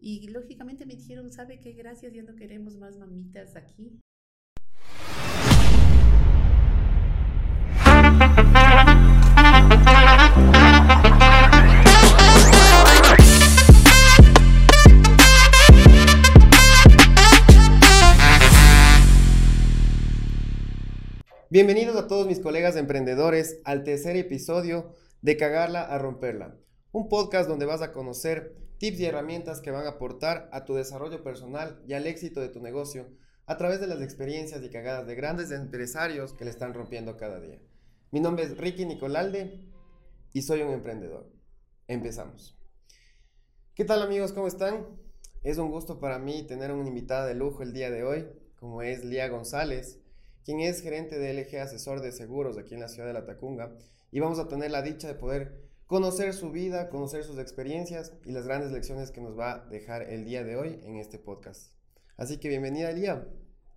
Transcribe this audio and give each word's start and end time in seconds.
Y 0.00 0.28
lógicamente 0.28 0.86
me 0.86 0.94
dijeron, 0.94 1.32
¿sabe 1.32 1.58
qué? 1.58 1.72
Gracias, 1.72 2.12
ya 2.12 2.22
no 2.22 2.36
queremos 2.36 2.76
más 2.76 2.96
mamitas 2.96 3.56
aquí. 3.56 4.00
Bienvenidos 21.50 21.96
a 21.96 22.06
todos 22.06 22.28
mis 22.28 22.38
colegas 22.38 22.76
emprendedores 22.76 23.60
al 23.64 23.82
tercer 23.82 24.14
episodio 24.16 24.94
de 25.22 25.36
Cagarla 25.36 25.82
a 25.82 25.98
Romperla, 25.98 26.56
un 26.92 27.08
podcast 27.08 27.48
donde 27.48 27.66
vas 27.66 27.82
a 27.82 27.90
conocer 27.90 28.67
tips 28.78 29.00
y 29.00 29.06
herramientas 29.06 29.60
que 29.60 29.70
van 29.70 29.86
a 29.86 29.90
aportar 29.90 30.48
a 30.52 30.64
tu 30.64 30.74
desarrollo 30.74 31.22
personal 31.22 31.82
y 31.86 31.94
al 31.94 32.06
éxito 32.06 32.40
de 32.40 32.48
tu 32.48 32.60
negocio 32.60 33.08
a 33.46 33.56
través 33.56 33.80
de 33.80 33.86
las 33.86 34.00
experiencias 34.00 34.62
y 34.62 34.70
cagadas 34.70 35.06
de 35.06 35.14
grandes 35.14 35.50
empresarios 35.50 36.32
que 36.32 36.44
le 36.44 36.50
están 36.50 36.74
rompiendo 36.74 37.16
cada 37.16 37.40
día. 37.40 37.60
Mi 38.10 38.20
nombre 38.20 38.44
es 38.44 38.56
Ricky 38.56 38.86
Nicolalde 38.86 39.60
y 40.32 40.42
soy 40.42 40.62
un 40.62 40.72
emprendedor. 40.72 41.30
Empezamos. 41.88 42.56
¿Qué 43.74 43.84
tal 43.84 44.02
amigos? 44.02 44.32
¿Cómo 44.32 44.46
están? 44.46 44.86
Es 45.42 45.58
un 45.58 45.70
gusto 45.70 45.98
para 45.98 46.18
mí 46.18 46.42
tener 46.46 46.72
una 46.72 46.88
invitada 46.88 47.26
de 47.26 47.34
lujo 47.34 47.62
el 47.62 47.72
día 47.72 47.90
de 47.90 48.04
hoy, 48.04 48.28
como 48.56 48.82
es 48.82 49.04
Lía 49.04 49.28
González, 49.28 50.00
quien 50.44 50.60
es 50.60 50.82
gerente 50.82 51.18
de 51.18 51.32
LG 51.32 51.60
Asesor 51.60 52.00
de 52.00 52.12
Seguros 52.12 52.58
aquí 52.58 52.74
en 52.74 52.80
la 52.80 52.88
ciudad 52.88 53.08
de 53.08 53.14
La 53.14 53.24
Tacunga. 53.24 53.72
Y 54.10 54.20
vamos 54.20 54.38
a 54.38 54.48
tener 54.48 54.70
la 54.70 54.82
dicha 54.82 55.08
de 55.08 55.14
poder 55.14 55.67
conocer 55.88 56.34
su 56.34 56.52
vida, 56.52 56.90
conocer 56.90 57.24
sus 57.24 57.38
experiencias 57.38 58.12
y 58.26 58.32
las 58.32 58.46
grandes 58.46 58.70
lecciones 58.70 59.10
que 59.10 59.22
nos 59.22 59.36
va 59.36 59.52
a 59.52 59.66
dejar 59.70 60.02
el 60.02 60.26
día 60.26 60.44
de 60.44 60.54
hoy 60.54 60.78
en 60.84 60.98
este 60.98 61.18
podcast. 61.18 61.72
Así 62.18 62.36
que 62.36 62.50
bienvenida, 62.50 62.92
Lía. 62.92 63.26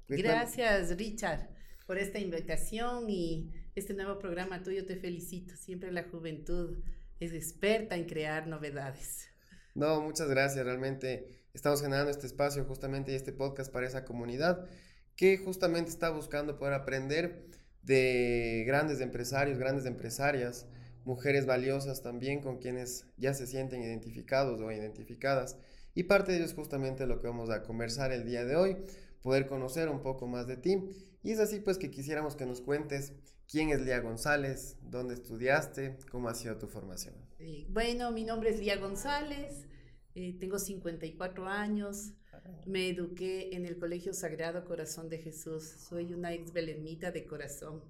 Gracias, 0.10 0.98
Richard, 0.98 1.50
por 1.88 1.98
esta 1.98 2.20
invitación 2.20 3.10
y 3.10 3.54
este 3.76 3.94
nuevo 3.94 4.20
programa 4.20 4.62
tuyo. 4.62 4.86
Te 4.86 4.98
felicito. 4.98 5.56
Siempre 5.56 5.90
la 5.94 6.04
juventud 6.04 6.84
es 7.22 7.32
experta 7.32 7.96
en 7.96 8.04
crear 8.04 8.46
novedades. 8.46 9.30
No, 9.74 10.02
muchas 10.02 10.28
gracias. 10.28 10.66
Realmente 10.66 11.46
estamos 11.54 11.82
generando 11.82 12.12
este 12.12 12.28
espacio 12.28 12.66
justamente 12.66 13.14
y 13.14 13.16
este 13.16 13.32
podcast 13.32 13.72
para 13.72 13.88
esa 13.88 14.04
comunidad 14.04 14.68
que 15.16 15.38
justamente 15.38 15.90
está 15.90 16.10
buscando 16.10 16.58
poder 16.58 16.74
aprender 16.74 17.46
de 17.84 18.66
grandes 18.68 19.00
empresarios, 19.00 19.58
grandes 19.58 19.86
empresarias, 19.86 20.68
mujeres 21.06 21.46
valiosas 21.46 22.02
también 22.02 22.42
con 22.42 22.58
quienes 22.58 23.06
ya 23.18 23.34
se 23.34 23.48
sienten 23.48 23.82
identificados 23.82 24.62
o 24.62 24.72
identificadas. 24.72 25.58
Y 25.94 26.04
parte 26.04 26.32
de 26.32 26.38
ello 26.38 26.46
es 26.46 26.54
justamente 26.54 27.06
lo 27.06 27.20
que 27.20 27.28
vamos 27.28 27.50
a 27.50 27.64
conversar 27.64 28.12
el 28.12 28.26
día 28.26 28.46
de 28.46 28.56
hoy, 28.56 28.78
poder 29.22 29.48
conocer 29.48 29.90
un 29.90 30.02
poco 30.02 30.28
más 30.28 30.48
de 30.48 30.58
ti. 30.58 30.78
Y 31.24 31.32
es 31.32 31.40
así 31.40 31.60
pues 31.60 31.78
que 31.78 31.92
quisiéramos 31.92 32.36
que 32.36 32.46
nos 32.46 32.62
cuentes 32.62 33.14
quién 33.50 33.70
es 33.70 33.82
Lía 33.82 34.00
González, 34.00 34.78
dónde 34.82 35.14
estudiaste, 35.14 35.98
cómo 36.10 36.30
ha 36.30 36.34
sido 36.34 36.58
tu 36.58 36.68
formación. 36.68 37.16
Bueno, 37.70 38.12
mi 38.12 38.24
nombre 38.24 38.52
es 38.52 38.60
Lía 38.60 38.78
González, 38.78 39.66
eh, 40.16 40.38
tengo 40.40 40.60
54 40.60 41.48
años, 41.48 42.14
me 42.66 42.90
eduqué 42.90 43.56
en 43.56 43.66
el 43.66 43.78
Colegio 43.78 44.14
Sagrado 44.14 44.64
Corazón 44.66 45.10
de 45.10 45.18
Jesús, 45.18 45.64
soy 45.64 46.14
una 46.14 46.34
ex 46.34 46.54
belenita 46.54 47.12
de 47.12 47.26
corazón. 47.26 47.82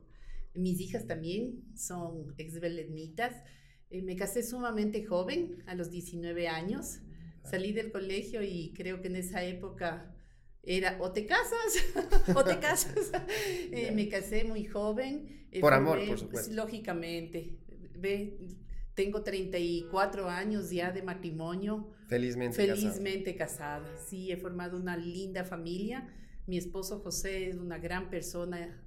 Mis 0.54 0.80
hijas 0.82 1.08
también 1.08 1.64
son 1.76 2.34
ex 2.38 2.60
belenmitas. 2.60 3.34
Eh, 3.90 4.02
me 4.02 4.16
casé 4.16 4.44
sumamente 4.44 5.06
joven, 5.06 5.64
a 5.68 5.76
los 5.76 5.92
19 5.92 6.48
años. 6.48 7.00
Salí 7.44 7.74
del 7.74 7.92
colegio 7.92 8.44
y 8.44 8.72
creo 8.74 9.02
que 9.02 9.08
en 9.08 9.16
esa 9.16 9.44
época 9.44 10.16
era 10.64 10.98
o 11.02 11.12
te 11.12 11.26
casas 11.26 11.76
o 12.36 12.44
te 12.44 12.60
casas. 12.60 13.12
Eh, 13.72 13.92
me 13.94 14.08
casé 14.10 14.44
muy 14.44 14.66
joven. 14.66 15.48
Eh, 15.52 15.60
por 15.60 15.74
amor, 15.74 16.06
por 16.06 16.20
supuesto. 16.20 16.54
Lógicamente. 16.54 17.58
Ve, 17.98 18.38
tengo 18.94 19.24
34 19.24 20.30
años 20.30 20.70
ya 20.70 20.92
de 20.92 21.02
matrimonio. 21.02 21.90
Felizmente, 22.08 22.58
Felizmente 22.58 23.36
casada. 23.36 23.98
Sí, 23.98 24.32
he 24.32 24.38
formado 24.38 24.78
una 24.78 24.98
linda 24.98 25.44
familia. 25.44 26.08
Mi 26.46 26.58
esposo 26.58 27.00
José 27.00 27.50
es 27.50 27.58
una 27.58 27.78
gran 27.78 28.10
persona 28.10 28.82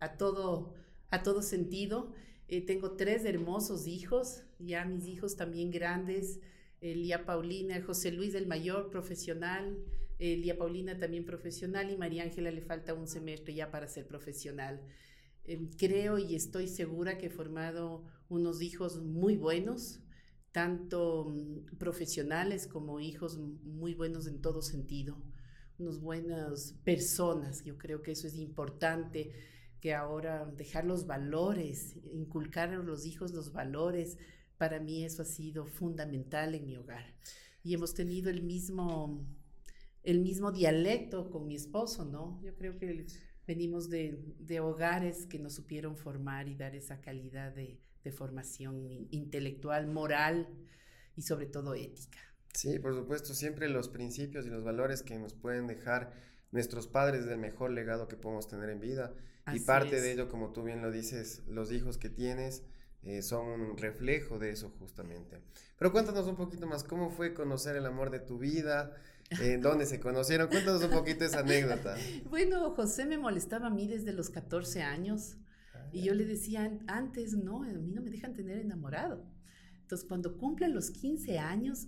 a 0.00 0.16
todo 0.16 0.74
a 1.10 1.22
todo 1.22 1.42
sentido. 1.42 2.12
Eh, 2.48 2.64
tengo 2.64 2.92
tres 2.92 3.24
hermosos 3.24 3.86
hijos, 3.86 4.42
ya 4.58 4.84
mis 4.84 5.06
hijos 5.06 5.36
también 5.36 5.70
grandes, 5.70 6.40
Lía 6.80 7.24
Paulina, 7.24 7.82
José 7.82 8.12
Luis 8.12 8.34
el 8.34 8.46
mayor 8.46 8.90
profesional, 8.90 9.76
Lía 10.18 10.56
Paulina 10.56 10.96
también 10.98 11.24
profesional 11.24 11.90
y 11.90 11.96
María 11.96 12.22
Ángela 12.22 12.50
le 12.52 12.60
falta 12.60 12.94
un 12.94 13.08
semestre 13.08 13.54
ya 13.54 13.70
para 13.72 13.88
ser 13.88 14.06
profesional. 14.06 14.80
Em, 15.46 15.70
creo 15.70 16.18
y 16.18 16.34
estoy 16.34 16.66
segura 16.66 17.18
que 17.18 17.26
he 17.26 17.30
formado 17.30 18.04
unos 18.28 18.62
hijos 18.62 19.00
muy 19.02 19.36
buenos, 19.36 20.00
tanto 20.50 21.26
mm, 21.28 21.76
profesionales 21.78 22.66
como 22.66 22.98
hijos 23.00 23.38
muy 23.38 23.94
buenos 23.94 24.26
en 24.26 24.40
todo 24.40 24.60
sentido, 24.60 25.22
unos 25.78 26.00
buenas 26.00 26.72
personas. 26.84 27.62
Yo 27.64 27.78
creo 27.78 28.02
que 28.02 28.12
eso 28.12 28.26
es 28.26 28.36
importante 28.36 29.32
que 29.80 29.94
ahora 29.94 30.44
dejar 30.44 30.84
los 30.84 31.06
valores, 31.06 31.96
inculcar 32.12 32.70
a 32.70 32.76
los 32.76 33.06
hijos 33.06 33.32
los 33.32 33.52
valores, 33.52 34.18
para 34.58 34.80
mí 34.80 35.04
eso 35.04 35.22
ha 35.22 35.26
sido 35.26 35.66
fundamental 35.66 36.54
en 36.54 36.66
mi 36.66 36.76
hogar. 36.76 37.14
Y 37.62 37.74
hemos 37.74 37.94
tenido 37.94 38.30
el 38.30 38.42
mismo, 38.42 39.26
el 40.02 40.20
mismo 40.20 40.52
dialecto 40.52 41.30
con 41.30 41.46
mi 41.46 41.54
esposo, 41.54 42.04
¿no? 42.04 42.40
Yo 42.42 42.54
creo 42.54 42.78
que 42.78 43.06
venimos 43.46 43.90
de, 43.90 44.34
de 44.38 44.60
hogares 44.60 45.26
que 45.26 45.38
nos 45.38 45.54
supieron 45.54 45.96
formar 45.96 46.48
y 46.48 46.54
dar 46.54 46.74
esa 46.74 47.00
calidad 47.00 47.52
de, 47.52 47.80
de 48.06 48.12
formación 48.12 49.08
intelectual, 49.10 49.88
moral 49.88 50.48
y 51.16 51.22
sobre 51.22 51.46
todo 51.46 51.74
ética. 51.74 52.18
Sí, 52.54 52.78
por 52.78 52.94
supuesto, 52.94 53.34
siempre 53.34 53.68
los 53.68 53.88
principios 53.88 54.46
y 54.46 54.50
los 54.50 54.64
valores 54.64 55.02
que 55.02 55.18
nos 55.18 55.34
pueden 55.34 55.66
dejar 55.66 56.12
nuestros 56.52 56.86
padres 56.86 57.24
es 57.24 57.30
el 57.30 57.38
mejor 57.38 57.72
legado 57.72 58.08
que 58.08 58.16
podemos 58.16 58.46
tener 58.46 58.70
en 58.70 58.80
vida 58.80 59.12
y 59.52 59.60
parte 59.60 60.00
de 60.00 60.12
ello, 60.12 60.28
como 60.28 60.52
tú 60.52 60.62
bien 60.62 60.82
lo 60.82 60.90
dices, 60.90 61.42
los 61.46 61.70
hijos 61.72 61.98
que 61.98 62.08
tienes 62.08 62.64
eh, 63.02 63.22
son 63.22 63.46
un 63.46 63.76
reflejo 63.76 64.38
de 64.38 64.50
eso 64.50 64.70
justamente. 64.78 65.40
Pero 65.78 65.92
cuéntanos 65.92 66.26
un 66.26 66.36
poquito 66.36 66.66
más, 66.66 66.82
¿cómo 66.82 67.10
fue 67.10 67.34
conocer 67.34 67.76
el 67.76 67.86
amor 67.86 68.10
de 68.10 68.18
tu 68.18 68.38
vida? 68.38 68.94
¿En 69.30 69.60
dónde 69.60 69.86
se 69.86 70.00
conocieron? 70.00 70.48
Cuéntanos 70.48 70.82
un 70.82 70.90
poquito 70.90 71.24
esa 71.24 71.40
anécdota. 71.40 71.96
Bueno, 72.30 72.70
José 72.74 73.06
me 73.06 73.18
molestaba 73.18 73.68
a 73.68 73.70
mí 73.70 73.86
desde 73.86 74.12
los 74.12 74.30
14 74.30 74.82
años 74.82 75.36
y 75.92 76.02
yo 76.02 76.14
le 76.14 76.24
decía, 76.24 76.78
antes 76.88 77.34
no, 77.34 77.62
a 77.62 77.68
mí 77.68 77.92
no 77.92 78.02
me 78.02 78.10
dejan 78.10 78.34
tener 78.34 78.58
enamorado. 78.58 79.24
Entonces, 79.82 80.06
cuando 80.08 80.36
cumplan 80.36 80.74
los 80.74 80.90
15 80.90 81.38
años, 81.38 81.86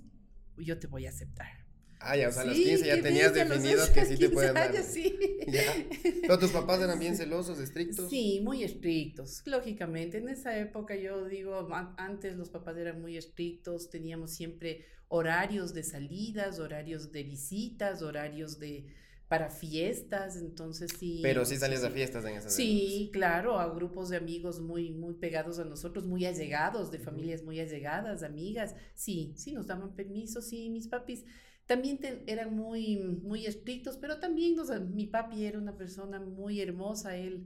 yo 0.56 0.78
te 0.78 0.86
voy 0.86 1.06
a 1.06 1.10
aceptar. 1.10 1.57
Ah, 2.00 2.16
ya, 2.16 2.28
o 2.28 2.32
sea, 2.32 2.42
a 2.42 2.44
los 2.46 2.56
15 2.56 2.86
ya 2.86 3.02
tenías 3.02 3.34
definido 3.34 3.84
que 3.92 4.04
sí 4.04 4.16
te 4.16 4.30
pueden 4.30 4.54
dar. 4.54 4.72
sí. 4.82 5.18
¿Pero 6.22 6.38
tus 6.38 6.50
papás 6.50 6.80
eran 6.80 6.98
bien 6.98 7.16
celosos, 7.16 7.58
estrictos? 7.58 8.08
Sí, 8.08 8.40
muy 8.42 8.62
estrictos, 8.62 9.42
lógicamente. 9.46 10.18
En 10.18 10.28
esa 10.28 10.56
época 10.58 10.94
yo 10.94 11.26
digo, 11.26 11.68
antes 11.96 12.36
los 12.36 12.50
papás 12.50 12.76
eran 12.76 13.00
muy 13.00 13.16
estrictos, 13.16 13.90
teníamos 13.90 14.30
siempre 14.30 14.84
horarios 15.08 15.74
de 15.74 15.82
salidas, 15.82 16.58
horarios 16.58 17.10
de 17.12 17.24
visitas, 17.24 18.02
horarios 18.02 18.58
de 18.58 18.86
para 19.28 19.50
fiestas, 19.50 20.36
entonces 20.36 20.90
sí. 20.98 21.20
Pero 21.22 21.44
sí 21.44 21.56
salías 21.56 21.84
a 21.84 21.90
fiestas 21.90 22.24
en 22.24 22.36
esas 22.36 22.54
Sí, 22.54 23.10
claro, 23.12 23.58
a 23.58 23.68
grupos 23.74 24.08
de 24.08 24.16
amigos 24.16 24.58
muy, 24.60 24.90
muy 24.90 25.14
pegados 25.14 25.58
a 25.58 25.66
nosotros, 25.66 26.06
muy 26.06 26.24
allegados, 26.24 26.90
de 26.90 26.98
familias 26.98 27.42
muy 27.42 27.60
allegadas, 27.60 28.22
amigas, 28.22 28.74
sí, 28.94 29.34
sí 29.36 29.52
nos 29.52 29.66
daban 29.66 29.94
permiso, 29.94 30.40
sí, 30.40 30.70
mis 30.70 30.88
papis 30.88 31.24
también 31.68 32.00
eran 32.26 32.56
muy, 32.56 32.96
muy 32.96 33.44
estrictos, 33.44 33.98
pero 33.98 34.18
también 34.18 34.56
mi 34.94 35.06
papi 35.06 35.44
era 35.44 35.58
una 35.58 35.76
persona 35.76 36.18
muy 36.18 36.62
hermosa, 36.62 37.14
él, 37.14 37.44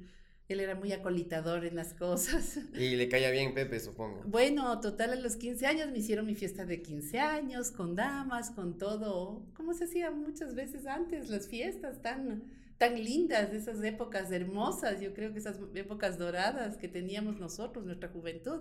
él 0.49 0.61
era 0.61 0.77
muy 0.77 0.93
acolitador 0.93 1.65
en 1.65 1.75
las 1.75 1.93
cosas. 1.93 2.61
Y 2.79 2.95
le 2.95 3.09
caía 3.09 3.33
bien 3.33 3.53
Pepe, 3.53 3.81
supongo. 3.81 4.23
Bueno, 4.25 4.81
total, 4.81 5.11
a 5.11 5.17
los 5.17 5.35
15 5.35 5.67
años 5.67 5.91
me 5.91 5.99
hicieron 5.99 6.25
mi 6.25 6.37
fiesta 6.37 6.65
de 6.65 6.83
15 6.83 7.19
años, 7.19 7.73
con 7.73 7.97
damas, 7.97 8.53
con 8.53 8.79
todo, 8.79 9.45
como 9.55 9.75
se 9.75 9.85
hacía 9.85 10.13
muchas 10.13 10.55
veces 10.55 10.87
antes, 10.87 11.29
las 11.29 11.49
fiestas 11.49 12.01
tan, 12.01 12.45
tan 12.79 13.03
lindas, 13.03 13.53
esas 13.53 13.83
épocas 13.83 14.31
hermosas, 14.31 15.01
yo 15.01 15.15
creo 15.15 15.33
que 15.33 15.41
esas 15.41 15.59
épocas 15.75 16.17
doradas 16.17 16.77
que 16.77 16.87
teníamos 16.87 17.41
nosotros, 17.41 17.85
nuestra 17.85 18.09
juventud. 18.09 18.61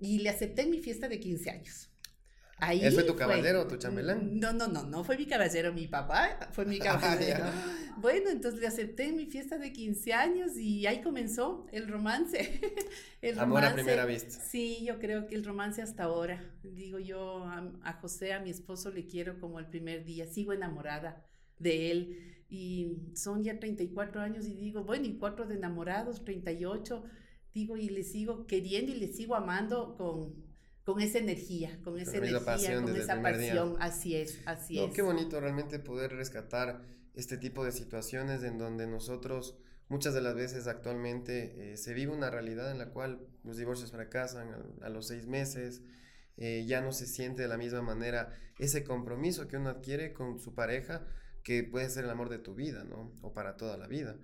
Y 0.00 0.18
le 0.18 0.30
acepté 0.30 0.62
en 0.62 0.70
mi 0.70 0.80
fiesta 0.80 1.08
de 1.08 1.20
15 1.20 1.50
años. 1.50 1.89
Ahí 2.60 2.84
¿Él 2.84 2.92
fue 2.92 3.04
tu 3.04 3.16
caballero 3.16 3.62
o 3.62 3.66
tu 3.66 3.76
chambelán? 3.76 4.38
No, 4.38 4.52
no, 4.52 4.68
no, 4.68 4.84
no 4.84 5.04
fue 5.04 5.16
mi 5.16 5.26
caballero, 5.26 5.72
mi 5.72 5.88
papá 5.88 6.38
fue 6.52 6.66
mi 6.66 6.78
Ah, 6.86 7.00
caballero. 7.00 7.44
bueno, 7.96 8.30
entonces 8.30 8.60
le 8.60 8.66
acepté 8.66 9.04
en 9.08 9.16
mi 9.16 9.26
fiesta 9.26 9.58
de 9.58 9.72
15 9.72 10.12
años 10.12 10.56
y 10.56 10.86
ahí 10.86 11.00
comenzó 11.02 11.66
el 11.72 11.88
romance. 11.88 12.60
el 13.22 13.38
Amor 13.38 13.64
a 13.64 13.72
primera 13.74 14.04
vista. 14.04 14.40
Sí, 14.40 14.84
yo 14.84 14.98
creo 14.98 15.26
que 15.26 15.34
el 15.34 15.44
romance 15.44 15.82
hasta 15.82 16.04
ahora. 16.04 16.42
Digo 16.62 16.98
yo 16.98 17.44
a, 17.44 17.72
a 17.82 17.92
José, 17.94 18.32
a 18.32 18.40
mi 18.40 18.50
esposo, 18.50 18.90
le 18.90 19.06
quiero 19.06 19.38
como 19.40 19.58
el 19.58 19.66
primer 19.66 20.04
día. 20.04 20.26
Sigo 20.26 20.52
enamorada 20.52 21.24
de 21.58 21.90
él 21.90 22.44
y 22.48 22.96
son 23.14 23.42
ya 23.44 23.58
34 23.58 24.20
años 24.20 24.46
y 24.46 24.54
digo, 24.54 24.84
bueno, 24.84 25.06
y 25.06 25.16
cuatro 25.18 25.46
de 25.46 25.54
enamorados, 25.56 26.24
38, 26.24 27.04
digo, 27.54 27.76
y 27.76 27.88
le 27.90 28.02
sigo 28.02 28.46
queriendo 28.46 28.92
y 28.92 28.96
le 28.96 29.08
sigo 29.08 29.36
amando 29.36 29.96
con, 29.96 30.34
con 30.92 31.00
esa 31.00 31.18
energía, 31.18 31.78
con 31.84 31.98
esa 31.98 32.18
energía, 32.18 32.44
pasión 32.44 32.84
con 32.84 32.96
esa 32.96 33.16
día. 33.16 33.22
pasión, 33.22 33.76
así 33.80 34.16
es, 34.16 34.40
así 34.46 34.78
No, 34.78 34.86
es. 34.86 34.92
qué 34.92 35.02
bonito 35.02 35.40
realmente 35.40 35.78
poder 35.78 36.12
rescatar 36.12 36.82
este 37.14 37.36
tipo 37.38 37.64
de 37.64 37.72
situaciones 37.72 38.42
en 38.44 38.58
donde 38.58 38.86
nosotros 38.86 39.56
muchas 39.88 40.14
de 40.14 40.20
las 40.20 40.34
veces 40.34 40.66
actualmente 40.66 41.72
eh, 41.72 41.76
se 41.76 41.94
vive 41.94 42.12
una 42.12 42.30
realidad 42.30 42.70
en 42.70 42.78
la 42.78 42.90
cual 42.90 43.26
los 43.42 43.56
divorcios 43.56 43.90
fracasan 43.90 44.48
a, 44.82 44.86
a 44.86 44.88
los 44.88 45.06
seis 45.08 45.26
meses, 45.26 45.82
eh, 46.36 46.64
ya 46.66 46.80
no 46.80 46.92
se 46.92 47.06
siente 47.06 47.42
de 47.42 47.48
la 47.48 47.58
misma 47.58 47.82
manera 47.82 48.32
ese 48.58 48.84
compromiso 48.84 49.48
que 49.48 49.56
uno 49.56 49.70
adquiere 49.70 50.12
con 50.12 50.38
su 50.38 50.54
pareja, 50.54 51.06
que 51.42 51.64
puede 51.64 51.90
ser 51.90 52.04
el 52.04 52.10
amor 52.10 52.28
de 52.28 52.38
tu 52.38 52.54
vida, 52.54 52.84
¿no? 52.84 53.12
O 53.22 53.32
para 53.32 53.56
toda 53.56 53.76
la 53.76 53.86
vida. 53.88 54.16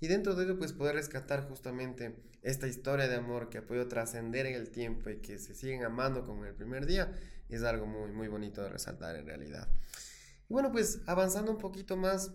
Y 0.00 0.08
dentro 0.08 0.34
de 0.34 0.44
ello, 0.44 0.58
pues 0.58 0.72
poder 0.72 0.94
rescatar 0.94 1.46
justamente 1.46 2.16
esta 2.42 2.66
historia 2.66 3.06
de 3.06 3.16
amor 3.16 3.50
que 3.50 3.58
ha 3.58 3.66
podido 3.66 3.86
trascender 3.86 4.46
en 4.46 4.54
el 4.54 4.70
tiempo 4.70 5.10
y 5.10 5.18
que 5.18 5.38
se 5.38 5.54
siguen 5.54 5.84
amando 5.84 6.24
como 6.24 6.44
en 6.44 6.50
el 6.50 6.54
primer 6.54 6.86
día, 6.86 7.12
es 7.50 7.62
algo 7.62 7.86
muy, 7.86 8.10
muy 8.10 8.28
bonito 8.28 8.62
de 8.62 8.70
resaltar 8.70 9.16
en 9.16 9.26
realidad. 9.26 9.68
Y 10.48 10.54
bueno, 10.54 10.72
pues 10.72 11.02
avanzando 11.06 11.52
un 11.52 11.58
poquito 11.58 11.98
más, 11.98 12.32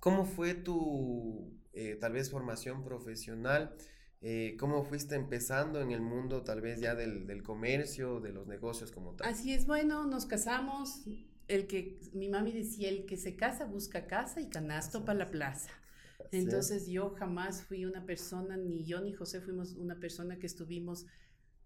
¿cómo 0.00 0.26
fue 0.26 0.54
tu 0.54 1.58
eh, 1.72 1.96
tal 1.98 2.12
vez 2.12 2.30
formación 2.30 2.84
profesional? 2.84 3.74
Eh, 4.20 4.56
¿Cómo 4.58 4.84
fuiste 4.84 5.14
empezando 5.14 5.80
en 5.80 5.92
el 5.92 6.02
mundo 6.02 6.42
tal 6.42 6.60
vez 6.60 6.80
ya 6.80 6.94
del, 6.94 7.26
del 7.26 7.42
comercio, 7.42 8.20
de 8.20 8.32
los 8.32 8.46
negocios 8.46 8.90
como 8.90 9.14
tal? 9.14 9.28
Así 9.28 9.54
es, 9.54 9.66
bueno, 9.66 10.04
nos 10.04 10.26
casamos, 10.26 11.04
el 11.48 11.66
que, 11.66 12.00
mi 12.12 12.28
mami 12.28 12.52
decía, 12.52 12.90
el 12.90 13.06
que 13.06 13.16
se 13.16 13.34
casa 13.34 13.64
busca 13.64 14.06
casa 14.06 14.40
y 14.40 14.48
canasto 14.48 15.04
para 15.04 15.20
la 15.20 15.30
plaza. 15.30 15.70
Entonces 16.32 16.86
yo 16.88 17.10
jamás 17.10 17.62
fui 17.62 17.84
una 17.84 18.04
persona, 18.04 18.56
ni 18.56 18.84
yo 18.84 19.00
ni 19.00 19.12
José 19.12 19.40
fuimos 19.40 19.74
una 19.74 19.98
persona 19.98 20.38
que 20.38 20.46
estuvimos 20.46 21.06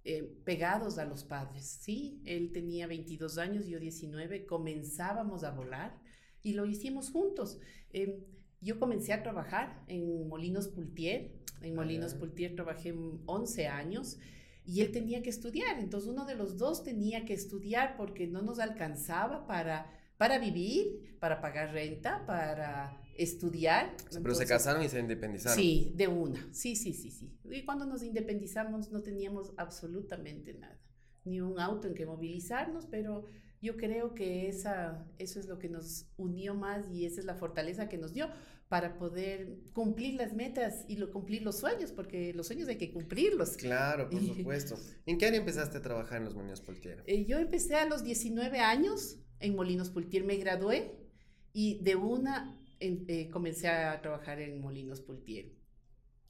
eh, 0.04 0.22
pegados 0.44 0.98
a 0.98 1.04
los 1.04 1.24
padres, 1.24 1.78
¿sí? 1.80 2.22
Él 2.24 2.52
tenía 2.52 2.86
22 2.86 3.38
años, 3.38 3.66
yo 3.66 3.78
19, 3.78 4.46
comenzábamos 4.46 5.44
a 5.44 5.50
volar 5.50 6.00
y 6.42 6.54
lo 6.54 6.64
hicimos 6.66 7.10
juntos. 7.10 7.58
Eh, 7.92 8.24
yo 8.62 8.78
comencé 8.78 9.12
a 9.12 9.22
trabajar 9.22 9.84
en 9.88 10.28
Molinos 10.28 10.68
Pultier, 10.68 11.32
en 11.60 11.74
Molinos 11.74 12.14
Ah. 12.14 12.18
Pultier 12.18 12.54
trabajé 12.54 12.94
11 13.26 13.66
años 13.68 14.18
y 14.64 14.80
él 14.82 14.92
tenía 14.92 15.22
que 15.22 15.30
estudiar, 15.30 15.78
entonces 15.78 16.08
uno 16.08 16.24
de 16.24 16.34
los 16.34 16.56
dos 16.56 16.82
tenía 16.84 17.24
que 17.24 17.34
estudiar 17.34 17.96
porque 17.96 18.26
no 18.26 18.42
nos 18.42 18.58
alcanzaba 18.58 19.46
para, 19.46 19.90
para 20.16 20.38
vivir, 20.38 21.18
para 21.18 21.40
pagar 21.40 21.72
renta, 21.72 22.24
para 22.26 23.02
estudiar. 23.22 23.94
Pero 23.96 24.10
se 24.10 24.18
Entonces, 24.18 24.48
casaron 24.48 24.82
y 24.82 24.88
se 24.88 24.98
independizaron. 24.98 25.56
Sí, 25.56 25.92
de 25.94 26.08
una. 26.08 26.48
Sí, 26.52 26.74
sí, 26.74 26.94
sí, 26.94 27.10
sí. 27.10 27.38
Y 27.50 27.64
cuando 27.64 27.84
nos 27.84 28.02
independizamos 28.02 28.90
no 28.90 29.02
teníamos 29.02 29.52
absolutamente 29.56 30.54
nada. 30.54 30.80
Ni 31.24 31.40
un 31.40 31.60
auto 31.60 31.86
en 31.88 31.94
que 31.94 32.06
movilizarnos, 32.06 32.86
pero 32.86 33.26
yo 33.60 33.76
creo 33.76 34.14
que 34.14 34.48
esa, 34.48 35.06
eso 35.18 35.38
es 35.38 35.46
lo 35.46 35.58
que 35.58 35.68
nos 35.68 36.06
unió 36.16 36.54
más 36.54 36.90
y 36.90 37.04
esa 37.04 37.20
es 37.20 37.26
la 37.26 37.34
fortaleza 37.34 37.90
que 37.90 37.98
nos 37.98 38.14
dio 38.14 38.30
para 38.68 38.96
poder 38.96 39.58
cumplir 39.74 40.14
las 40.14 40.32
metas 40.32 40.84
y 40.88 40.96
lo, 40.96 41.10
cumplir 41.10 41.42
los 41.42 41.58
sueños, 41.58 41.92
porque 41.92 42.32
los 42.32 42.46
sueños 42.46 42.68
hay 42.68 42.78
que 42.78 42.90
cumplirlos. 42.90 43.56
Claro, 43.58 44.08
por 44.08 44.20
supuesto. 44.36 44.78
¿En 45.04 45.18
qué 45.18 45.26
año 45.26 45.36
empezaste 45.36 45.76
a 45.76 45.82
trabajar 45.82 46.18
en 46.18 46.24
los 46.24 46.34
Molinos 46.34 46.62
Poltier? 46.62 47.02
Eh, 47.06 47.26
yo 47.26 47.38
empecé 47.38 47.74
a 47.74 47.84
los 47.84 48.02
19 48.02 48.60
años 48.60 49.18
en 49.40 49.56
Molinos 49.56 49.90
Pultier, 49.90 50.24
me 50.24 50.36
gradué 50.36 50.94
y 51.52 51.82
de 51.82 51.96
una 51.96 52.59
en- 52.80 53.04
eh, 53.08 53.30
comencé 53.30 53.68
a 53.68 54.00
trabajar 54.00 54.40
en 54.40 54.60
Molinos 54.60 55.00
Pultier. 55.00 55.52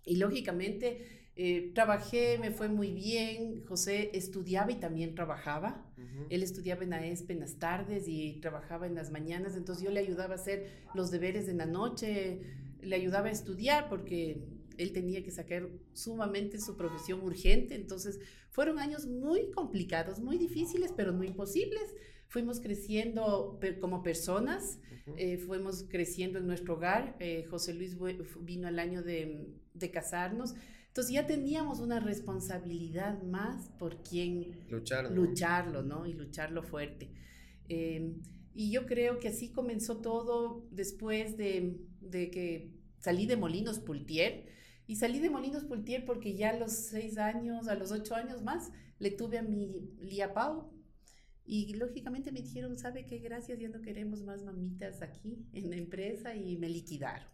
Y 0.05 0.17
lógicamente 0.17 1.19
eh, 1.37 1.73
trabajé, 1.75 2.37
me 2.39 2.51
fue 2.51 2.69
muy 2.69 2.93
bien. 2.93 3.65
José 3.65 4.11
estudiaba 4.15 4.73
y 4.73 4.81
también 4.81 5.15
trabajaba. 5.15 5.87
Él 6.29 6.43
estudiaba 6.43 6.83
en 6.85 6.93
AESP 6.93 7.31
en 7.31 7.41
las 7.41 7.59
tardes 7.59 8.05
y 8.09 8.41
trabajaba 8.41 8.87
en 8.87 8.95
las 8.95 9.11
mañanas, 9.11 9.57
entonces 9.57 9.83
yo 9.85 9.91
le 9.91 10.01
ayudaba 10.01 10.35
a 10.35 10.37
hacer 10.37 10.67
los 10.95 11.11
deberes 11.11 11.49
en 11.49 11.59
la 11.59 11.67
noche, 11.67 12.41
le 12.83 12.95
ayudaba 12.97 13.29
a 13.29 13.31
estudiar 13.33 13.89
porque 13.89 14.45
él 14.77 14.93
tenía 14.93 15.23
que 15.23 15.31
sacar 15.31 15.69
sumamente 15.93 16.59
su 16.59 16.77
profesión 16.77 17.21
urgente, 17.23 17.75
entonces 17.75 18.19
fueron 18.51 18.79
años 18.79 19.07
muy 19.07 19.51
complicados, 19.51 20.21
muy 20.21 20.37
difíciles, 20.39 20.93
pero 20.97 21.13
no 21.13 21.25
imposibles. 21.25 21.95
Fuimos 22.31 22.61
creciendo 22.61 23.59
como 23.81 24.03
personas, 24.05 24.79
Ujú. 25.07 25.17
eh, 25.19 25.37
fuimos 25.39 25.85
creciendo 25.89 26.39
en 26.39 26.47
nuestro 26.47 26.75
hogar. 26.75 27.17
eh, 27.19 27.45
José 27.51 27.75
Luis 27.75 27.97
vino 28.41 28.69
al 28.69 28.79
año 28.79 29.03
de, 29.03 29.49
de 29.75 29.91
casarnos. 29.91 30.55
Entonces 30.87 31.13
ya 31.13 31.27
teníamos 31.27 31.81
una 31.81 31.99
responsabilidad 32.01 33.21
más 33.25 33.71
por 33.81 34.03
quien 34.05 34.65
Luchar. 34.71 35.11
¿no? 35.11 35.17
lucharlo, 35.17 35.83
¿no? 35.83 36.07
Y 36.07 36.13
lucharlo 36.15 36.63
fuerte. 36.63 37.11
Eh, 37.69 38.15
y 38.55 38.71
yo 38.71 38.87
creo 38.87 39.19
que 39.19 39.29
así 39.29 39.51
comenzó 39.51 40.01
todo 40.01 40.67
después 40.71 41.37
de, 41.37 41.81
de 42.01 42.31
que 42.31 42.73
salí 42.99 43.27
de 43.27 43.37
Molinos 43.37 43.81
Pultier. 43.81 44.47
Y 44.87 44.97
salí 44.97 45.19
de 45.21 45.31
Molinos 45.31 45.65
Pultier 45.65 46.05
porque 46.05 46.37
ya 46.37 46.51
a 46.51 46.59
los 46.59 46.73
seis 46.73 47.19
años, 47.19 47.67
a 47.69 47.75
los 47.77 47.91
ocho 47.93 48.15
años 48.15 48.43
más, 48.43 48.71
le 49.01 49.11
tuve 49.13 49.39
a 49.39 49.43
mi 49.43 49.91
Lía 50.01 50.33
Pau. 50.35 50.73
Y 51.53 51.75
lógicamente 51.75 52.31
me 52.31 52.43
dijeron, 52.43 52.79
¿sabe 52.79 53.07
qué? 53.07 53.19
Gracias, 53.19 53.59
ya 53.59 53.69
no 53.69 53.83
queremos 53.83 54.23
más 54.23 54.45
mamitas 54.45 55.03
aquí 55.03 55.45
en 55.53 55.69
la 55.71 55.75
empresa 55.77 56.37
y 56.37 56.57
me 56.57 56.69
liquidaron. 56.69 57.27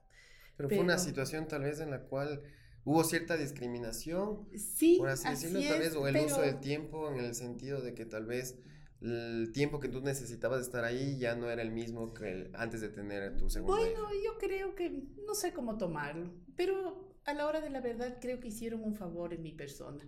Pero 0.56 0.70
fue 0.70 0.78
una 0.78 0.94
pero- 0.94 1.04
situación 1.04 1.46
tal 1.48 1.64
vez 1.64 1.80
en 1.80 1.90
la 1.90 2.00
cual 2.04 2.40
hubo 2.84 3.04
cierta 3.04 3.36
discriminación, 3.36 4.48
Sí, 4.56 4.96
por 4.98 5.10
así 5.10 5.28
decirlo, 5.28 5.58
así 5.58 5.68
tal 5.68 5.82
es, 5.82 5.88
vez, 5.90 5.96
o 5.96 6.08
el 6.08 6.14
pero- 6.14 6.26
uso 6.28 6.40
del 6.40 6.60
tiempo 6.60 7.12
en 7.12 7.18
el 7.22 7.34
sentido 7.34 7.82
de 7.82 7.92
que 7.92 8.06
tal 8.06 8.24
vez 8.24 8.58
el 9.02 9.50
tiempo 9.52 9.80
que 9.80 9.88
tú 9.90 10.00
necesitabas 10.00 10.62
estar 10.62 10.82
ahí 10.84 11.18
ya 11.18 11.36
no 11.36 11.50
era 11.50 11.60
el 11.60 11.70
mismo 11.70 12.14
que 12.14 12.30
el- 12.32 12.50
antes 12.56 12.80
de 12.80 12.88
tener 12.88 13.36
tu 13.36 13.50
segunda 13.50 13.76
Bueno, 13.76 14.00
hija. 14.14 14.22
yo 14.24 14.38
creo 14.38 14.74
que 14.74 15.02
no 15.26 15.34
sé 15.34 15.52
cómo 15.52 15.76
tomarlo, 15.76 16.32
pero 16.56 17.14
a 17.26 17.34
la 17.34 17.46
hora 17.46 17.60
de 17.60 17.68
la 17.68 17.82
verdad 17.82 18.16
creo 18.18 18.40
que 18.40 18.48
hicieron 18.48 18.82
un 18.82 18.94
favor 18.94 19.34
en 19.34 19.42
mi 19.42 19.52
persona. 19.52 20.02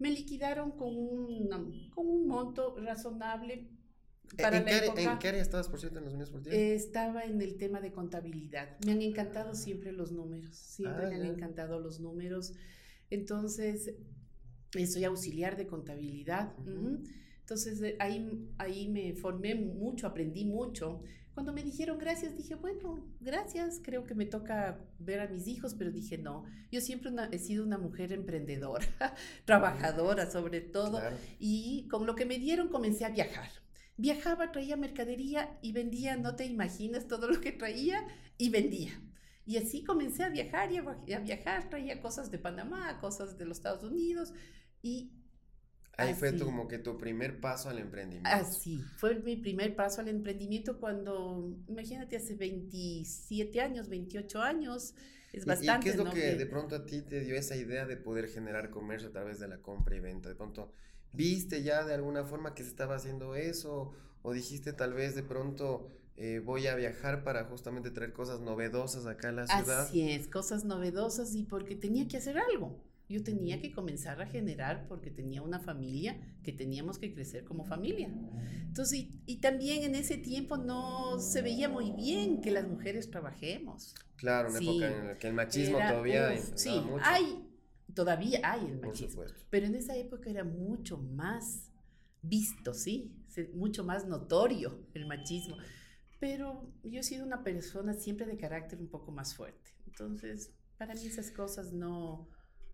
Me 0.00 0.10
liquidaron 0.10 0.72
con, 0.72 0.96
una- 0.96 1.64
con 1.94 2.06
un 2.08 2.26
monto 2.26 2.74
razonable 2.78 3.68
para 4.40 4.56
¿En, 4.58 4.64
la 4.64 4.70
qué 4.70 4.74
área, 4.76 4.86
época. 4.86 5.12
en 5.12 5.18
qué 5.18 5.28
área 5.28 5.42
estabas, 5.42 5.68
por 5.68 5.78
cierto, 5.78 5.98
en 5.98 6.04
los 6.04 6.14
Molinos 6.14 6.30
Poltier? 6.30 6.54
Eh, 6.54 6.74
estaba 6.74 7.22
en 7.24 7.40
el 7.42 7.56
tema 7.58 7.80
de 7.80 7.92
contabilidad. 7.92 8.76
Me 8.86 8.92
han 8.92 9.02
encantado 9.02 9.54
siempre 9.54 9.92
los 9.92 10.10
números, 10.10 10.56
siempre 10.56 11.04
Ah, 11.06 11.08
me 11.10 11.14
han 11.16 11.22
ya. 11.22 11.28
encantado 11.28 11.78
los 11.80 12.00
números. 12.00 12.54
Entonces, 13.10 13.94
eh, 14.74 14.86
soy 14.86 15.04
auxiliar 15.04 15.56
de 15.56 15.66
contabilidad. 15.66 16.54
Ujú. 16.60 16.70
ujú. 16.70 17.02
Entonces, 17.40 17.82
eh, 17.82 17.96
ahí, 17.98 18.48
ahí 18.58 18.88
me 18.88 19.12
formé 19.14 19.54
mucho, 19.54 20.06
aprendí 20.06 20.44
mucho. 20.46 21.02
Cuando 21.40 21.54
me 21.54 21.62
dijeron 21.64 21.96
gracias, 21.96 22.36
dije, 22.36 22.54
bueno, 22.54 23.02
gracias, 23.18 23.80
creo 23.82 24.04
que 24.04 24.14
me 24.14 24.26
toca 24.26 24.78
ver 24.98 25.20
a 25.20 25.26
mis 25.26 25.46
hijos, 25.48 25.72
pero 25.74 25.90
dije, 25.90 26.18
no, 26.18 26.44
yo 26.70 26.82
siempre 26.82 27.08
una- 27.10 27.30
he 27.32 27.38
sido 27.38 27.64
una 27.64 27.78
mujer 27.78 28.12
emprendedora, 28.12 28.84
trabajadora 29.46 30.30
sobre 30.30 30.60
todo. 30.60 30.98
Claro. 31.00 31.16
Y 31.38 31.88
con 31.88 32.04
lo 32.04 32.14
que 32.14 32.26
me 32.26 32.38
dieron 32.38 32.68
comencé 32.68 33.06
a 33.06 33.08
viajar. 33.08 33.48
Viajaba, 33.96 34.52
traía 34.52 34.76
mercadería 34.76 35.58
y 35.62 35.72
vendía, 35.72 36.14
no 36.18 36.36
te 36.36 36.44
imaginas 36.44 37.08
todo 37.08 37.26
lo 37.26 37.40
que 37.40 37.52
traía 37.52 38.06
y 38.36 38.50
vendía. 38.50 38.92
Y 39.46 39.56
así 39.56 39.82
comencé 39.82 40.24
a 40.24 40.28
viajar 40.28 40.70
y 40.72 40.76
a, 40.76 40.82
va- 40.82 41.02
y 41.06 41.14
a 41.14 41.20
viajar, 41.20 41.70
traía 41.70 42.02
cosas 42.02 42.30
de 42.30 42.38
Panamá, 42.38 43.00
cosas 43.00 43.38
de 43.38 43.46
los 43.46 43.56
Estados 43.56 43.82
Unidos 43.82 44.34
y 44.82 45.12
Ahí 46.00 46.14
fue 46.14 46.32
tu, 46.32 46.44
como 46.44 46.68
que 46.68 46.78
tu 46.78 46.96
primer 46.98 47.40
paso 47.40 47.68
al 47.68 47.78
emprendimiento. 47.78 48.28
así. 48.30 48.82
Fue 48.96 49.14
mi 49.20 49.36
primer 49.36 49.74
paso 49.76 50.00
al 50.00 50.08
emprendimiento 50.08 50.78
cuando, 50.78 51.56
imagínate, 51.68 52.16
hace 52.16 52.34
27 52.34 53.60
años, 53.60 53.88
28 53.88 54.40
años, 54.40 54.94
es 55.32 55.44
¿Y- 55.44 55.46
bastante. 55.46 55.80
¿Y 55.80 55.80
qué 55.80 55.90
es 55.90 55.96
lo 55.96 56.04
¿no? 56.04 56.10
que 56.12 56.34
de 56.36 56.46
pronto 56.46 56.74
a 56.76 56.86
ti 56.86 57.02
te 57.02 57.20
dio 57.20 57.36
esa 57.36 57.56
idea 57.56 57.86
de 57.86 57.96
poder 57.96 58.28
generar 58.28 58.70
comercio 58.70 59.08
a 59.08 59.12
través 59.12 59.38
de 59.40 59.48
la 59.48 59.58
compra 59.58 59.96
y 59.96 60.00
venta? 60.00 60.28
De 60.28 60.34
pronto, 60.34 60.72
¿viste 61.12 61.62
ya 61.62 61.84
de 61.84 61.94
alguna 61.94 62.24
forma 62.24 62.54
que 62.54 62.62
se 62.62 62.70
estaba 62.70 62.96
haciendo 62.96 63.34
eso? 63.34 63.92
¿O 64.22 64.32
dijiste 64.32 64.72
tal 64.72 64.92
vez 64.94 65.14
de 65.14 65.22
pronto 65.22 65.90
eh, 66.16 66.40
voy 66.40 66.66
a 66.66 66.74
viajar 66.74 67.24
para 67.24 67.44
justamente 67.44 67.90
traer 67.90 68.12
cosas 68.12 68.40
novedosas 68.40 69.06
acá 69.06 69.30
a 69.30 69.32
la 69.32 69.46
ciudad? 69.46 69.82
Así 69.84 70.10
es, 70.10 70.28
cosas 70.28 70.64
novedosas 70.64 71.34
y 71.34 71.44
porque 71.44 71.76
tenía 71.76 72.06
que 72.08 72.18
hacer 72.18 72.36
algo. 72.38 72.82
Yo 73.10 73.24
tenía 73.24 73.60
que 73.60 73.72
comenzar 73.72 74.22
a 74.22 74.26
generar 74.26 74.86
porque 74.86 75.10
tenía 75.10 75.42
una 75.42 75.58
familia 75.58 76.16
que 76.44 76.52
teníamos 76.52 76.96
que 76.96 77.12
crecer 77.12 77.44
como 77.44 77.64
familia. 77.64 78.08
Entonces, 78.68 79.06
y, 79.26 79.40
también 79.40 79.82
en 79.82 79.96
ese 79.96 80.16
tiempo 80.16 80.56
no 80.56 81.18
se 81.18 81.42
veía 81.42 81.68
muy 81.68 81.90
bien 81.90 82.40
que 82.40 82.52
las 82.52 82.68
mujeres 82.68 83.10
trabajemos. 83.10 83.96
Claro, 84.14 84.50
una 84.50 84.60
época 84.60 84.96
en 84.96 85.06
la 85.08 85.18
que 85.18 85.26
el 85.26 85.34
machismo 85.34 85.78
todavía... 85.78 86.36
sí, 86.54 86.70
hay, 87.02 87.48
todavía 87.94 88.40
hay 88.44 88.66
el 88.66 88.78
machismo. 88.78 89.24
Pero 89.50 89.66
en 89.66 89.74
esa 89.74 89.96
época 89.96 90.30
era 90.30 90.44
mucho 90.44 90.96
más 90.96 91.68
visto, 92.22 92.74
¿sí? 92.74 93.12
Mucho 93.54 93.82
más 93.82 94.06
notorio 94.06 94.86
el 94.94 95.06
machismo. 95.06 95.56
Pero 96.20 96.72
yo 96.84 97.00
he 97.00 97.02
sido 97.02 97.26
una 97.26 97.42
persona 97.42 97.92
siempre 97.94 98.24
de 98.26 98.36
carácter 98.36 98.78
un 98.78 98.88
poco 98.88 99.10
más 99.10 99.34
fuerte. 99.34 99.72
Entonces, 99.88 100.52
para 100.78 100.94
mí 100.94 101.06
esas 101.06 101.32
cosas 101.32 101.72
no, 101.72 102.28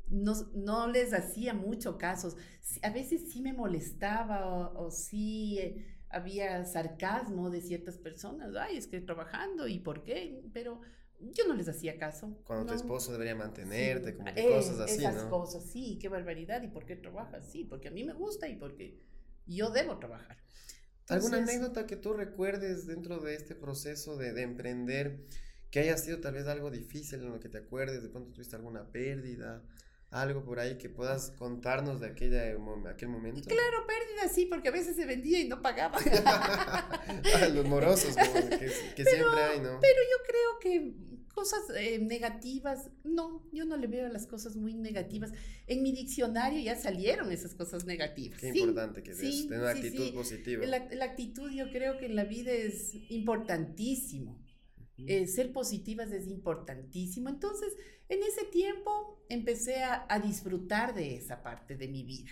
no, 0.09 0.35
no 0.55 0.89
les 0.89 1.13
hacía 1.13 1.55
mucho 1.55 1.99
caso. 1.99 2.37
A 2.83 2.91
veces 2.91 3.31
sí 3.31 3.41
me 3.41 3.53
molestaba 3.53 4.71
o, 4.73 4.91
sí 4.91 5.59
eh, 5.59 5.99
había 6.09 6.65
sarcasmo 6.65 7.51
de 7.51 7.61
ciertas 7.61 7.99
personas. 7.99 8.55
Ay, 8.57 8.77
es 8.77 8.87
que 8.87 9.01
trabajando 9.01 9.67
y 9.67 9.79
por 9.79 10.03
qué, 10.03 10.43
pero 10.53 10.81
yo 11.21 11.47
no 11.47 11.55
les 11.55 11.69
hacía 11.69 11.99
caso. 11.99 12.39
Cuando 12.45 12.67
tu 12.67 12.75
esposo 12.75 13.13
debería 13.13 13.35
mantenerte, 13.35 14.17
como 14.17 14.33
que 14.33 14.49
cosas 14.49 14.81
así, 14.81 15.05
esas 15.05 15.25
cosas, 15.25 15.65
sí, 15.65 15.99
qué 16.01 16.09
barbaridad. 16.09 16.63
¿Y 16.63 16.69
por 16.69 16.85
qué 16.87 16.97
trabajas? 16.97 17.51
Sí, 17.51 17.65
porque 17.65 17.89
a 17.89 17.91
mí 17.91 18.05
me 18.05 18.13
gusta 18.13 18.49
y 18.49 18.57
porque 18.57 19.01
yo 19.47 19.71
debo 19.71 19.99
trabajar. 19.99 20.37
¿Alguna 21.09 21.39
anécdota 21.39 21.87
que 21.87 21.97
tú 21.97 22.15
recuerdes 22.15 22.87
dentro 22.87 23.19
de 23.21 23.37
este 23.37 23.55
proceso 23.55 24.17
de, 24.17 24.33
de, 24.33 24.43
emprender 24.43 25.25
que 25.71 25.79
haya 25.79 25.97
sido 25.99 26.19
tal 26.19 26.35
vez 26.35 26.49
algo 26.49 26.69
difícil 26.71 27.21
en 27.21 27.31
lo 27.31 27.39
que 27.39 27.49
te 27.49 27.59
acuerdes? 27.59 28.03
¿De 28.03 28.09
pronto 28.09 28.33
tuviste 28.33 28.57
alguna 28.57 28.91
pérdida? 28.91 29.63
Algo 30.11 30.45
por 30.45 30.61
ahí 30.61 30.79
que 30.79 30.89
puedas 30.89 31.33
contarnos 31.33 32.01
de 32.01 32.07
aquella, 32.07 32.43
aquel 32.89 33.09
momento. 33.09 33.49
Claro, 33.49 33.87
pérdida 33.87 34.33
sí, 34.33 34.47
porque 34.47 34.69
a 34.69 34.73
veces 34.73 34.97
se 34.97 35.05
vendía 35.05 35.41
y 35.41 35.49
no 35.49 35.61
pagaba. 35.61 35.99
Los 37.53 37.67
morosos 37.67 38.15
que, 38.17 39.05
siempre 39.05 39.43
hay, 39.43 39.61
¿no? 39.61 39.79
Pero 39.81 40.01
yo 40.01 40.25
creo 40.27 40.59
que 40.61 40.95
cosas 41.35 41.61
eh, 41.77 41.99
negativas, 41.99 42.91
no, 43.05 43.47
yo 43.53 43.67
no 43.67 43.77
le 43.77 43.87
veo 43.89 44.09
las 44.09 44.27
cosas 44.27 44.57
muy 44.57 44.73
negativas. 44.73 45.33
En 45.67 45.83
mi 45.83 45.93
diccionario 45.93 46.61
ya 46.61 46.77
salieron 46.77 47.31
esas 47.31 47.55
cosas 47.55 47.85
negativas. 47.85 48.41
Qué 48.41 48.49
importante 48.49 49.03
que 49.03 49.15
sí, 49.15 49.45
tener 49.47 49.61
una 49.61 49.71
actitud 49.73 50.15
positiva. 50.15 50.65
La, 50.65 50.89
la 50.91 51.05
actitud 51.05 51.51
yo 51.51 51.71
creo 51.71 51.99
que 51.99 52.07
en 52.07 52.17
la 52.17 52.25
vida 52.25 52.53
es 52.53 52.95
importantísimo. 53.11 54.46
Eh, 54.99 55.27
ser 55.27 55.53
positivas 55.53 56.11
es 56.13 56.27
importantísimo. 56.27 57.29
Entonces, 57.29 57.75
en 58.09 58.23
ese 58.23 58.45
tiempo 58.47 59.25
empecé 59.29 59.83
a, 59.83 60.21
disfrutar 60.21 60.95
de 60.95 61.17
esa 61.17 61.43
parte 61.43 61.77
de 61.77 61.89
mi 61.89 62.05
vida. 62.05 62.31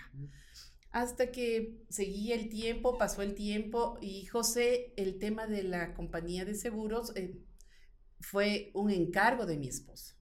Hasta 0.90 1.30
que 1.30 1.84
seguía 1.88 2.36
el 2.36 2.48
tiempo, 2.48 2.96
pasó 2.96 3.22
el 3.22 3.34
tiempo 3.34 3.98
y 4.00 4.26
José, 4.26 4.94
el 4.96 5.18
tema 5.18 5.46
de 5.46 5.64
la 5.64 5.92
compañía 5.94 6.44
de 6.44 6.54
seguros 6.54 7.14
eh, 7.16 7.36
fue 8.20 8.70
un 8.74 8.90
encargo 8.90 9.44
de 9.44 9.58
mi 9.58 9.68
esposo. 9.68 10.14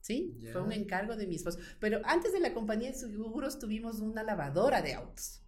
¿Sí? 0.00 0.38
Fue 0.52 0.60
un 0.60 0.72
encargo 0.72 1.16
de 1.16 1.26
mi 1.26 1.36
esposo. 1.36 1.58
Pero 1.80 2.00
antes 2.04 2.32
de 2.32 2.40
la 2.40 2.52
compañía 2.52 2.90
de 2.90 2.98
seguros 2.98 3.58
tuvimos 3.58 4.00
una 4.00 4.22
lavadora 4.22 4.82
de 4.82 4.94
autos. 4.94 5.42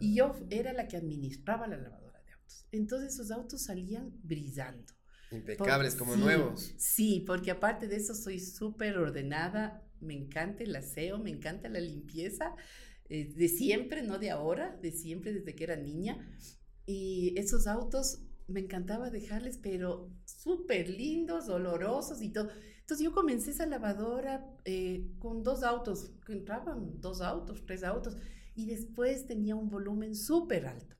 Y 0.00 0.16
yo 0.16 0.34
ah. 0.34 0.46
era 0.50 0.72
la 0.72 0.88
que 0.88 0.96
administraba 0.96 1.66
la 1.66 1.76
lavadora 1.76 2.20
de 2.22 2.32
autos. 2.32 2.66
Entonces 2.70 3.14
esos 3.14 3.30
autos 3.30 3.62
salían 3.62 4.12
brillando. 4.22 4.92
Impecables, 5.30 5.94
como 5.94 6.16
nuevos. 6.16 6.74
Sí, 6.76 7.24
porque 7.26 7.50
aparte 7.50 7.88
de 7.88 7.96
eso 7.96 8.14
soy 8.14 8.40
súper 8.40 8.98
ordenada, 8.98 9.82
me 10.00 10.14
encanta 10.14 10.62
el 10.62 10.76
aseo, 10.76 11.18
me 11.18 11.30
encanta 11.30 11.68
la 11.68 11.80
limpieza, 11.80 12.54
eh, 13.08 13.32
de 13.34 13.48
siempre, 13.48 14.02
no 14.02 14.18
de 14.18 14.30
ahora, 14.30 14.76
de 14.80 14.92
siempre 14.92 15.32
desde 15.32 15.54
que 15.54 15.64
era 15.64 15.76
niña. 15.76 16.18
Y 16.86 17.34
esos 17.38 17.66
autos 17.66 18.20
me 18.46 18.60
encantaba 18.60 19.10
dejarles, 19.10 19.58
pero 19.58 20.10
súper 20.24 20.88
lindos, 20.88 21.48
olorosos 21.48 22.22
y 22.22 22.30
todo. 22.30 22.50
Entonces 22.80 23.04
yo 23.04 23.12
comencé 23.12 23.52
esa 23.52 23.66
lavadora 23.66 24.46
eh, 24.64 25.10
con 25.18 25.42
dos 25.42 25.62
autos, 25.62 26.12
que 26.26 26.34
entraban 26.34 27.00
dos 27.00 27.22
autos, 27.22 27.64
tres 27.64 27.82
autos, 27.82 28.16
y 28.54 28.66
después 28.66 29.26
tenía 29.26 29.56
un 29.56 29.70
volumen 29.70 30.14
súper 30.14 30.66
alto. 30.66 30.94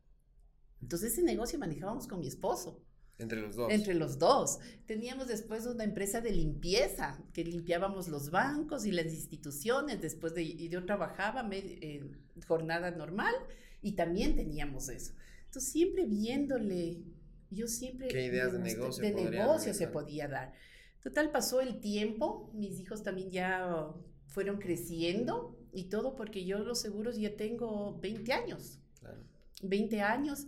Entonces 0.80 1.12
ese 1.12 1.22
negocio 1.22 1.58
manejábamos 1.58 2.06
con 2.06 2.20
mi 2.20 2.26
esposo. 2.26 2.83
Entre 3.18 3.40
los 3.40 3.54
dos. 3.54 3.72
Entre 3.72 3.94
los 3.94 4.18
dos. 4.18 4.58
Teníamos 4.86 5.28
después 5.28 5.66
una 5.66 5.84
empresa 5.84 6.20
de 6.20 6.32
limpieza, 6.32 7.22
que 7.32 7.44
limpiábamos 7.44 8.08
los 8.08 8.30
bancos 8.30 8.86
y 8.86 8.92
las 8.92 9.06
instituciones. 9.06 10.00
Después 10.00 10.34
de, 10.34 10.42
y 10.42 10.68
yo 10.68 10.84
trabajaba 10.84 11.48
en 11.52 12.18
jornada 12.46 12.90
normal 12.90 13.34
y 13.82 13.92
también 13.92 14.34
teníamos 14.34 14.88
eso. 14.88 15.14
Entonces, 15.46 15.70
siempre 15.70 16.06
viéndole, 16.06 17.04
yo 17.50 17.68
siempre... 17.68 18.08
¿Qué 18.08 18.26
ideas 18.26 18.52
de 18.52 18.58
negocio? 18.58 19.02
De 19.02 19.30
negocio 19.30 19.74
se 19.74 19.86
podía 19.86 20.26
dar. 20.26 20.52
Total, 21.00 21.30
pasó 21.30 21.60
el 21.60 21.80
tiempo, 21.80 22.50
mis 22.54 22.80
hijos 22.80 23.02
también 23.02 23.30
ya 23.30 23.92
fueron 24.26 24.58
creciendo 24.58 25.56
y 25.72 25.84
todo 25.84 26.16
porque 26.16 26.44
yo 26.44 26.58
los 26.60 26.80
seguros 26.80 27.18
ya 27.18 27.36
tengo 27.36 27.98
20 28.00 28.32
años. 28.32 28.80
Claro. 28.98 29.22
20 29.62 30.00
años. 30.00 30.46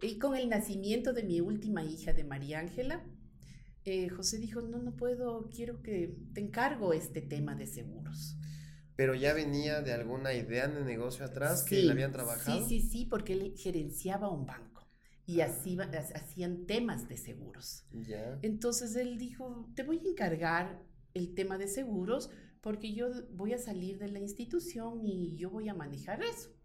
Y 0.00 0.18
con 0.18 0.36
el 0.36 0.48
nacimiento 0.48 1.12
de 1.12 1.24
mi 1.24 1.40
última 1.40 1.82
hija, 1.82 2.12
de 2.12 2.24
María 2.24 2.60
Ángela, 2.60 3.04
eh, 3.84 4.08
José 4.10 4.38
dijo, 4.38 4.60
no, 4.60 4.78
no 4.78 4.96
puedo, 4.96 5.48
quiero 5.50 5.82
que 5.82 6.16
te 6.34 6.40
encargo 6.40 6.92
este 6.92 7.20
tema 7.20 7.56
de 7.56 7.66
seguros. 7.66 8.36
Pero 8.94 9.14
ya 9.14 9.32
venía 9.32 9.80
de 9.80 9.92
alguna 9.92 10.34
idea 10.34 10.68
de 10.68 10.84
negocio 10.84 11.24
atrás 11.24 11.64
que 11.64 11.82
le 11.82 11.92
habían 11.92 12.12
trabajado. 12.12 12.66
Sí, 12.68 12.80
sí, 12.80 12.88
sí, 12.88 13.06
porque 13.06 13.32
él 13.32 13.54
gerenciaba 13.56 14.28
un 14.30 14.46
banco 14.46 14.88
y 15.24 15.40
así 15.40 15.78
hacían 16.14 16.66
temas 16.66 17.08
de 17.08 17.16
seguros. 17.16 17.84
Ya. 17.92 18.38
Entonces 18.42 18.96
él 18.96 19.18
dijo, 19.18 19.70
te 19.74 19.82
voy 19.82 19.98
a 19.98 20.10
encargar 20.10 20.82
el 21.14 21.34
tema 21.34 21.58
de 21.58 21.68
seguros 21.68 22.30
porque 22.60 22.92
yo 22.92 23.08
voy 23.32 23.52
a 23.52 23.58
salir 23.58 23.98
de 23.98 24.08
la 24.08 24.18
institución 24.18 25.04
y 25.04 25.36
yo 25.36 25.50
voy 25.50 25.68
a 25.68 25.74
manejar 25.74 26.22
eso 26.22 26.57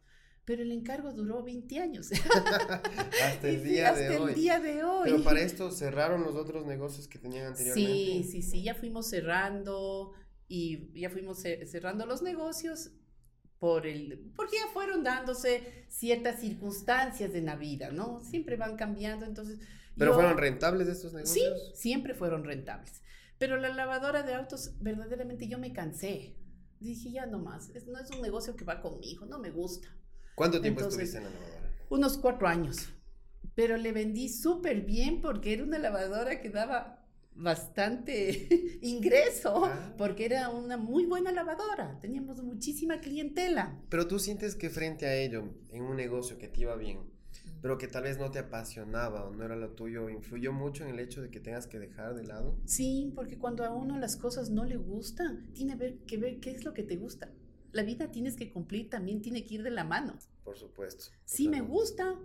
pero 0.46 0.62
el 0.62 0.72
encargo 0.72 1.14
duró 1.14 1.44
20 1.44 1.80
años. 1.80 2.12
hasta 3.24 3.48
el 3.48 3.64
día 3.64 3.94
de 3.94 4.18
hoy. 4.18 4.30
el 4.32 4.36
día 4.36 4.60
de 4.60 4.84
hoy. 4.84 5.12
Pero 5.12 5.24
para 5.24 5.42
esto 5.42 5.72
cerraron 5.72 6.24
los 6.24 6.36
otros 6.36 6.66
negocios 6.66 7.08
que 7.08 7.20
tenían 7.20 7.48
anteriormente. 7.48 7.94
Sí, 7.94 8.24
sí, 8.30 8.42
sí, 8.42 8.64
ya 8.64 8.76
fuimos 8.76 9.10
cerrando 9.10 10.14
y 10.48 11.00
ya 11.00 11.10
fuimos 11.10 11.42
cerrando 11.42 12.06
los 12.06 12.22
negocios 12.22 12.92
por 13.58 13.88
el, 13.88 14.32
porque 14.36 14.58
ya 14.58 14.68
fueron 14.74 15.04
dándose 15.06 15.86
ciertas 15.88 16.42
circunstancias 16.42 17.32
de 17.32 17.42
la 17.42 17.56
vida, 17.56 17.92
¿no? 17.92 18.20
Siempre 18.22 18.58
van 18.58 18.76
cambiando, 18.76 19.26
entonces... 19.26 19.60
¿Pero 19.98 20.14
fueron 20.16 20.38
rentables 20.38 20.90
estos 20.90 21.14
negocios? 21.14 21.72
Sí, 21.72 21.82
siempre 21.82 22.14
fueron 22.14 22.44
rentables. 22.44 23.02
Pero 23.38 23.58
la 23.58 23.70
lavadora 23.70 24.24
de 24.24 24.34
autos, 24.34 24.76
verdaderamente 24.82 25.48
yo 25.48 25.60
me 25.60 25.72
cansé. 25.72 26.36
Dije, 26.82 27.12
ya 27.12 27.26
no 27.26 27.40
más, 27.40 27.72
no 27.88 28.00
es 28.00 28.12
un 28.12 28.22
negocio 28.22 28.58
que 28.58 28.66
va 28.66 28.82
conmigo, 28.82 29.26
no 29.26 29.40
me 29.40 29.50
gusta. 29.50 29.88
¿Cuánto 30.36 30.62
tiempo 30.62 30.82
estuviste 30.82 31.18
en 31.18 31.26
la 31.26 31.30
lavadora? 31.30 31.70
Unos 31.90 32.18
cuatro 32.18 32.48
años. 32.48 32.90
Pero 33.56 33.78
le 33.78 33.92
vendí 33.92 34.30
súper 34.30 34.82
bien 34.82 35.22
porque 35.22 35.54
era 35.54 35.64
una 35.64 35.78
lavadora 35.78 36.42
que 36.42 36.50
daba 36.50 37.06
bastante 37.36 38.80
ingreso, 38.82 39.66
ah. 39.66 39.94
porque 39.98 40.26
era 40.26 40.50
una 40.50 40.78
muy 40.78 41.06
buena 41.06 41.32
lavadora. 41.32 42.00
Teníamos 42.00 42.42
muchísima 42.42 43.00
clientela. 43.00 43.80
Pero 43.90 44.08
tú 44.08 44.18
sientes 44.18 44.56
que 44.56 44.70
frente 44.70 45.06
a 45.06 45.16
ello, 45.16 45.54
en 45.70 45.84
un 45.84 45.96
negocio 45.96 46.40
que 46.40 46.48
te 46.48 46.62
iba 46.62 46.76
bien, 46.76 47.00
pero 47.62 47.78
que 47.78 47.88
tal 47.88 48.04
vez 48.04 48.18
no 48.18 48.32
te 48.32 48.40
apasionaba 48.40 49.26
o 49.26 49.32
no 49.32 49.46
era 49.46 49.56
lo 49.56 49.70
tuyo, 49.70 50.10
¿influyó 50.10 50.52
mucho 50.52 50.84
en 50.84 50.90
el 50.90 51.00
hecho 51.00 51.22
de 51.22 51.30
que 51.30 51.40
tengas 51.40 51.68
que 51.68 51.80
dejar 51.80 52.16
de 52.16 52.24
lado? 52.24 52.58
Sí, 52.66 53.12
porque 53.16 53.38
cuando 53.38 53.64
a 53.64 53.72
uno 53.72 54.00
las 54.00 54.16
cosas 54.16 54.50
no 54.50 54.66
le 54.66 54.78
gustan, 54.78 55.54
tiene 55.54 55.78
que 56.08 56.18
ver 56.18 56.40
qué 56.40 56.52
es 56.52 56.66
lo 56.66 56.74
que 56.74 56.84
te 56.84 56.98
gusta 56.98 57.32
la 57.74 57.84
vida 57.84 58.12
tienes 58.12 58.36
que 58.36 58.50
cumplir, 58.52 58.90
también 58.90 59.22
tiene 59.22 59.44
que 59.44 59.56
ir 59.56 59.64
de 59.64 59.72
la 59.72 59.84
mano. 59.84 60.18
Por 60.44 60.58
supuesto. 60.58 61.06
Si 61.26 61.50
me 61.50 61.62
gusta, 61.62 62.16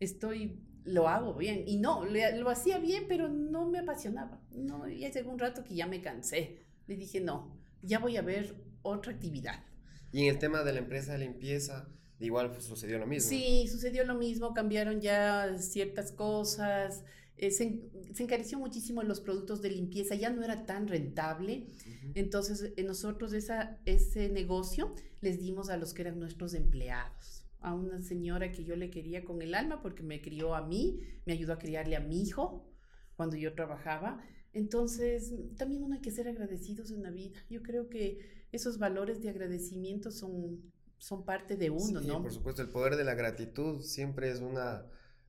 estoy, 0.00 0.58
lo 0.84 1.08
hago 1.08 1.34
bien. 1.34 1.64
Y 1.66 1.76
no, 1.76 2.04
lo 2.04 2.50
hacía 2.50 2.78
bien, 2.78 3.04
pero 3.06 3.28
no 3.28 3.68
me 3.68 3.78
apasionaba. 3.78 4.40
No, 4.50 4.88
ya 4.88 5.10
llegó 5.10 5.30
un 5.30 5.38
rato 5.38 5.62
que 5.62 5.74
ya 5.74 5.86
me 5.86 6.00
cansé. 6.00 6.58
Le 6.86 6.96
dije, 6.96 7.20
no, 7.20 7.56
ya 7.82 7.98
voy 7.98 8.16
a 8.16 8.22
ver 8.22 8.56
otra 8.82 9.12
actividad. 9.12 9.62
Y 10.10 10.22
en 10.22 10.34
el 10.34 10.38
tema 10.38 10.62
de 10.62 10.72
la 10.72 10.78
empresa 10.78 11.12
de 11.12 11.18
limpieza, 11.18 11.88
igual 12.18 12.54
sucedió 12.60 12.98
lo 12.98 13.06
mismo. 13.06 13.28
Sí, 13.28 13.68
sucedió 13.68 14.04
lo 14.04 14.14
mismo, 14.14 14.54
cambiaron 14.54 15.00
ya 15.00 15.58
ciertas 15.58 16.12
cosas. 16.12 17.04
Eh, 17.36 17.50
se, 17.50 17.80
encareció 18.18 18.58
muchísimo 18.58 19.02
los 19.02 19.20
productos 19.20 19.60
de 19.60 19.70
limpieza, 19.70 20.14
ya 20.14 20.30
no 20.30 20.44
era 20.44 20.66
tan 20.66 20.86
rentable. 20.86 21.66
Entonces, 22.14 22.72
eh, 22.76 22.82
nosotros 22.84 23.32
esa, 23.32 23.78
ese 23.84 24.28
negocio 24.28 24.94
les 25.20 25.40
dimos 25.40 25.68
a 25.68 25.76
los 25.76 25.94
que 25.94 26.02
eran 26.02 26.20
nuestros 26.20 26.54
empleados. 26.54 27.44
A 27.60 27.74
una 27.74 28.02
señora 28.02 28.52
que 28.52 28.64
yo 28.64 28.76
le 28.76 28.90
quería 28.90 29.24
con 29.24 29.42
el 29.42 29.54
alma 29.54 29.82
porque 29.82 30.02
me 30.02 30.20
crió 30.20 30.54
a 30.54 30.66
mí, 30.66 31.00
me 31.24 31.32
ayudó 31.32 31.54
a 31.54 31.58
criarle 31.58 31.96
a 31.96 32.00
mi 32.00 32.22
hijo 32.22 32.68
cuando 33.16 33.36
yo 33.36 33.54
trabajaba. 33.54 34.22
Entonces, 34.52 35.32
también 35.56 35.82
uno 35.82 35.94
hay 35.94 36.00
que 36.00 36.12
ser 36.12 36.28
agradecidos 36.28 36.92
en 36.92 37.02
la 37.02 37.10
vida. 37.10 37.32
Yo 37.50 37.62
creo 37.62 37.88
que 37.88 38.46
esos 38.52 38.78
valores 38.78 39.20
de 39.20 39.30
agradecimiento 39.30 40.12
son, 40.12 40.72
son 40.98 41.24
parte 41.24 41.56
de 41.56 41.70
uno, 41.70 42.00
sí, 42.00 42.06
¿no? 42.06 42.22
Por 42.22 42.32
supuesto, 42.32 42.62
el 42.62 42.68
poder 42.68 42.94
de 42.94 43.04
la 43.04 43.14
gratitud 43.14 43.80
siempre 43.82 44.30
es 44.30 44.40
una, 44.40 44.86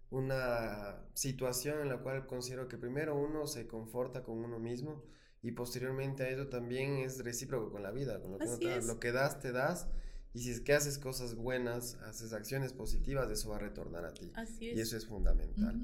una 0.10 0.98
situación 1.14 1.82
en 1.82 1.90
la 1.90 1.98
cual 1.98 2.28
considero 2.28 2.68
que 2.68 2.78
primero 2.78 3.16
uno 3.16 3.48
se 3.48 3.68
conforta 3.68 4.24
con 4.24 4.38
uno 4.38 4.60
mismo 4.60 5.04
y 5.42 5.52
posteriormente 5.52 6.24
a 6.24 6.30
eso 6.30 6.48
también 6.48 6.98
es 6.98 7.24
recíproco 7.24 7.72
con 7.72 7.84
la 7.84 7.92
vida, 7.92 8.20
con 8.20 8.32
lo 8.32 8.40
que, 8.40 8.48
te, 8.48 8.82
lo 8.82 9.00
que 9.00 9.12
das, 9.12 9.40
te 9.40 9.52
das. 9.52 9.88
Y 10.34 10.40
si 10.40 10.52
es 10.52 10.60
que 10.60 10.74
haces 10.74 10.98
cosas 10.98 11.36
buenas, 11.36 11.96
haces 12.08 12.34
acciones 12.34 12.74
positivas, 12.74 13.30
eso 13.30 13.50
va 13.50 13.58
a 13.58 13.60
retornar 13.60 14.06
a 14.06 14.14
ti. 14.14 14.32
Así 14.34 14.70
es. 14.70 14.78
Y 14.78 14.82
eso 14.82 14.98
es 14.98 15.06
fundamental. 15.06 15.80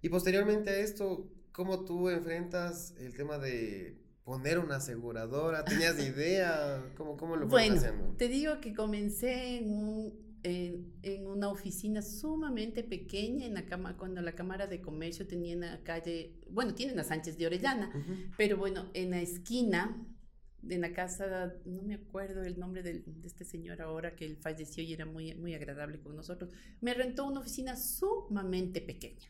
Y 0.00 0.08
posteriormente 0.08 0.70
a 0.70 0.76
esto, 0.78 1.30
¿cómo 1.52 1.84
tú 1.84 2.08
enfrentas 2.08 2.94
el 2.98 3.14
tema 3.14 3.38
de 3.38 4.02
poner 4.24 4.58
una 4.58 4.76
aseguradora? 4.76 5.64
¿Tenías 5.64 5.98
idea? 6.04 6.82
¿Cómo, 6.96 7.16
cómo 7.16 7.36
lo 7.36 7.46
bueno, 7.46 7.76
haciendo? 7.76 8.16
Te 8.16 8.28
digo 8.28 8.60
que 8.60 8.74
comencé 8.74 9.58
en, 9.58 9.70
un, 9.70 10.31
en, 10.42 10.92
en, 11.02 11.26
una 11.26 11.48
oficina 11.48 12.02
sumamente 12.02 12.82
pequeña 12.82 13.46
en 13.46 13.54
la 13.54 13.66
cama, 13.66 13.96
cuando 13.96 14.20
la 14.20 14.32
Cámara 14.32 14.66
de 14.66 14.80
Comercio 14.80 15.26
tenía 15.26 15.52
en 15.52 15.60
la 15.60 15.82
calle, 15.82 16.40
bueno, 16.50 16.74
tienen 16.74 16.98
a 16.98 17.04
Sánchez 17.04 17.36
de 17.38 17.46
Orellana, 17.46 17.92
pero 18.36 18.56
bueno, 18.56 18.90
en 18.94 19.10
la 19.10 19.20
esquina 19.20 20.06
en 20.68 20.80
la 20.80 20.92
casa, 20.92 21.54
no 21.64 21.82
me 21.82 21.94
acuerdo 21.94 22.44
el 22.44 22.58
nombre 22.58 22.82
de, 22.82 23.00
de, 23.00 23.26
este 23.26 23.44
señor 23.44 23.82
ahora 23.82 24.14
que 24.14 24.24
él 24.24 24.36
falleció 24.36 24.82
y 24.82 24.92
era 24.92 25.04
muy, 25.04 25.34
muy 25.34 25.54
agradable 25.54 25.98
con 26.00 26.14
nosotros, 26.14 26.50
me 26.80 26.94
rentó 26.94 27.24
una 27.24 27.40
oficina 27.40 27.76
sumamente 27.76 28.80
pequeña. 28.80 29.28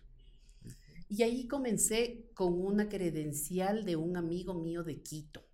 Y 1.09 1.23
ahí 1.23 1.47
comencé 1.47 2.31
con 2.35 2.54
una 2.54 2.88
credencial 2.88 3.85
de 3.85 3.97
un 3.97 4.16
amigo 4.16 4.54
mío 4.54 4.83
de 4.83 5.02
Quito. 5.02 5.45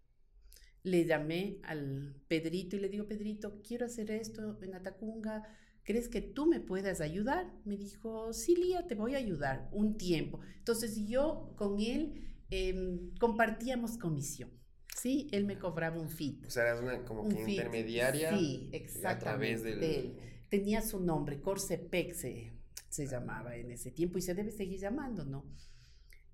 Le 0.82 1.04
llamé 1.04 1.58
al 1.64 2.14
Pedrito 2.28 2.76
y 2.76 2.80
le 2.80 2.88
digo, 2.88 3.06
Pedrito, 3.06 3.60
quiero 3.62 3.86
hacer 3.86 4.10
esto 4.10 4.58
en 4.62 4.74
Atacunga. 4.74 5.42
¿Crees 5.82 6.08
que 6.08 6.20
tú 6.20 6.46
me 6.46 6.60
puedas 6.60 7.00
ayudar? 7.00 7.52
Me 7.64 7.76
dijo, 7.76 8.32
sí, 8.32 8.54
Lía, 8.56 8.86
te 8.86 8.94
voy 8.94 9.14
a 9.14 9.18
ayudar 9.18 9.68
un 9.72 9.96
tiempo. 9.96 10.40
Entonces 10.58 10.96
yo 11.06 11.54
con 11.56 11.80
él 11.80 12.28
eh, 12.50 13.00
compartíamos 13.18 13.98
comisión. 13.98 14.50
Sí, 14.94 15.28
él 15.30 15.44
me 15.44 15.58
cobraba 15.58 16.00
un 16.00 16.10
fit. 16.10 16.44
O 16.44 16.50
sea, 16.50 16.64
eras 16.64 16.82
una 16.82 17.04
como 17.04 17.28
que 17.28 17.40
intermediaria. 17.50 18.36
Sí, 18.36 18.68
exactamente. 18.72 19.08
A 19.08 19.18
través 19.18 19.62
del... 19.62 19.80
de 19.80 20.00
él. 20.00 20.16
Tenía 20.48 20.80
su 20.82 20.98
nombre, 20.98 21.40
Corsepec 21.40 22.14
se, 22.14 22.52
se 22.88 23.06
llamaba 23.06 23.56
en 23.56 23.70
ese 23.70 23.90
tiempo 23.90 24.18
y 24.18 24.22
se 24.22 24.34
debe 24.34 24.50
seguir 24.50 24.80
llamando, 24.80 25.24
¿no? 25.24 25.44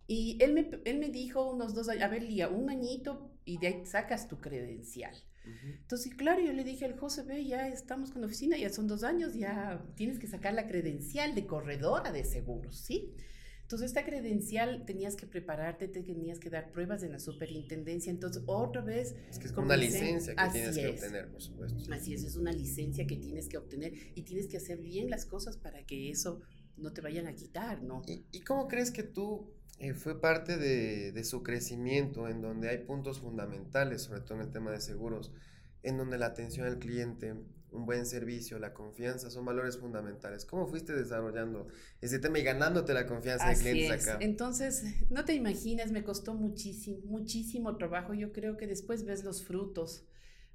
Y 0.06 0.36
él 0.40 0.52
me, 0.52 0.70
él 0.84 0.98
me 0.98 1.08
dijo 1.08 1.50
unos 1.50 1.74
dos 1.74 1.88
años, 1.88 2.02
a 2.02 2.08
ver, 2.08 2.22
Lía, 2.22 2.48
un 2.48 2.70
añito 2.70 3.30
y 3.44 3.58
de 3.58 3.66
ahí 3.68 3.86
sacas 3.86 4.28
tu 4.28 4.40
credencial. 4.40 5.14
Entonces, 5.82 6.14
claro, 6.14 6.40
yo 6.40 6.52
le 6.52 6.64
dije 6.64 6.86
al 6.86 6.98
José, 6.98 7.22
ve, 7.22 7.44
ya 7.44 7.68
estamos 7.68 8.10
con 8.10 8.22
la 8.22 8.26
oficina, 8.26 8.56
ya 8.56 8.70
son 8.70 8.88
dos 8.88 9.04
años, 9.04 9.34
ya 9.34 9.84
tienes 9.94 10.18
que 10.18 10.26
sacar 10.26 10.54
la 10.54 10.66
credencial 10.66 11.34
de 11.34 11.46
corredora 11.46 12.12
de 12.12 12.24
seguros, 12.24 12.78
¿sí? 12.78 13.14
Entonces, 13.60 13.88
esta 13.88 14.04
credencial 14.04 14.84
tenías 14.84 15.16
que 15.16 15.26
prepararte, 15.26 15.88
te 15.88 16.02
tenías 16.02 16.38
que 16.38 16.50
dar 16.50 16.70
pruebas 16.70 17.02
en 17.02 17.12
la 17.12 17.18
superintendencia. 17.18 18.10
Entonces, 18.10 18.42
otra 18.46 18.82
vez. 18.82 19.16
Es 19.30 19.38
que 19.38 19.46
es 19.46 19.52
como 19.52 19.66
una 19.66 19.76
licencia 19.76 20.34
que 20.34 20.50
tienes 20.50 20.76
que 20.76 20.88
obtener, 20.88 21.30
por 21.30 21.42
supuesto. 21.42 21.92
Así 21.92 22.12
es, 22.12 22.24
es 22.24 22.36
una 22.36 22.52
licencia 22.52 23.06
que 23.06 23.16
tienes 23.16 23.48
que 23.48 23.56
obtener 23.56 23.94
y 24.14 24.22
tienes 24.22 24.48
que 24.48 24.58
hacer 24.58 24.78
bien 24.78 25.08
las 25.08 25.24
cosas 25.24 25.56
para 25.56 25.84
que 25.84 26.10
eso 26.10 26.42
no 26.76 26.92
te 26.92 27.00
vayan 27.00 27.26
a 27.26 27.34
quitar, 27.34 27.82
¿no? 27.82 28.02
¿Y, 28.06 28.26
y 28.32 28.40
cómo 28.40 28.68
crees 28.68 28.90
que 28.90 29.02
tú 29.02 29.53
eh, 29.78 29.94
fue 29.94 30.20
parte 30.20 30.56
de, 30.56 31.12
de, 31.12 31.24
su 31.24 31.42
crecimiento, 31.42 32.28
en 32.28 32.40
donde 32.40 32.68
hay 32.68 32.78
puntos 32.78 33.20
fundamentales, 33.20 34.02
sobre 34.02 34.20
todo 34.20 34.34
en 34.34 34.46
el 34.46 34.50
tema 34.52 34.70
de 34.70 34.80
seguros, 34.80 35.32
en 35.82 35.98
donde 35.98 36.18
la 36.18 36.26
atención 36.26 36.66
al 36.66 36.78
cliente, 36.78 37.34
un 37.72 37.86
buen 37.86 38.06
servicio, 38.06 38.58
la 38.58 38.72
confianza 38.72 39.30
son 39.30 39.44
valores 39.44 39.78
fundamentales. 39.78 40.44
¿Cómo 40.44 40.68
fuiste 40.68 40.92
desarrollando 40.92 41.66
ese 42.00 42.20
tema 42.20 42.38
y 42.38 42.44
ganándote 42.44 42.94
la 42.94 43.06
confianza 43.06 43.48
de 43.48 43.56
clientes 43.56 44.08
acá? 44.08 44.18
Entonces, 44.20 44.84
no 45.10 45.24
te 45.24 45.34
imaginas, 45.34 45.90
me 45.90 46.04
costó 46.04 46.34
muchísimo, 46.34 47.00
muchísimo 47.04 47.76
trabajo. 47.76 48.14
Yo 48.14 48.32
creo 48.32 48.56
que 48.56 48.68
después 48.68 49.04
ves 49.04 49.24
los 49.24 49.44
frutos, 49.44 50.06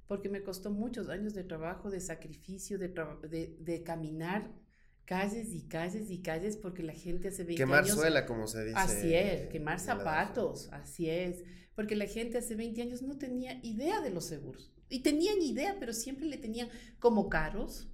porque 0.08 0.30
me 0.30 0.42
costó 0.42 0.70
muchos 0.70 1.10
años 1.10 1.34
de 1.34 1.44
trabajo, 1.44 1.90
de 1.90 2.00
sacrificio, 2.00 2.78
de, 2.78 2.88
de, 3.28 3.56
de 3.60 3.82
caminar 3.82 4.50
calles 5.10 5.52
y 5.54 5.62
calles 5.62 6.08
y 6.08 6.18
calles 6.22 6.56
porque 6.56 6.84
la 6.84 6.92
gente 6.92 7.26
hace 7.26 7.42
20 7.42 7.60
quemar 7.60 7.82
años... 7.82 7.96
suela, 7.96 8.26
como 8.26 8.46
se 8.46 8.64
dice. 8.64 8.78
Así 8.78 9.12
es, 9.12 9.48
quemar 9.48 9.80
zapatos, 9.80 10.68
así 10.70 11.10
es. 11.10 11.42
Porque 11.74 11.96
la 11.96 12.06
gente 12.06 12.38
hace 12.38 12.54
20 12.54 12.80
años 12.80 13.02
no 13.02 13.18
tenía 13.18 13.58
idea 13.64 14.00
de 14.02 14.10
los 14.10 14.26
seguros 14.26 14.72
y 14.88 15.00
tenían 15.00 15.42
idea, 15.42 15.78
pero 15.80 15.92
siempre 15.92 16.26
le 16.26 16.38
tenían 16.38 16.68
como 17.00 17.28
caros, 17.28 17.88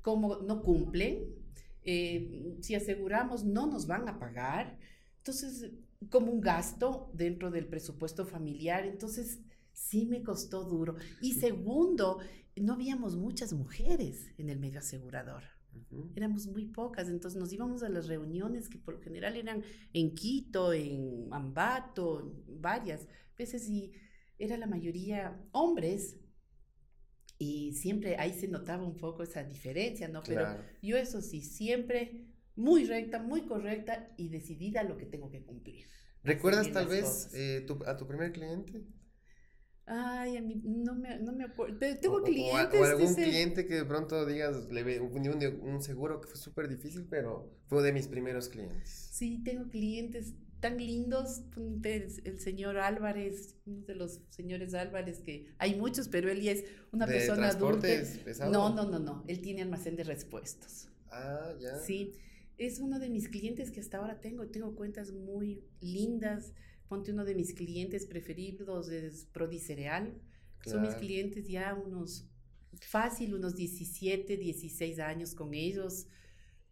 como 0.00 0.36
no 0.36 0.62
cumplen, 0.62 1.26
eh, 1.82 2.56
si 2.62 2.74
aseguramos 2.74 3.44
no 3.44 3.66
nos 3.66 3.86
van 3.86 4.08
a 4.08 4.18
pagar, 4.18 4.78
entonces 5.18 5.72
como 6.08 6.32
un 6.32 6.40
gasto 6.40 7.10
dentro 7.12 7.50
del 7.50 7.66
presupuesto 7.66 8.24
familiar, 8.24 8.86
entonces 8.86 9.40
sí 9.74 10.06
me 10.06 10.22
costó 10.22 10.64
duro. 10.64 10.96
Y 11.20 11.34
segundo, 11.38 12.20
no 12.56 12.72
habíamos 12.72 13.14
muchas 13.14 13.52
mujeres 13.52 14.32
en 14.38 14.48
el 14.48 14.58
medio 14.58 14.78
asegurador. 14.78 15.42
Éramos 16.14 16.46
muy 16.46 16.66
pocas, 16.66 17.08
entonces 17.08 17.38
nos 17.38 17.52
íbamos 17.52 17.82
a 17.82 17.88
las 17.88 18.06
reuniones 18.06 18.68
que 18.68 18.78
por 18.78 18.94
lo 18.94 19.00
general 19.00 19.36
eran 19.36 19.62
en 19.92 20.14
Quito, 20.14 20.72
en 20.72 21.28
Ambato, 21.30 22.34
varias 22.46 23.06
veces 23.36 23.68
y 23.68 23.92
era 24.38 24.56
la 24.56 24.66
mayoría 24.66 25.40
hombres 25.52 26.18
y 27.38 27.72
siempre 27.72 28.16
ahí 28.18 28.32
se 28.32 28.48
notaba 28.48 28.84
un 28.84 28.96
poco 28.96 29.22
esa 29.22 29.42
diferencia, 29.42 30.08
¿no? 30.08 30.22
Pero 30.22 30.46
yo 30.80 30.96
eso 30.96 31.20
sí, 31.20 31.42
siempre 31.42 32.26
muy 32.54 32.84
recta, 32.84 33.18
muy 33.20 33.42
correcta 33.42 34.12
y 34.16 34.28
decidida 34.28 34.82
lo 34.82 34.96
que 34.96 35.06
tengo 35.06 35.30
que 35.30 35.42
cumplir. 35.42 35.86
¿Recuerdas 36.22 36.70
tal 36.70 36.86
vez 36.86 37.30
eh, 37.34 37.66
a 37.86 37.96
tu 37.96 38.06
primer 38.06 38.32
cliente? 38.32 38.86
Ay, 39.86 40.36
a 40.36 40.42
mí 40.42 40.60
no 40.64 40.94
me, 40.94 41.18
no 41.18 41.32
me 41.32 41.44
acuerdo. 41.44 41.76
Pero 41.78 41.98
tengo 41.98 42.22
clientes. 42.22 42.80
O, 42.80 42.84
algún 42.84 43.14
cliente 43.14 43.66
que 43.66 43.74
de 43.74 43.84
pronto 43.84 44.24
digas, 44.26 44.68
le 44.70 45.00
un, 45.00 45.28
un, 45.28 45.60
un 45.60 45.82
seguro 45.82 46.20
que 46.20 46.28
fue 46.28 46.36
súper 46.36 46.68
difícil, 46.68 47.06
pero 47.10 47.50
fue 47.66 47.82
de 47.82 47.92
mis 47.92 48.06
primeros 48.06 48.48
clientes. 48.48 48.88
Sí, 49.12 49.42
tengo 49.44 49.68
clientes 49.68 50.34
tan 50.62 50.78
lindos, 50.78 51.42
el 51.82 52.38
señor 52.38 52.78
Álvarez, 52.78 53.56
uno 53.66 53.84
de 53.84 53.96
los 53.96 54.20
señores 54.30 54.74
Álvarez, 54.74 55.18
que 55.18 55.48
hay 55.58 55.74
muchos, 55.74 56.06
pero 56.06 56.30
él 56.30 56.40
ya 56.40 56.52
es 56.52 56.64
una 56.92 57.04
¿De 57.04 57.14
persona 57.14 57.48
adulta. 57.48 57.88
Pesado? 58.24 58.52
No, 58.52 58.72
no, 58.72 58.88
no, 58.88 59.00
no, 59.00 59.24
él 59.26 59.40
tiene 59.40 59.62
almacén 59.62 59.96
de 59.96 60.04
repuestos. 60.04 60.86
Ah, 61.10 61.52
ya. 61.60 61.78
Sí, 61.80 62.12
es 62.58 62.78
uno 62.78 63.00
de 63.00 63.10
mis 63.10 63.28
clientes 63.28 63.72
que 63.72 63.80
hasta 63.80 63.98
ahora 63.98 64.20
tengo, 64.20 64.46
tengo 64.46 64.76
cuentas 64.76 65.10
muy 65.10 65.64
lindas. 65.80 66.52
Ponte 66.92 67.10
uno 67.10 67.24
de 67.24 67.34
mis 67.34 67.54
clientes 67.54 68.04
preferidos 68.04 68.90
es 68.90 69.24
Prodicereal. 69.32 70.12
Claro. 70.58 70.78
Son 70.78 70.86
mis 70.86 70.94
clientes 70.96 71.48
ya 71.48 71.72
unos, 71.72 72.26
fácil, 72.82 73.32
unos 73.32 73.54
17, 73.54 74.36
16 74.36 74.98
años 74.98 75.34
con 75.34 75.54
ellos. 75.54 76.06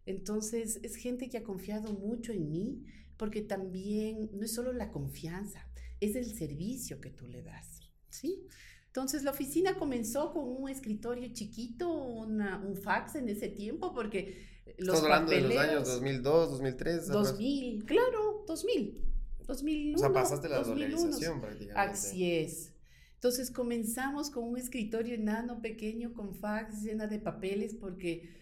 Entonces, 0.05 0.79
es 0.83 0.95
gente 0.95 1.27
que 1.27 1.39
ha 1.39 1.43
confiado 1.43 1.93
mucho 1.93 2.33
en 2.33 2.51
mí 2.51 2.85
porque 3.17 3.41
también 3.41 4.29
no 4.31 4.45
es 4.45 4.53
solo 4.53 4.73
la 4.73 4.91
confianza, 4.91 5.67
es 5.99 6.15
el 6.15 6.25
servicio 6.25 7.01
que 7.01 7.09
tú 7.09 7.25
le 7.27 7.41
das, 7.41 7.79
¿sí? 8.09 8.45
Entonces 8.85 9.23
la 9.23 9.31
oficina 9.31 9.79
comenzó 9.79 10.33
con 10.33 10.47
un 10.47 10.69
escritorio 10.69 11.33
chiquito, 11.33 11.91
una, 11.91 12.59
un 12.59 12.75
fax 12.75 13.15
en 13.15 13.27
ese 13.27 13.49
tiempo, 13.49 13.91
porque 13.91 14.37
los 14.77 14.97
Estás 14.97 15.03
hablando 15.03 15.31
de 15.31 15.41
los 15.41 15.57
años 15.57 15.87
2002, 15.87 16.51
2003. 16.51 17.07
2000, 17.07 17.85
claro, 17.85 18.43
2000, 18.47 19.11
2001. 19.51 19.95
O 19.95 19.99
sea, 19.99 20.13
pasaste 20.13 20.49
la 20.49 20.57
2001. 20.57 20.97
dolarización 20.97 21.41
prácticamente. 21.41 21.93
Así 21.93 22.31
es. 22.31 22.73
Entonces 23.15 23.51
comenzamos 23.51 24.31
con 24.31 24.45
un 24.45 24.57
escritorio 24.57 25.13
enano, 25.13 25.61
pequeño, 25.61 26.13
con 26.13 26.33
fax, 26.33 26.81
llena 26.81 27.05
de 27.05 27.19
papeles, 27.19 27.75
porque 27.75 28.41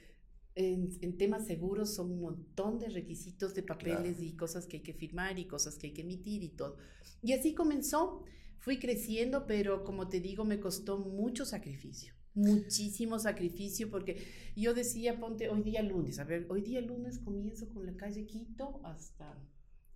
en, 0.56 0.90
en, 1.02 1.18
temas 1.18 1.46
seguros 1.46 1.94
son 1.94 2.12
un 2.12 2.22
montón 2.22 2.80
de 2.80 2.90
requisitos 2.90 3.54
de 3.56 3.64
papeles 3.64 4.18
claro. 4.18 4.24
y 4.24 4.36
cosas 4.38 4.68
que 4.68 4.78
hay 4.78 4.84
que 4.84 4.94
firmar 4.94 5.38
y 5.38 5.46
cosas 5.48 5.78
que 5.78 5.88
hay 5.88 5.94
que 5.94 6.02
emitir 6.02 6.44
y 6.44 6.50
todo. 6.50 6.78
Y 7.22 7.34
así 7.34 7.54
comenzó, 7.54 8.24
fui 8.60 8.80
creciendo, 8.80 9.46
pero 9.48 9.84
como 9.84 10.08
te 10.08 10.22
digo, 10.22 10.46
me 10.46 10.60
costó 10.60 10.98
mucho 10.98 11.46
sacrificio, 11.46 12.14
muchísimo 12.34 13.20
sacrificio, 13.20 13.90
porque 13.90 14.26
yo 14.56 14.74
decía, 14.74 15.20
ponte 15.20 15.50
hoy 15.50 15.62
día 15.62 15.82
lunes, 15.82 16.20
a 16.20 16.24
ver, 16.24 16.46
hoy 16.50 16.62
día 16.62 16.82
lunes 16.82 17.20
comienzo 17.20 17.70
con 17.70 17.86
la 17.86 17.96
calle 17.96 18.26
Quito 18.26 18.80
hasta 18.86 19.38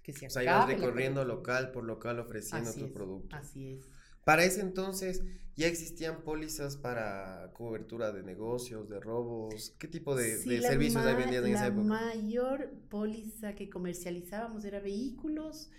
que 0.04 0.14
se 0.14 0.26
acabe. 0.28 0.28
O 0.28 0.32
sea, 0.32 0.44
ibas 0.44 0.68
recorriendo 0.68 1.26
local 1.26 1.72
por 1.72 1.84
local 1.86 2.20
ofreciendo 2.20 2.70
así 2.70 2.80
tu 2.82 2.86
es, 2.88 2.92
producto. 2.92 3.36
Así 3.36 3.70
es. 3.74 3.90
Para 4.26 4.44
ese 4.46 4.62
entonces 4.62 5.24
ya 5.56 5.68
existían 5.68 6.24
pólizas 6.24 6.78
para 6.78 7.52
cobertura 7.54 8.12
de 8.12 8.24
negocios, 8.24 8.90
de 8.90 9.00
robos. 9.00 9.76
¿Qué 9.80 9.88
tipo 9.88 10.16
de, 10.16 10.38
Sí, 10.38 10.50
de 10.50 10.60
la 10.60 10.70
servicios 10.70 11.06
hay 11.06 11.14
ma- 11.14 11.20
vendidos 11.20 11.46
en 11.48 11.54
esa 11.54 11.62
La 11.64 11.68
época? 11.68 11.84
mayor 11.84 12.72
póliza 12.90 13.54
que 13.56 13.70
comercializábamos 13.70 14.66
era 14.66 14.80
vehículos, 14.80 15.70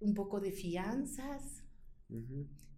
un 0.00 0.14
poco 0.14 0.40
de 0.40 0.52
fianzas, 0.52 1.62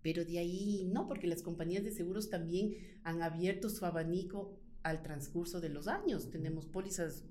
pero 0.03 0.25
de 0.25 0.39
ahí 0.39 0.89
no, 0.93 1.09
porque 1.09 1.27
las 1.27 1.43
compañías 1.43 1.83
de 1.85 1.91
seguros 1.91 2.31
también 2.31 2.77
han 3.03 3.23
abierto 3.23 3.69
su 3.69 3.85
abanico 3.85 4.59
al 4.83 5.03
transcurso 5.03 5.61
de 5.61 5.69
los 5.69 5.89
años. 5.89 6.31
Tenemos 6.31 6.67
pólizas 6.67 7.25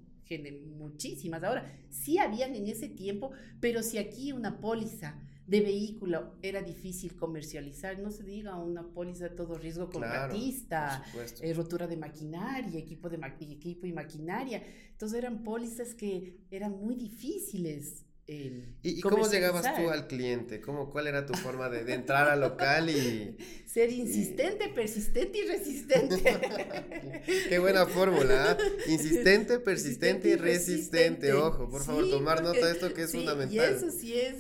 muchísimas. 0.78 1.44
Ahora, 1.44 1.72
sí 1.90 2.18
habían 2.18 2.56
en 2.56 2.68
ese 2.68 2.90
tiempo, 2.90 3.32
pero 3.60 3.84
si 3.84 3.98
aquí 3.98 4.32
una 4.32 4.60
póliza 4.60 5.20
de 5.48 5.62
vehículo 5.62 6.36
era 6.42 6.62
difícil 6.62 7.16
comercializar, 7.16 8.00
no 8.00 8.10
se 8.12 8.24
diga 8.24 8.56
una 8.56 8.88
póliza 8.94 9.30
de 9.30 9.36
todo 9.36 9.58
riesgo 9.58 9.90
contratista, 9.90 11.04
eh, 11.42 11.54
rotura 11.54 11.88
de 11.88 11.98
maquinaria, 11.98 12.80
equipo, 12.80 13.10
de 13.10 13.20
equipo 13.40 13.86
y 13.86 13.94
maquinaria. 13.94 14.64
Entonces 14.92 15.18
eran 15.18 15.44
pólizas 15.44 15.94
que 15.94 16.40
eran 16.50 16.72
muy 16.80 16.96
difíciles 16.96 18.05
¿Y, 18.28 19.02
cómo 19.02 19.30
llegabas 19.30 19.76
tú 19.76 19.90
al 19.90 20.08
cliente? 20.08 20.60
¿Cómo, 20.60 20.90
¿Cuál 20.90 21.08
era 21.08 21.26
tu 21.26 21.34
forma 21.36 21.70
de, 21.70 21.94
entrar 21.94 22.28
al 22.28 22.40
local 22.42 22.90
y... 22.90 23.38
Ser 23.68 23.92
insistente, 23.92 24.70
persistente 24.70 25.40
y 25.40 25.48
resistente. 25.48 27.24
Qué 27.50 27.60
buena 27.60 27.86
fórmula. 27.86 28.52
¿ah? 28.52 28.58
Insistente, 28.88 29.60
persistente 29.60 30.30
y 30.30 30.36
resistente. 30.38 31.34
Ojo, 31.34 31.70
por 31.70 31.84
favor, 31.84 32.10
tomar 32.10 32.42
nota 32.42 32.66
de 32.66 32.72
esto 32.72 32.94
que 32.94 33.04
es 33.04 33.12
fundamental. 33.12 33.54
Y 33.54 33.60
eso 33.60 33.92
sí 33.92 34.20
es, 34.20 34.36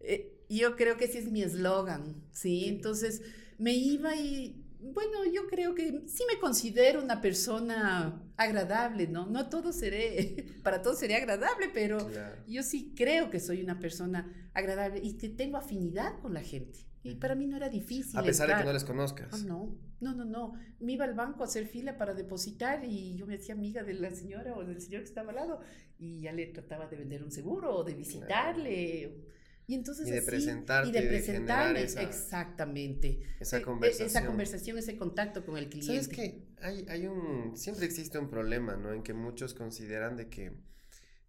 eh, 0.00 0.44
yo 0.48 0.76
creo 0.76 0.96
que 0.96 1.08
sí 1.08 1.18
es 1.18 1.30
mi 1.30 1.42
eslogan, 1.42 2.22
¿sí? 2.32 2.66
Entonces 2.68 3.22
me 3.58 3.72
iba 3.72 4.14
y 4.14 4.65
bueno, 4.80 5.24
yo 5.32 5.46
creo 5.46 5.74
que 5.74 6.02
sí 6.06 6.24
me 6.32 6.38
considero 6.38 7.02
una 7.02 7.20
persona 7.20 8.22
agradable, 8.36 9.06
¿no? 9.08 9.26
No 9.26 9.48
todo 9.48 9.72
seré, 9.72 10.46
para 10.62 10.82
todos 10.82 10.98
sería 10.98 11.18
agradable, 11.18 11.70
pero 11.72 11.98
yo 12.46 12.62
sí 12.62 12.92
creo 12.96 13.30
que 13.30 13.40
soy 13.40 13.62
una 13.62 13.78
persona 13.78 14.50
agradable 14.54 15.00
y 15.02 15.16
que 15.16 15.28
tengo 15.28 15.56
afinidad 15.56 16.18
con 16.20 16.34
la 16.34 16.42
gente. 16.42 16.80
Y 17.02 17.14
para 17.14 17.36
mí 17.36 17.46
no 17.46 17.56
era 17.56 17.68
difícil. 17.68 18.18
A 18.18 18.22
pesar 18.22 18.48
de 18.48 18.56
que 18.56 18.64
no 18.64 18.72
les 18.72 18.84
conozcas. 18.84 19.28
Ah, 19.32 19.38
no, 19.46 19.78
no, 20.00 20.12
no, 20.12 20.24
no. 20.24 20.54
Me 20.80 20.92
iba 20.92 21.04
al 21.04 21.14
banco 21.14 21.42
a 21.42 21.46
hacer 21.46 21.66
fila 21.66 21.96
para 21.96 22.14
depositar 22.14 22.84
y 22.84 23.16
yo 23.16 23.26
me 23.26 23.36
hacía 23.36 23.54
amiga 23.54 23.84
de 23.84 23.94
la 23.94 24.10
señora 24.10 24.56
o 24.56 24.64
del 24.64 24.80
señor 24.80 25.02
que 25.02 25.08
estaba 25.08 25.30
al 25.30 25.36
lado 25.36 25.60
y 25.98 26.22
ya 26.22 26.32
le 26.32 26.46
trataba 26.46 26.88
de 26.88 26.96
vender 26.96 27.22
un 27.22 27.30
seguro 27.30 27.76
o 27.76 27.84
de 27.84 27.94
visitarle. 27.94 29.22
Y 29.68 29.74
entonces 29.74 30.06
y 30.06 30.12
de 30.12 30.22
presentarte, 30.22 30.88
y 30.88 30.92
de 30.92 31.02
presentarme, 31.02 31.82
exactamente. 31.82 33.20
Esa 33.40 33.60
conversación. 33.62 34.06
E, 34.06 34.10
esa 34.10 34.26
conversación, 34.26 34.78
ese 34.78 34.96
contacto 34.96 35.44
con 35.44 35.56
el 35.56 35.68
cliente. 35.68 35.92
¿Sabes 35.92 36.08
qué? 36.08 36.46
Hay, 36.60 36.86
hay 36.88 37.06
un, 37.06 37.56
siempre 37.56 37.84
existe 37.84 38.18
un 38.18 38.28
problema, 38.28 38.76
¿no? 38.76 38.92
En 38.92 39.02
que 39.02 39.12
muchos 39.12 39.54
consideran 39.54 40.16
de 40.16 40.28
que 40.28 40.52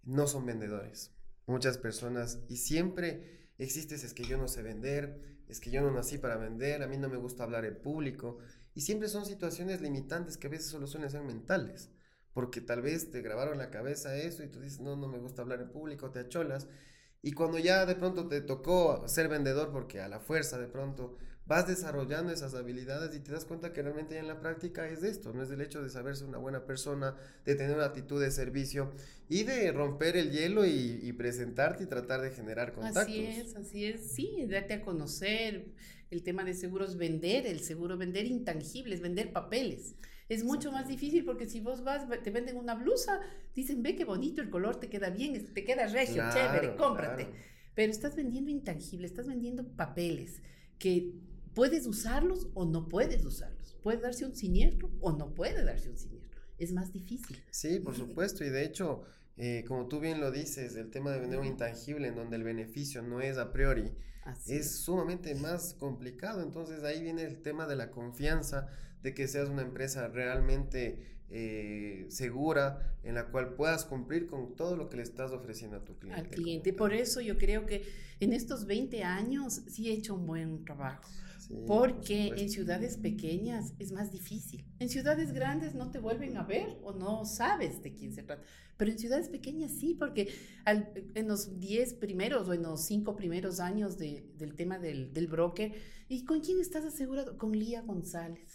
no 0.03 0.27
son 0.27 0.45
vendedores. 0.45 1.11
Muchas 1.47 1.79
personas, 1.79 2.39
y 2.47 2.57
siempre 2.57 3.49
existe 3.57 3.95
es 3.95 4.13
que 4.13 4.23
yo 4.23 4.37
no 4.37 4.47
sé 4.47 4.61
vender, 4.61 5.19
es 5.47 5.59
que 5.59 5.71
yo 5.71 5.81
no 5.81 5.89
nací 5.89 6.19
para 6.19 6.37
vender, 6.37 6.83
a 6.83 6.87
mí 6.87 6.97
no 6.97 7.09
me 7.09 7.17
gusta 7.17 7.43
hablar 7.43 7.65
en 7.65 7.81
público. 7.81 8.37
Y 8.75 8.81
siempre 8.81 9.07
son 9.07 9.25
situaciones 9.25 9.81
limitantes 9.81 10.37
que 10.37 10.45
a 10.45 10.51
veces 10.51 10.67
solo 10.67 10.85
suelen 10.85 11.09
ser 11.09 11.23
mentales. 11.23 11.89
Porque 12.33 12.61
tal 12.61 12.83
vez 12.83 13.09
te 13.09 13.23
grabaron 13.23 13.57
la 13.57 13.71
cabeza 13.71 14.15
eso 14.15 14.43
y 14.43 14.47
tú 14.47 14.59
dices, 14.59 14.79
no, 14.79 14.95
no 14.95 15.07
me 15.07 15.17
gusta 15.17 15.41
hablar 15.41 15.59
en 15.61 15.71
público, 15.71 16.11
te 16.11 16.19
acholas 16.19 16.67
y 17.21 17.31
cuando 17.31 17.57
ya 17.57 17.85
de 17.85 17.95
pronto 17.95 18.27
te 18.27 18.41
tocó 18.41 19.07
ser 19.07 19.27
vendedor, 19.27 19.71
porque 19.71 19.99
a 19.99 20.07
la 20.07 20.19
fuerza 20.19 20.57
de 20.57 20.67
pronto 20.67 21.17
vas 21.47 21.65
desarrollando 21.65 22.31
esas 22.31 22.53
habilidades 22.55 23.15
y 23.15 23.19
te 23.19 23.31
das 23.31 23.45
cuenta 23.45 23.71
que 23.71 23.81
realmente 23.81 24.15
ya 24.15 24.19
en 24.19 24.27
la 24.27 24.39
práctica 24.39 24.87
es 24.87 25.01
esto, 25.03 25.33
no 25.33 25.41
es 25.41 25.49
el 25.49 25.61
hecho 25.61 25.81
de 25.81 25.89
saberse 25.89 26.25
una 26.25 26.37
buena 26.37 26.65
persona, 26.65 27.15
de 27.45 27.55
tener 27.55 27.75
una 27.75 27.85
actitud 27.85 28.21
de 28.21 28.31
servicio 28.31 28.91
y 29.29 29.43
de 29.43 29.71
romper 29.71 30.17
el 30.17 30.31
hielo 30.31 30.65
y, 30.65 31.11
presentarte 31.13 31.85
y 31.85 31.87
tratar 31.87 32.21
de 32.21 32.31
generar 32.31 32.73
contactos. 32.73 33.03
Así 33.03 33.25
es, 33.25 33.55
así 33.55 33.85
es, 33.85 34.11
sí, 34.11 34.45
date 34.49 34.73
a 34.73 34.81
conocer 34.81 35.65
el 36.11 36.23
tema 36.23 36.43
de 36.43 36.53
seguros, 36.53 36.97
vender, 36.97 37.47
el 37.47 37.61
seguro, 37.61 37.97
vender 37.97 38.25
intangibles, 38.25 39.01
vender 39.01 39.31
papeles. 39.31 39.95
Es 40.29 40.43
mucho 40.43 40.71
más 40.71 40.87
difícil 40.87 41.23
porque 41.23 41.47
si 41.47 41.61
vos 41.61 41.83
vas, 41.83 42.05
te 42.23 42.31
venden 42.31 42.57
una 42.57 42.75
blusa, 42.75 43.21
dicen, 43.55 43.81
ve 43.81 43.95
qué 43.95 44.03
bonito 44.03 44.41
el 44.41 44.49
color, 44.49 44.79
te 44.79 44.89
queda 44.89 45.09
bien, 45.09 45.53
te 45.53 45.63
queda 45.63 45.87
regio, 45.87 46.23
chévere, 46.33 46.75
cómprate. 46.75 47.27
Pero 47.75 47.91
estás 47.91 48.15
vendiendo 48.15 48.49
intangible, 48.49 49.05
estás 49.05 49.27
vendiendo 49.27 49.63
papeles 49.75 50.41
que 50.79 51.13
puedes 51.53 51.87
usarlos 51.87 52.49
o 52.53 52.65
no 52.65 52.89
puedes 52.89 53.25
usarlos. 53.25 53.77
Puede 53.81 53.99
darse 53.99 54.25
un 54.25 54.35
siniestro 54.35 54.91
o 54.99 55.11
no 55.11 55.33
puede 55.33 55.63
darse 55.63 55.89
un 55.89 55.97
siniestro. 55.97 56.41
Es 56.57 56.73
más 56.73 56.91
difícil. 56.91 57.41
Sí, 57.51 57.79
por 57.79 57.95
supuesto. 57.95 58.43
Y 58.43 58.49
de 58.49 58.63
hecho, 58.63 59.03
eh, 59.37 59.63
como 59.67 59.87
tú 59.87 59.99
bien 59.99 60.19
lo 60.19 60.31
dices, 60.31 60.75
el 60.75 60.89
tema 60.89 61.11
de 61.11 61.19
vender 61.19 61.39
un 61.39 61.45
intangible 61.45 62.07
en 62.07 62.15
donde 62.15 62.35
el 62.35 62.43
beneficio 62.43 63.01
no 63.01 63.21
es 63.21 63.37
a 63.37 63.51
priori, 63.51 63.91
es 64.47 64.79
sumamente 64.79 65.35
más 65.35 65.73
complicado. 65.75 66.41
Entonces 66.41 66.83
ahí 66.83 67.01
viene 67.01 67.23
el 67.23 67.41
tema 67.41 67.67
de 67.67 67.75
la 67.75 67.91
confianza, 67.91 68.67
de 69.03 69.13
que 69.13 69.27
seas 69.27 69.49
una 69.49 69.61
empresa 69.61 70.07
realmente 70.07 71.17
eh, 71.29 72.05
segura 72.07 72.95
en 73.03 73.15
la 73.15 73.25
cual 73.25 73.53
puedas 73.55 73.83
cumplir 73.83 74.27
con 74.27 74.55
todo 74.55 74.77
lo 74.77 74.89
que 74.89 74.97
le 74.97 75.03
estás 75.03 75.31
ofreciendo 75.31 75.75
a 75.75 75.83
tu 75.83 75.97
cliente. 75.97 76.21
Al 76.21 76.29
cliente. 76.29 76.71
Por 76.71 76.93
eso 76.93 77.19
yo 77.19 77.37
creo 77.37 77.65
que 77.65 77.83
en 78.21 78.31
estos 78.31 78.65
20 78.65 79.03
años 79.03 79.61
sí 79.67 79.89
he 79.89 79.93
hecho 79.93 80.15
un 80.15 80.25
buen 80.25 80.63
trabajo. 80.63 81.09
porque 81.65 82.33
en 82.35 82.49
ciudades 82.49 82.97
pequeñas 82.97 83.73
es 83.79 83.93
más 83.93 84.11
difícil. 84.11 84.65
En 84.79 84.89
ciudades 84.89 85.31
grandes 85.31 85.75
no 85.75 85.91
te 85.91 85.99
vuelven 85.99 86.35
a 86.35 86.43
ver 86.43 86.77
o 86.83 86.91
no 86.91 87.23
sabes 87.25 87.81
de 87.81 87.93
quién 87.93 88.13
se 88.13 88.23
trata. 88.23 88.43
Pero 88.77 88.91
en 88.91 88.99
ciudades 88.99 89.29
pequeñas 89.29 89.71
sí, 89.71 89.95
porque 89.95 90.33
en 90.65 91.27
los 91.27 91.59
10 91.59 91.93
primeros 91.95 92.47
o 92.47 92.53
en 92.53 92.63
los 92.63 92.85
5 92.85 93.15
primeros 93.15 93.59
años 93.59 93.97
del 93.97 94.55
tema 94.55 94.77
del, 94.77 95.13
del 95.13 95.27
broker, 95.27 95.73
¿y 96.07 96.25
con 96.25 96.41
quién 96.41 96.59
estás 96.59 96.85
asegurado? 96.85 97.37
Con 97.37 97.57
Lía 97.57 97.81
González. 97.81 98.46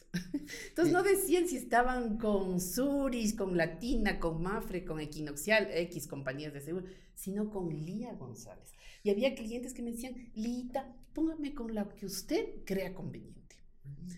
Entonces 0.69 0.93
no 0.93 1.03
decían 1.03 1.49
si 1.49 1.57
estaban 1.57 2.19
con 2.19 2.61
Suris, 2.61 3.35
con 3.35 3.57
Latina, 3.57 4.21
con 4.21 4.43
Mafre, 4.43 4.85
con 4.85 5.01
Equinoxial, 5.01 5.69
X 5.73 6.07
compañías 6.07 6.53
de 6.53 6.61
seguro, 6.61 6.87
sino 7.15 7.51
con 7.51 7.69
Lía 7.71 8.15
González. 8.15 8.73
Y 9.03 9.11
había 9.11 9.35
clientes 9.35 9.73
que 9.73 9.83
me 9.83 9.93
decían, 9.93 10.15
Lita, 10.35 10.95
póngame 11.15 11.55
con 11.55 11.75
la 11.75 11.89
que 11.89 12.07
usted 12.07 12.65
crea 12.65 12.95
conveniente. 12.95 13.57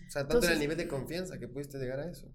O 0.07 0.11
sea, 0.11 0.27
tanto 0.27 0.45
era 0.45 0.53
el 0.53 0.59
nivel 0.59 0.77
de 0.77 0.87
confianza 0.87 1.39
que 1.39 1.47
pudiste 1.47 1.77
llegar 1.77 1.99
a 1.99 2.09
eso. 2.09 2.31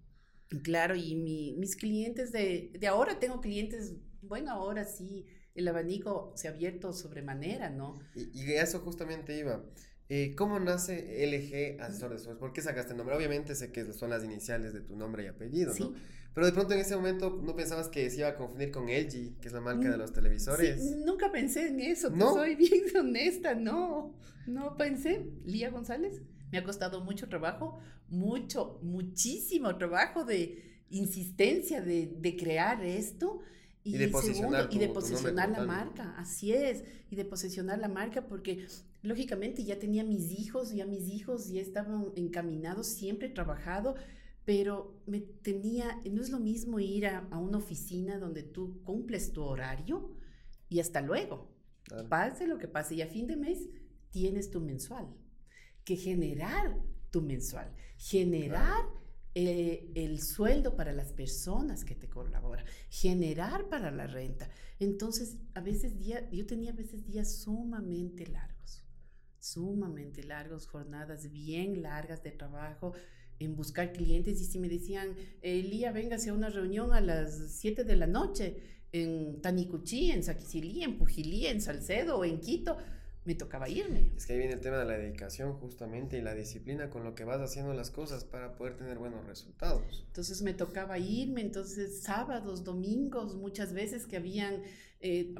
Claro, 0.64 0.96
y 0.96 1.14
mis 1.14 1.76
clientes 1.76 2.32
de, 2.32 2.72
de 2.78 2.86
ahora, 2.88 3.20
tengo 3.20 3.40
clientes, 3.40 3.94
bueno, 4.22 4.50
ahora 4.50 4.84
sí, 4.84 5.26
el 5.54 5.68
abanico 5.68 6.32
se 6.34 6.48
ha 6.48 6.50
abierto 6.50 6.92
sobremanera, 6.92 7.70
¿no? 7.70 8.00
Y, 8.16 8.42
y 8.42 8.52
eso 8.52 8.80
justamente 8.80 9.38
iba. 9.38 9.64
Eh, 10.12 10.34
¿Cómo 10.36 10.58
nace 10.58 11.24
LG 11.24 11.80
Asesor 11.80 12.10
de 12.10 12.18
Seguros? 12.18 12.40
¿Por 12.40 12.52
qué 12.52 12.60
sacaste 12.62 12.90
el 12.90 12.98
nombre? 12.98 13.14
Obviamente 13.14 13.54
sé 13.54 13.70
que 13.70 13.92
son 13.92 14.10
las 14.10 14.24
iniciales 14.24 14.74
de 14.74 14.80
tu 14.80 14.96
nombre 14.96 15.22
y 15.22 15.28
apellido, 15.28 15.72
¿no? 15.78 15.94
Pero 16.34 16.46
de 16.46 16.52
pronto 16.52 16.74
en 16.74 16.80
ese 16.80 16.96
momento 16.96 17.40
no 17.40 17.54
pensabas 17.54 17.88
que 17.88 18.10
se 18.10 18.18
iba 18.18 18.28
a 18.28 18.34
confundir 18.34 18.72
con 18.72 18.86
LG, 18.88 19.38
que 19.40 19.46
es 19.46 19.52
la 19.52 19.60
marca 19.60 19.88
de 19.88 19.96
los 19.96 20.12
televisores. 20.12 20.82
Sí, 20.82 20.96
nunca 21.04 21.30
pensé 21.30 21.68
en 21.68 21.78
eso, 21.78 22.10
¿No? 22.10 22.34
soy 22.34 22.54
bien 22.56 22.82
honesta, 22.98 23.54
no. 23.54 24.12
No 24.48 24.76
pensé. 24.76 25.26
Lía 25.44 25.70
González, 25.70 26.22
me 26.50 26.58
ha 26.58 26.64
costado 26.64 27.04
mucho 27.04 27.28
trabajo, 27.28 27.78
mucho, 28.08 28.80
muchísimo 28.82 29.76
trabajo 29.76 30.24
de 30.24 30.82
insistencia 30.90 31.82
de, 31.82 32.12
de 32.18 32.36
crear 32.36 32.84
esto. 32.84 33.42
Y, 33.82 33.96
de 33.96 34.08
posicionar, 34.08 34.68
y 34.70 34.78
de 34.78 34.88
posicionar 34.88 35.48
la 35.48 35.64
marca, 35.64 36.14
así 36.18 36.52
es, 36.52 36.84
y 37.10 37.16
de 37.16 37.24
posicionar 37.24 37.78
la 37.78 37.88
marca 37.88 38.26
porque 38.26 38.66
lógicamente 39.02 39.64
ya 39.64 39.78
tenía 39.78 40.04
mis 40.04 40.38
hijos, 40.38 40.74
ya 40.74 40.84
mis 40.84 41.08
hijos 41.08 41.48
ya 41.48 41.62
estaban 41.62 42.12
encaminados, 42.14 42.86
siempre 42.86 43.28
he 43.28 43.30
trabajado, 43.30 43.94
pero 44.44 45.00
me 45.06 45.20
tenía, 45.20 45.98
no 46.10 46.20
es 46.20 46.28
lo 46.28 46.40
mismo 46.40 46.78
ir 46.78 47.06
a, 47.06 47.26
una 47.38 47.58
oficina 47.58 48.18
donde 48.18 48.42
tú 48.42 48.82
cumples 48.84 49.32
tu 49.32 49.42
horario 49.42 50.14
y 50.68 50.80
hasta 50.80 51.00
luego, 51.00 51.50
pase 52.08 52.46
lo 52.46 52.58
que 52.58 52.68
pase, 52.68 52.96
y 52.96 53.02
a 53.02 53.06
fin 53.06 53.26
de 53.26 53.36
mes 53.36 53.68
tienes 54.10 54.50
tu 54.50 54.60
mensual, 54.60 55.08
que 55.84 55.96
generar 55.96 56.76
tu 57.10 57.22
mensual, 57.22 57.72
generar... 57.96 58.99
Eh, 59.34 59.92
el 59.94 60.20
sueldo 60.20 60.74
para 60.74 60.92
las 60.92 61.12
personas 61.12 61.84
que 61.84 61.94
te 61.94 62.08
colaboran, 62.08 62.64
generar 62.88 63.68
para 63.68 63.92
la 63.92 64.08
renta. 64.08 64.50
Entonces, 64.80 65.36
a 65.54 65.60
veces 65.60 66.00
día, 66.00 66.28
yo 66.30 66.46
tenía 66.46 66.72
a 66.72 66.74
veces 66.74 67.06
días 67.06 67.36
sumamente 67.36 68.26
largos, 68.26 68.84
sumamente 69.38 70.24
largos, 70.24 70.66
jornadas 70.66 71.30
bien 71.30 71.80
largas 71.80 72.24
de 72.24 72.32
trabajo 72.32 72.92
en 73.38 73.54
buscar 73.54 73.92
clientes 73.92 74.40
y 74.40 74.46
si 74.46 74.58
me 74.58 74.68
decían, 74.68 75.14
Elía, 75.42 75.92
véngase 75.92 76.30
a 76.30 76.34
una 76.34 76.50
reunión 76.50 76.92
a 76.92 77.00
las 77.00 77.52
7 77.52 77.84
de 77.84 77.96
la 77.96 78.08
noche 78.08 78.56
en 78.90 79.40
Tanicuchí, 79.40 80.10
en 80.10 80.24
Saquicilí, 80.24 80.82
en 80.82 80.98
Pujilí, 80.98 81.46
en 81.46 81.60
Salcedo 81.60 82.18
o 82.18 82.24
en 82.24 82.40
Quito, 82.40 82.76
me 83.30 83.36
tocaba 83.36 83.68
irme. 83.68 84.10
Es 84.16 84.26
que 84.26 84.32
ahí 84.32 84.40
viene 84.40 84.54
el 84.54 84.60
tema 84.60 84.78
de 84.78 84.84
la 84.86 84.98
dedicación 84.98 85.52
justamente 85.52 86.18
y 86.18 86.20
la 86.20 86.34
disciplina 86.34 86.90
con 86.90 87.04
lo 87.04 87.14
que 87.14 87.22
vas 87.22 87.40
haciendo 87.40 87.72
las 87.74 87.92
cosas 87.92 88.24
para 88.24 88.56
poder 88.56 88.76
tener 88.76 88.98
buenos 88.98 89.24
resultados. 89.24 90.04
Entonces 90.08 90.42
me 90.42 90.52
tocaba 90.52 90.98
irme, 90.98 91.40
entonces 91.40 92.02
sábados, 92.02 92.64
domingos, 92.64 93.36
muchas 93.36 93.72
veces 93.72 94.06
que 94.08 94.16
habían... 94.16 94.64
Eh, 95.00 95.32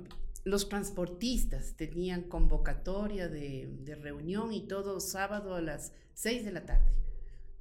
los 0.45 0.69
transportistas 0.69 1.75
tenían 1.75 2.23
convocatoria 2.23 3.29
de, 3.29 3.69
de, 3.81 3.97
reunión 3.97 4.53
y 4.53 4.69
todo 4.69 5.01
sábado 5.01 5.57
a 5.57 5.61
las 5.61 5.93
6 6.15 6.45
de 6.45 6.53
la 6.53 6.65
tarde. 6.65 6.95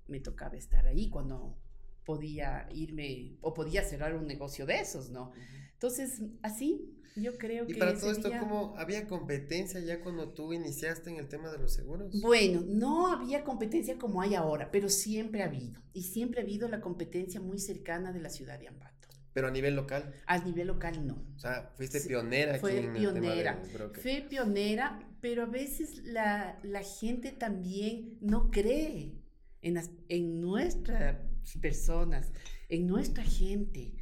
Me 0.07 0.19
tocaba 0.19 0.55
estar 0.57 0.85
ahí 0.85 1.09
cuando 1.09 1.57
podía 2.05 2.69
irme 2.71 3.35
o 3.41 3.55
podía 3.55 3.83
cerrar 3.83 4.15
un 4.15 4.27
negocio 4.27 4.67
de 4.67 4.79
esos, 4.79 5.09
¿no? 5.09 5.31
Entonces, 5.73 6.21
así 6.43 6.98
yo 7.15 7.37
creo 7.37 7.65
que... 7.65 7.73
Y 7.73 7.75
para 7.75 7.97
todo 7.97 8.11
esto, 8.11 8.29
¿cómo 8.39 8.75
había 8.77 9.07
competencia 9.07 9.79
ya 9.79 10.01
cuando 10.01 10.33
tú 10.33 10.53
iniciaste 10.53 11.09
en 11.09 11.17
el 11.17 11.27
tema 11.27 11.51
de 11.51 11.57
los 11.57 11.73
seguros? 11.73 12.21
Bueno, 12.21 12.63
no 12.67 13.07
había 13.07 13.43
competencia 13.43 13.97
como 13.97 14.21
hay 14.21 14.35
ahora, 14.35 14.71
pero 14.71 14.89
siempre 14.89 15.41
ha 15.41 15.45
habido. 15.45 15.81
Y 15.93 16.03
siempre 16.03 16.41
ha 16.41 16.43
habido 16.43 16.67
la 16.67 16.81
competencia 16.81 17.39
muy 17.39 17.59
cercana 17.59 18.11
de 18.11 18.19
la 18.21 18.29
ciudad 18.29 18.59
de 18.59 18.67
Ambato. 18.67 19.07
Pero 19.33 19.47
a 19.47 19.51
nivel 19.51 19.75
local. 19.75 20.13
A 20.25 20.39
nivel 20.39 20.67
local 20.67 21.05
no. 21.05 21.23
O 21.35 21.39
sea, 21.39 21.71
fuiste 21.77 22.01
pionera 22.01 22.53
aquí 22.53 22.61
fue 22.61 22.89
pionera. 22.93 23.61
fue 23.93 24.25
pionera, 24.27 24.99
pero 25.21 25.43
a 25.43 25.45
veces 25.45 26.03
la, 26.03 26.59
la 26.63 26.81
gente 26.81 27.31
también 27.31 28.17
no 28.21 28.49
cree 28.49 29.19
en, 29.61 29.79
en 30.07 30.41
nuestras 30.41 31.17
personas, 31.61 32.31
en 32.69 32.87
nuestra 32.87 33.23
gente. 33.23 33.93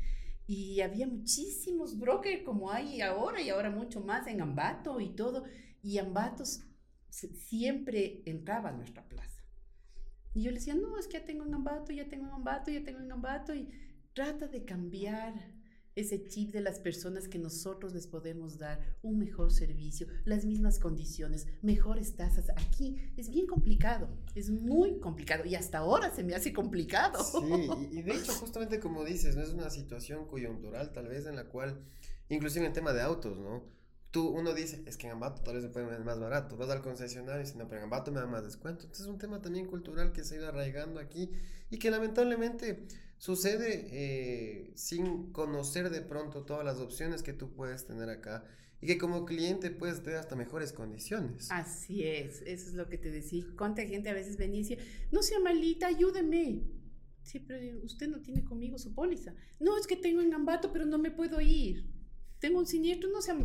Y 0.47 0.81
había 0.81 1.07
muchísimos 1.07 1.99
brokers 1.99 2.43
como 2.43 2.71
hay 2.71 3.01
ahora 3.01 3.41
y 3.41 3.49
ahora 3.49 3.69
mucho 3.69 3.99
más 3.99 4.27
en 4.27 4.41
Ambato 4.41 5.01
y 5.01 5.09
todo. 5.09 5.43
Y 5.83 5.97
Ambato 5.97 6.45
siempre 7.09 8.23
entraba 8.25 8.69
a 8.69 8.73
nuestra 8.73 9.07
plaza. 9.07 9.43
Y 10.33 10.43
yo 10.43 10.51
le 10.51 10.59
decía, 10.59 10.75
no, 10.75 10.97
es 10.97 11.07
que 11.07 11.19
ya 11.19 11.25
tengo 11.25 11.45
en 11.45 11.53
Ambato, 11.53 11.91
ya 11.91 12.07
tengo 12.07 12.27
en 12.27 12.33
Ambato, 12.33 12.71
ya 12.71 12.83
tengo 12.83 12.99
en 12.99 13.11
Ambato. 13.11 13.53
Y 13.53 13.69
trata 14.13 14.47
de 14.47 14.63
cambiar 14.63 15.33
ese 15.97 16.27
chip 16.27 16.51
de 16.51 16.61
las 16.61 16.79
personas 16.79 17.27
que 17.27 17.39
nosotros 17.39 17.93
les 17.93 18.05
podemos 18.05 18.59
dar 18.59 18.79
un 19.01 19.17
mejor 19.17 19.51
servicio, 19.51 20.07
las 20.25 20.45
mismas 20.45 20.77
condiciones, 20.77 21.47
mejores 21.63 22.15
tasas. 22.15 22.51
Aquí 22.55 23.11
es 23.17 23.29
bien 23.29 23.47
complicado, 23.47 24.07
es 24.35 24.51
muy 24.51 24.99
complicado 24.99 25.43
y 25.45 25.55
hasta 25.55 25.79
ahora 25.79 26.13
se 26.13 26.23
me 26.23 26.35
hace 26.35 26.53
complicado. 26.53 27.23
Sí, 27.23 27.39
y, 27.91 28.01
de 28.03 28.11
hecho 28.11 28.31
justamente 28.39 28.79
como 28.79 29.03
dices, 29.03 29.35
no 29.35 29.41
es 29.41 29.49
una 29.49 29.71
situación 29.71 30.27
coyuntural 30.27 30.93
tal 30.93 31.07
vez 31.07 31.25
en 31.25 31.35
la 31.35 31.45
cual, 31.45 31.81
inclusive 32.29 32.65
en 32.65 32.69
el 32.69 32.73
tema 32.73 32.93
de 32.93 33.01
autos, 33.01 33.37
¿no? 33.37 33.63
Tú, 34.11 34.29
uno 34.29 34.53
dice, 34.53 34.83
es 34.85 34.97
que 34.97 35.07
en 35.07 35.13
Ambato 35.13 35.41
tal 35.41 35.55
vez 35.55 35.63
me 35.63 35.69
pueden 35.69 36.05
más 36.05 36.19
barato, 36.19 36.55
vas 36.55 36.69
al 36.69 36.81
concesionario 36.81 37.41
y 37.41 37.45
dice, 37.45 37.57
no, 37.57 37.67
pero 37.67 37.79
en 37.79 37.85
Ambato 37.85 38.11
me 38.11 38.19
da 38.19 38.27
más 38.27 38.43
descuento. 38.43 38.83
Entonces 38.83 39.05
es 39.05 39.11
un 39.11 39.17
tema 39.17 39.41
también 39.41 39.65
cultural 39.65 40.13
que 40.13 40.23
se 40.23 40.35
ha 40.35 40.37
ido 40.37 40.47
arraigando 40.47 40.99
aquí 40.99 41.31
y 41.69 41.77
que 41.77 41.91
lamentablemente 41.91 42.87
Sucede 43.17 43.87
eh, 43.91 44.71
sin 44.75 45.31
conocer 45.31 45.89
de 45.89 46.01
pronto 46.01 46.45
todas 46.45 46.63
las 46.63 46.77
opciones 46.77 47.23
que 47.23 47.33
tú 47.33 47.51
puedes 47.51 47.85
tener 47.85 48.09
acá 48.09 48.45
y 48.79 48.85
que 48.85 48.97
como 48.99 49.25
cliente 49.25 49.71
puedes 49.71 50.03
tener 50.03 50.19
hasta 50.19 50.35
mejores 50.35 50.71
condiciones. 50.71 51.49
Así 51.51 52.03
es, 52.03 52.41
eso 52.41 52.69
es 52.69 52.73
lo 52.73 52.87
que 52.87 52.97
te 52.97 53.09
decía. 53.09 53.43
¿Cuánta 53.57 53.83
gente 53.85 54.09
a 54.09 54.13
veces 54.13 54.37
venía 54.37 54.59
y 54.59 54.63
decía, 54.63 54.77
no 55.11 55.23
sea 55.23 55.39
malita, 55.39 55.87
ayúdeme? 55.87 56.63
Sí, 57.23 57.39
pero 57.39 57.83
usted 57.83 58.07
no 58.07 58.21
tiene 58.21 58.43
conmigo 58.43 58.77
su 58.77 58.93
póliza. 58.93 59.33
No, 59.59 59.77
es 59.77 59.87
que 59.87 59.95
tengo 59.95 60.21
en 60.21 60.33
Ambato, 60.33 60.71
pero 60.71 60.85
no 60.85 60.99
me 60.99 61.11
puedo 61.11 61.41
ir. 61.41 61.85
Tengo 62.39 62.59
un 62.59 62.67
siniestro, 62.67 63.09
no 63.09 63.21
sea, 63.21 63.35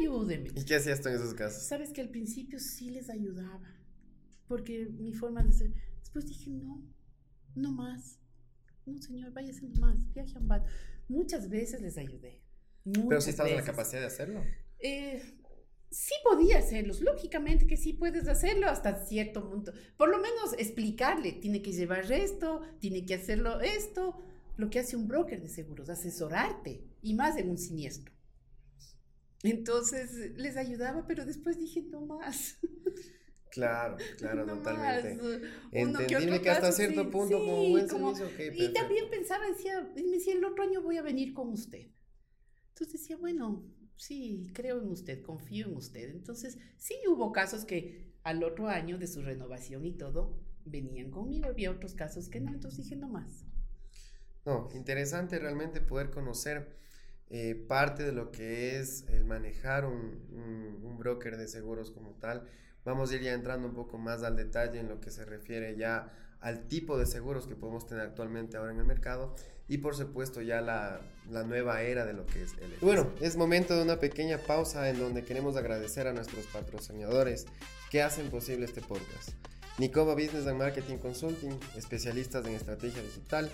ayúdeme. 0.00 0.50
¿Y 0.56 0.64
qué 0.64 0.76
hacías 0.76 1.02
tú 1.02 1.10
en 1.10 1.16
esos 1.16 1.34
casos? 1.34 1.64
Sabes 1.64 1.92
que 1.92 2.00
al 2.00 2.08
principio 2.08 2.58
sí 2.58 2.90
les 2.90 3.10
ayudaba, 3.10 3.76
porque 4.48 4.86
mi 4.86 5.12
forma 5.12 5.42
de 5.42 5.52
ser. 5.52 5.74
Después 6.00 6.26
dije, 6.26 6.50
no, 6.50 6.82
no 7.54 7.72
más 7.72 8.17
no 8.88 9.02
señor, 9.02 9.32
váyase 9.32 9.66
nomás, 9.66 10.12
viaje 10.12 10.34
a 10.34 10.38
Ambato. 10.38 10.68
Muchas 11.08 11.48
veces 11.48 11.80
les 11.80 11.96
ayudé. 11.98 12.42
Pero 12.84 13.20
si 13.20 13.30
estabas 13.30 13.52
en 13.52 13.58
la 13.58 13.64
capacidad 13.64 14.00
de 14.00 14.06
hacerlo. 14.06 14.42
Eh, 14.78 15.22
sí 15.90 16.14
podía 16.24 16.58
hacerlos, 16.58 17.00
lógicamente 17.00 17.66
que 17.66 17.76
sí 17.76 17.92
puedes 17.92 18.28
hacerlo 18.28 18.68
hasta 18.68 19.04
cierto 19.06 19.48
punto. 19.48 19.72
Por 19.96 20.08
lo 20.08 20.18
menos 20.18 20.54
explicarle, 20.58 21.32
tiene 21.32 21.62
que 21.62 21.72
llevar 21.72 22.10
esto, 22.10 22.62
tiene 22.78 23.04
que 23.04 23.14
hacerlo 23.14 23.60
esto, 23.60 24.22
lo 24.56 24.70
que 24.70 24.80
hace 24.80 24.96
un 24.96 25.08
broker 25.08 25.40
de 25.40 25.48
seguros, 25.48 25.88
asesorarte, 25.88 26.82
y 27.00 27.14
más 27.14 27.36
en 27.36 27.50
un 27.50 27.58
siniestro. 27.58 28.12
Entonces 29.42 30.32
les 30.36 30.56
ayudaba, 30.56 31.06
pero 31.06 31.24
después 31.24 31.58
dije, 31.58 31.82
no 31.82 32.00
más. 32.06 32.58
Claro, 33.50 33.96
claro, 34.18 34.46
totalmente. 34.46 35.48
Entendible 35.72 36.40
que, 36.40 36.50
hasta 36.50 36.72
cierto 36.72 37.10
punto, 37.10 37.38
como 37.38 37.68
buen 37.68 37.88
servicio, 37.88 38.28
Y 38.52 38.72
también 38.72 39.08
pensaba, 39.10 39.46
decía, 39.48 39.90
me 39.94 40.02
decía, 40.02 40.34
el 40.34 40.44
otro 40.44 40.64
año 40.64 40.82
voy 40.82 40.98
a 40.98 41.02
venir 41.02 41.34
con 41.34 41.48
usted. 41.48 41.86
Entonces 42.68 43.00
decía, 43.00 43.16
bueno, 43.16 43.64
sí, 43.96 44.50
creo 44.54 44.80
en 44.80 44.88
usted, 44.88 45.22
confío 45.22 45.66
en 45.66 45.76
usted. 45.76 46.10
Entonces, 46.10 46.58
sí 46.76 46.94
hubo 47.08 47.32
casos 47.32 47.64
que 47.64 48.14
al 48.22 48.42
otro 48.44 48.68
año 48.68 48.98
de 48.98 49.06
su 49.06 49.22
renovación 49.22 49.84
y 49.84 49.92
todo, 49.96 50.38
venían 50.64 51.10
conmigo. 51.10 51.48
Había 51.48 51.70
otros 51.70 51.94
casos 51.94 52.28
que 52.28 52.40
no, 52.40 52.52
entonces 52.52 52.84
dije, 52.84 52.96
no 52.96 53.08
más. 53.08 53.44
No, 54.44 54.68
interesante 54.74 55.38
realmente 55.38 55.80
poder 55.80 56.10
conocer 56.10 56.76
eh, 57.30 57.54
parte 57.54 58.04
de 58.04 58.12
lo 58.12 58.30
que 58.30 58.78
es 58.78 59.06
el 59.08 59.24
manejar 59.24 59.84
un, 59.84 60.80
un 60.82 60.98
broker 60.98 61.36
de 61.36 61.48
seguros 61.48 61.90
como 61.90 62.14
tal 62.14 62.48
Vamos 62.84 63.10
a 63.10 63.16
ir 63.16 63.22
ya 63.22 63.32
entrando 63.32 63.68
un 63.68 63.74
poco 63.74 63.98
más 63.98 64.22
al 64.22 64.36
detalle 64.36 64.80
en 64.80 64.88
lo 64.88 65.00
que 65.00 65.10
se 65.10 65.24
refiere 65.24 65.76
ya 65.76 66.12
al 66.40 66.68
tipo 66.68 66.98
de 66.98 67.06
seguros 67.06 67.46
que 67.46 67.56
podemos 67.56 67.86
tener 67.86 68.04
actualmente 68.04 68.56
ahora 68.56 68.72
en 68.72 68.78
el 68.78 68.86
mercado 68.86 69.34
y 69.66 69.78
por 69.78 69.94
supuesto 69.94 70.40
ya 70.40 70.60
la, 70.60 71.00
la 71.30 71.42
nueva 71.42 71.82
era 71.82 72.06
de 72.06 72.14
lo 72.14 72.24
que 72.24 72.42
es 72.42 72.52
el... 72.54 72.72
Bueno, 72.80 73.12
es 73.20 73.36
momento 73.36 73.76
de 73.76 73.82
una 73.82 74.00
pequeña 74.00 74.38
pausa 74.38 74.88
en 74.88 74.98
donde 74.98 75.24
queremos 75.24 75.56
agradecer 75.56 76.06
a 76.06 76.12
nuestros 76.12 76.46
patrocinadores 76.46 77.46
que 77.90 78.02
hacen 78.02 78.30
posible 78.30 78.64
este 78.64 78.80
podcast. 78.80 79.30
Nicoba 79.78 80.14
Business 80.14 80.46
and 80.46 80.58
Marketing 80.58 80.96
Consulting, 80.96 81.58
especialistas 81.76 82.46
en 82.46 82.54
estrategia 82.54 83.02
digital. 83.02 83.50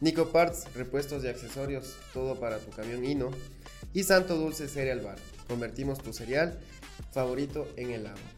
Nico 0.00 0.28
Parts, 0.28 0.72
repuestos 0.74 1.24
y 1.24 1.28
accesorios, 1.28 1.96
todo 2.12 2.38
para 2.38 2.58
tu 2.58 2.70
camión 2.70 3.04
Hino. 3.04 3.30
Y 3.94 4.02
Santo 4.02 4.36
Dulce 4.36 4.68
Cereal 4.68 5.00
Bar, 5.00 5.18
convertimos 5.48 6.02
tu 6.02 6.12
cereal 6.12 6.58
favorito 7.12 7.66
en 7.76 7.90
el 7.90 8.06
agua. 8.06 8.35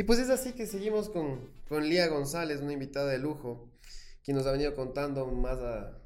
Y 0.00 0.04
pues 0.04 0.18
es 0.18 0.30
así 0.30 0.54
que 0.54 0.66
seguimos 0.66 1.10
con, 1.10 1.50
con 1.68 1.86
Lía 1.86 2.08
González, 2.08 2.62
una 2.62 2.72
invitada 2.72 3.10
de 3.10 3.18
lujo, 3.18 3.70
quien 4.24 4.34
nos 4.34 4.46
ha 4.46 4.52
venido 4.52 4.74
contando 4.74 5.26
más 5.26 5.58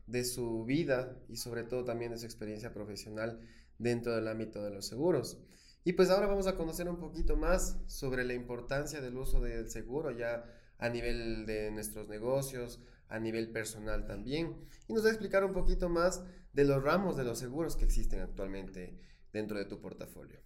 de 0.09 0.25
su 0.25 0.65
vida 0.65 1.17
y 1.29 1.37
sobre 1.37 1.63
todo 1.63 1.85
también 1.85 2.11
de 2.11 2.19
su 2.19 2.25
experiencia 2.25 2.75
profesional 2.75 3.39
dentro 3.79 4.17
del 4.17 4.27
ámbito 4.27 4.65
de 4.65 4.73
los 4.73 4.89
seguros. 4.89 5.39
Y 5.85 5.93
pues 5.93 6.11
ahora 6.11 6.27
vamos 6.27 6.49
a 6.49 6.57
conocer 6.57 6.89
un 6.89 6.99
poquito 6.99 7.37
más 7.37 7.79
sobre 7.87 8.25
la 8.25 8.35
importancia 8.35 9.01
del 9.01 9.17
uso 9.17 9.41
del 9.41 9.71
seguro 9.71 10.11
ya 10.11 10.45
a 10.79 10.89
nivel 10.89 11.47
de 11.47 11.71
nuestros 11.71 12.09
negocios, 12.09 12.81
a 13.07 13.21
nivel 13.21 13.53
personal 13.53 14.07
también. 14.07 14.57
Y 14.89 14.93
nos 14.93 15.05
va 15.05 15.11
a 15.11 15.13
explicar 15.13 15.45
un 15.45 15.53
poquito 15.53 15.89
más 15.89 16.25
de 16.53 16.65
los 16.65 16.83
ramos 16.83 17.17
de 17.17 17.23
los 17.23 17.39
seguros 17.39 17.77
que 17.77 17.85
existen 17.85 18.23
actualmente 18.23 18.99
dentro 19.33 19.57
de 19.57 19.67
tu 19.67 19.81
portafolio. 19.81 20.44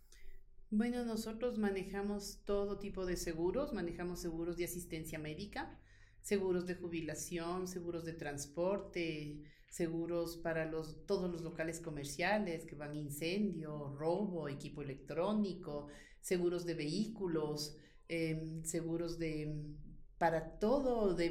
Bueno, 0.71 1.03
nosotros 1.05 1.59
manejamos 1.59 2.41
todo 2.45 2.79
tipo 2.79 3.07
de 3.07 3.17
seguros, 3.17 3.73
manejamos 3.73 4.21
seguros 4.21 4.59
de 4.59 4.65
asistencia 4.65 5.19
médica, 5.19 5.79
seguros 6.21 6.67
de 6.67 6.75
jubilación, 6.75 7.67
seguros 7.67 8.05
de 8.05 8.13
transporte, 8.13 9.41
seguros 9.71 10.37
para 10.37 10.67
los, 10.67 11.07
todos 11.07 11.31
los 11.31 11.41
locales 11.43 11.81
comerciales 11.81 12.67
que 12.67 12.75
van 12.77 12.95
incendio, 12.95 13.95
robo, 13.97 14.47
equipo 14.49 14.83
electrónico, 14.83 15.89
seguros 16.21 16.67
de 16.67 16.75
vehículos, 16.75 17.79
em, 18.09 18.63
seguros 18.65 19.19
de 19.19 19.75
para 20.19 20.59
todo, 20.59 21.15
de, 21.15 21.31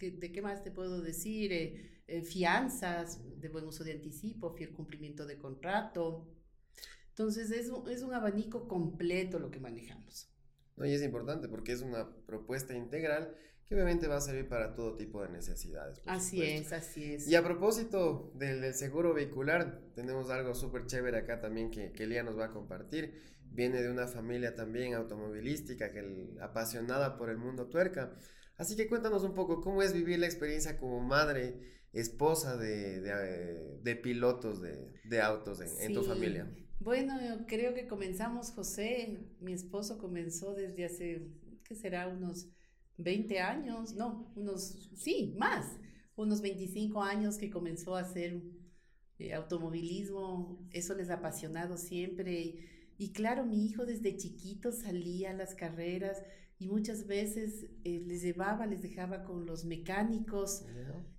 de, 0.00 0.32
qué 0.32 0.42
más 0.42 0.62
te 0.64 0.70
puedo 0.72 1.00
decir, 1.00 1.52
eh, 1.52 2.02
eh, 2.08 2.22
fianzas 2.22 3.20
de 3.40 3.48
buen 3.48 3.64
uso 3.66 3.84
de 3.84 3.92
anticipo, 3.92 4.52
fiel 4.52 4.72
cumplimiento 4.72 5.26
de 5.26 5.38
contrato, 5.38 6.26
entonces 7.10 7.50
es 7.50 7.68
un, 7.68 7.88
es 7.88 8.02
un 8.02 8.14
abanico 8.14 8.66
completo 8.66 9.38
lo 9.38 9.50
que 9.50 9.60
manejamos. 9.60 10.30
No, 10.76 10.86
y 10.86 10.94
es 10.94 11.02
importante 11.02 11.48
porque 11.48 11.72
es 11.72 11.82
una 11.82 12.08
propuesta 12.26 12.74
integral 12.74 13.36
que 13.66 13.74
obviamente 13.74 14.08
va 14.08 14.16
a 14.16 14.20
servir 14.20 14.48
para 14.48 14.74
todo 14.74 14.96
tipo 14.96 15.22
de 15.22 15.28
necesidades. 15.28 16.00
Así 16.06 16.42
es, 16.42 16.72
así 16.72 17.14
es. 17.14 17.28
Y 17.28 17.36
a 17.36 17.44
propósito 17.44 18.32
del, 18.34 18.74
seguro 18.74 19.14
vehicular, 19.14 19.80
tenemos 19.94 20.30
algo 20.30 20.54
súper 20.54 20.86
chévere 20.86 21.18
acá 21.18 21.40
también 21.40 21.70
que, 21.70 21.92
que 21.92 22.06
Lía 22.06 22.22
nos 22.22 22.36
va 22.36 22.46
a 22.46 22.50
compartir. 22.50 23.22
Viene 23.44 23.82
de 23.82 23.90
una 23.90 24.08
familia 24.08 24.54
también 24.54 24.94
automovilística, 24.94 25.92
que 25.92 26.34
apasionada 26.40 27.16
por 27.16 27.30
el 27.30 27.38
mundo 27.38 27.68
tuerca. 27.68 28.12
Así 28.56 28.74
que 28.74 28.88
cuéntanos 28.88 29.22
un 29.22 29.34
poco 29.34 29.60
cómo 29.60 29.82
es 29.82 29.92
vivir 29.92 30.18
la 30.18 30.26
experiencia 30.26 30.78
como 30.78 31.00
madre, 31.00 31.60
esposa 31.92 32.56
de, 32.56 33.00
de, 33.00 33.78
de 33.82 33.96
pilotos 33.96 34.60
de, 34.60 34.92
de 35.04 35.20
autos 35.20 35.60
en, 35.60 35.68
en 35.80 35.94
tu 35.94 36.02
familia. 36.02 36.50
Bueno, 36.80 37.14
creo 37.46 37.74
que 37.74 37.86
comenzamos, 37.86 38.52
José, 38.52 39.18
mi 39.38 39.52
esposo 39.52 39.98
comenzó 39.98 40.54
desde 40.54 40.86
hace, 40.86 41.28
¿qué 41.62 41.74
será? 41.74 42.08
Unos 42.08 42.48
20 42.96 43.38
años, 43.38 43.92
no, 43.94 44.32
unos, 44.34 44.90
sí, 44.96 45.34
más, 45.38 45.66
unos 46.16 46.40
25 46.40 47.02
años 47.02 47.36
que 47.36 47.50
comenzó 47.50 47.96
a 47.96 48.00
hacer 48.00 48.42
eh, 49.18 49.34
automovilismo, 49.34 50.66
eso 50.72 50.94
les 50.94 51.10
ha 51.10 51.14
apasionado 51.14 51.76
siempre. 51.76 52.56
Y, 52.96 53.12
claro, 53.12 53.44
mi 53.44 53.66
hijo 53.66 53.84
desde 53.84 54.16
chiquito 54.16 54.72
salía 54.72 55.30
a 55.30 55.34
las 55.34 55.54
carreras 55.54 56.22
y 56.58 56.66
muchas 56.66 57.06
veces 57.06 57.66
eh, 57.84 58.02
les 58.06 58.22
llevaba, 58.22 58.66
les 58.66 58.80
dejaba 58.80 59.24
con 59.24 59.44
los 59.44 59.66
mecánicos. 59.66 60.64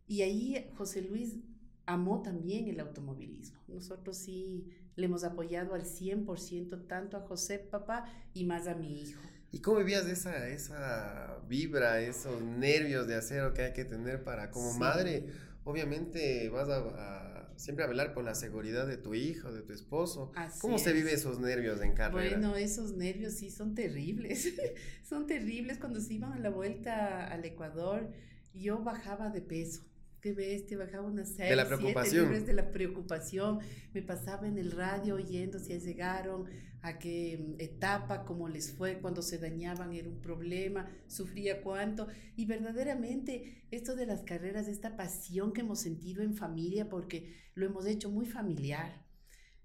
Y 0.08 0.24
ahí 0.24 0.72
José 0.76 1.04
Luis 1.04 1.38
amó 1.86 2.24
también 2.24 2.68
el 2.68 2.80
automovilismo. 2.80 3.60
Nosotros 3.68 4.18
sí 4.18 4.68
le 5.02 5.08
hemos 5.08 5.24
apoyado 5.24 5.76
al 5.76 5.84
100% 5.84 6.88
tanto 6.88 7.18
a 7.18 7.22
José, 7.22 7.60
papá, 7.60 8.06
y 8.34 8.46
más 8.46 8.68
a 8.68 8.76
mi 8.76 9.02
hijo. 9.02 9.22
¿Y 9.52 9.60
cómo 9.60 9.80
vivías 9.80 10.06
esa, 10.06 10.48
esa 10.48 11.40
vibra, 11.50 12.00
esos 12.00 12.42
nervios 12.42 13.06
de 13.08 13.16
acero 13.16 13.54
que 13.54 13.64
hay 13.64 13.74
que 13.74 13.84
tener 13.84 14.24
para, 14.24 14.50
como 14.50 14.74
madre, 14.76 15.26
obviamente 15.66 16.48
vas 16.50 16.70
a, 16.70 17.52
siempre 17.58 17.84
a 17.84 17.88
velar 17.88 18.14
por 18.14 18.24
la 18.24 18.34
seguridad 18.34 18.88
de 18.88 18.96
tu 18.96 19.14
hijo, 19.14 19.52
de 19.52 19.62
tu 19.62 19.74
esposo. 19.74 20.32
¿Cómo 20.62 20.80
se 20.80 20.94
vive 20.94 21.12
esos 21.12 21.40
nervios 21.40 21.82
en 21.82 21.94
carrera? 21.94 22.38
Bueno, 22.38 22.56
esos 22.56 22.94
nervios 22.94 23.34
sí 23.34 23.52
son 23.52 23.76
terribles, 23.76 24.54
son 25.04 25.28
terribles. 25.28 25.80
Cuando 25.80 26.00
se 26.00 26.14
iban 26.14 26.32
a 26.32 26.40
la 26.40 26.50
vuelta 26.50 27.28
al 27.28 27.44
Ecuador, 27.44 28.10
yo 28.54 28.80
bajaba 28.80 29.30
de 29.30 29.42
peso 29.42 29.91
qué 30.22 30.34
bestia, 30.34 30.78
bajaba 30.78 31.08
una 31.08 31.26
serie. 31.26 31.52
De 31.52 31.56
la 31.56 31.68
preocupación. 31.68 32.46
de 32.46 32.54
la 32.54 32.72
preocupación. 32.72 33.60
Me 33.94 34.02
pasaba 34.02 34.48
en 34.48 34.58
el 34.58 34.72
radio 34.72 35.16
oyendo 35.16 35.60
si 35.60 35.78
llegaron, 35.80 36.46
a 36.84 36.98
qué 36.98 37.56
etapa, 37.60 38.26
cómo 38.26 38.50
les 38.50 38.72
fue, 38.72 39.00
cuando 39.00 39.22
se 39.22 39.38
dañaban 39.38 39.94
era 39.94 40.10
un 40.10 40.20
problema, 40.20 40.90
sufría 41.08 41.62
cuánto. 41.62 42.08
Y 42.36 42.46
verdaderamente 42.46 43.66
esto 43.70 43.96
de 43.96 44.08
las 44.08 44.22
carreras, 44.24 44.68
esta 44.68 44.98
pasión 44.98 45.54
que 45.54 45.62
hemos 45.62 45.80
sentido 45.80 46.24
en 46.24 46.36
familia, 46.36 46.90
porque 46.90 47.36
lo 47.54 47.66
hemos 47.66 47.86
hecho 47.86 48.10
muy 48.10 48.26
familiar. 48.26 49.06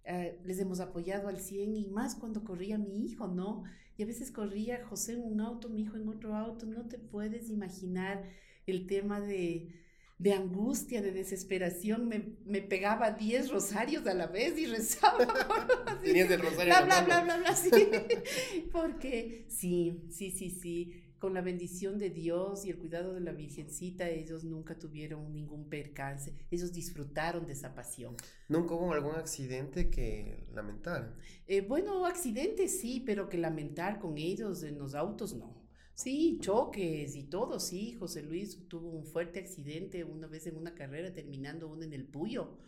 Eh, 0.04 0.38
les 0.44 0.58
hemos 0.58 0.80
apoyado 0.80 1.28
al 1.28 1.40
100 1.40 1.74
y 1.74 1.88
más 1.88 2.14
cuando 2.14 2.44
corría 2.44 2.78
mi 2.78 3.04
hijo, 3.04 3.28
¿no? 3.28 3.64
Y 3.96 4.02
a 4.02 4.06
veces 4.06 4.30
corría 4.30 4.84
José 4.84 5.14
en 5.14 5.22
un 5.22 5.40
auto, 5.40 5.70
mi 5.70 5.82
hijo 5.82 5.96
en 5.96 6.08
otro 6.08 6.34
auto, 6.34 6.66
no 6.66 6.86
te 6.86 6.98
puedes 6.98 7.48
imaginar 7.48 8.22
el 8.66 8.86
tema 8.86 9.20
de, 9.20 9.85
de 10.18 10.32
angustia, 10.32 11.02
de 11.02 11.12
desesperación, 11.12 12.08
me, 12.08 12.36
me 12.46 12.62
pegaba 12.62 13.10
10 13.10 13.50
rosarios 13.50 14.06
a 14.06 14.14
la 14.14 14.26
vez 14.26 14.58
y 14.58 14.66
rezaba. 14.66 15.26
Tenías 16.02 16.30
el 16.30 16.40
rosario. 16.40 16.72
Bla, 16.72 16.82
bla, 16.82 17.02
bla, 17.02 17.20
bla, 17.22 17.36
bla, 17.36 17.54
sí. 17.54 17.70
Porque 18.72 19.44
sí, 19.48 20.04
sí, 20.10 20.30
sí, 20.30 20.50
sí. 20.50 21.02
Con 21.18 21.32
la 21.32 21.40
bendición 21.40 21.98
de 21.98 22.10
Dios 22.10 22.66
y 22.66 22.70
el 22.70 22.76
cuidado 22.76 23.14
de 23.14 23.20
la 23.20 23.32
Virgencita, 23.32 24.08
ellos 24.08 24.44
nunca 24.44 24.78
tuvieron 24.78 25.32
ningún 25.32 25.68
percance. 25.68 26.34
Ellos 26.50 26.72
disfrutaron 26.72 27.46
de 27.46 27.54
esa 27.54 27.74
pasión. 27.74 28.16
¿Nunca 28.48 28.74
hubo 28.74 28.92
algún 28.92 29.14
accidente 29.14 29.88
que 29.88 30.46
lamentar? 30.54 31.14
Eh, 31.46 31.62
bueno, 31.62 32.04
accidentes 32.04 32.80
sí, 32.80 33.02
pero 33.04 33.28
que 33.30 33.38
lamentar 33.38 33.98
con 33.98 34.18
ellos 34.18 34.62
en 34.62 34.78
los 34.78 34.94
autos 34.94 35.34
no. 35.34 35.55
Sí, 35.96 36.38
choques 36.42 37.16
y 37.16 37.24
todo, 37.24 37.58
sí. 37.58 37.94
José 37.94 38.22
Luis 38.22 38.68
tuvo 38.68 38.90
un 38.90 39.06
fuerte 39.06 39.40
accidente 39.40 40.04
una 40.04 40.26
vez 40.26 40.46
en 40.46 40.56
una 40.58 40.74
carrera, 40.74 41.14
terminando 41.14 41.68
uno 41.68 41.84
en 41.84 41.94
el 41.94 42.06
Puyo. 42.06 42.58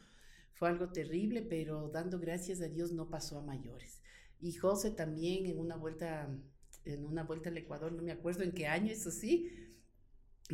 Fue 0.54 0.68
algo 0.70 0.88
terrible, 0.92 1.42
pero 1.42 1.90
dando 1.90 2.18
gracias 2.18 2.62
a 2.62 2.68
Dios 2.68 2.90
no 2.90 3.10
pasó 3.10 3.38
a 3.38 3.42
mayores. 3.42 4.00
Y 4.40 4.54
José 4.54 4.92
también 4.92 5.44
en 5.44 5.58
una 5.58 5.76
vuelta, 5.76 6.26
en 6.86 7.04
una 7.04 7.22
vuelta 7.22 7.50
al 7.50 7.58
Ecuador, 7.58 7.92
no 7.92 8.02
me 8.02 8.12
acuerdo 8.12 8.44
en 8.44 8.52
qué 8.52 8.66
año, 8.66 8.90
eso 8.90 9.10
sí, 9.10 9.50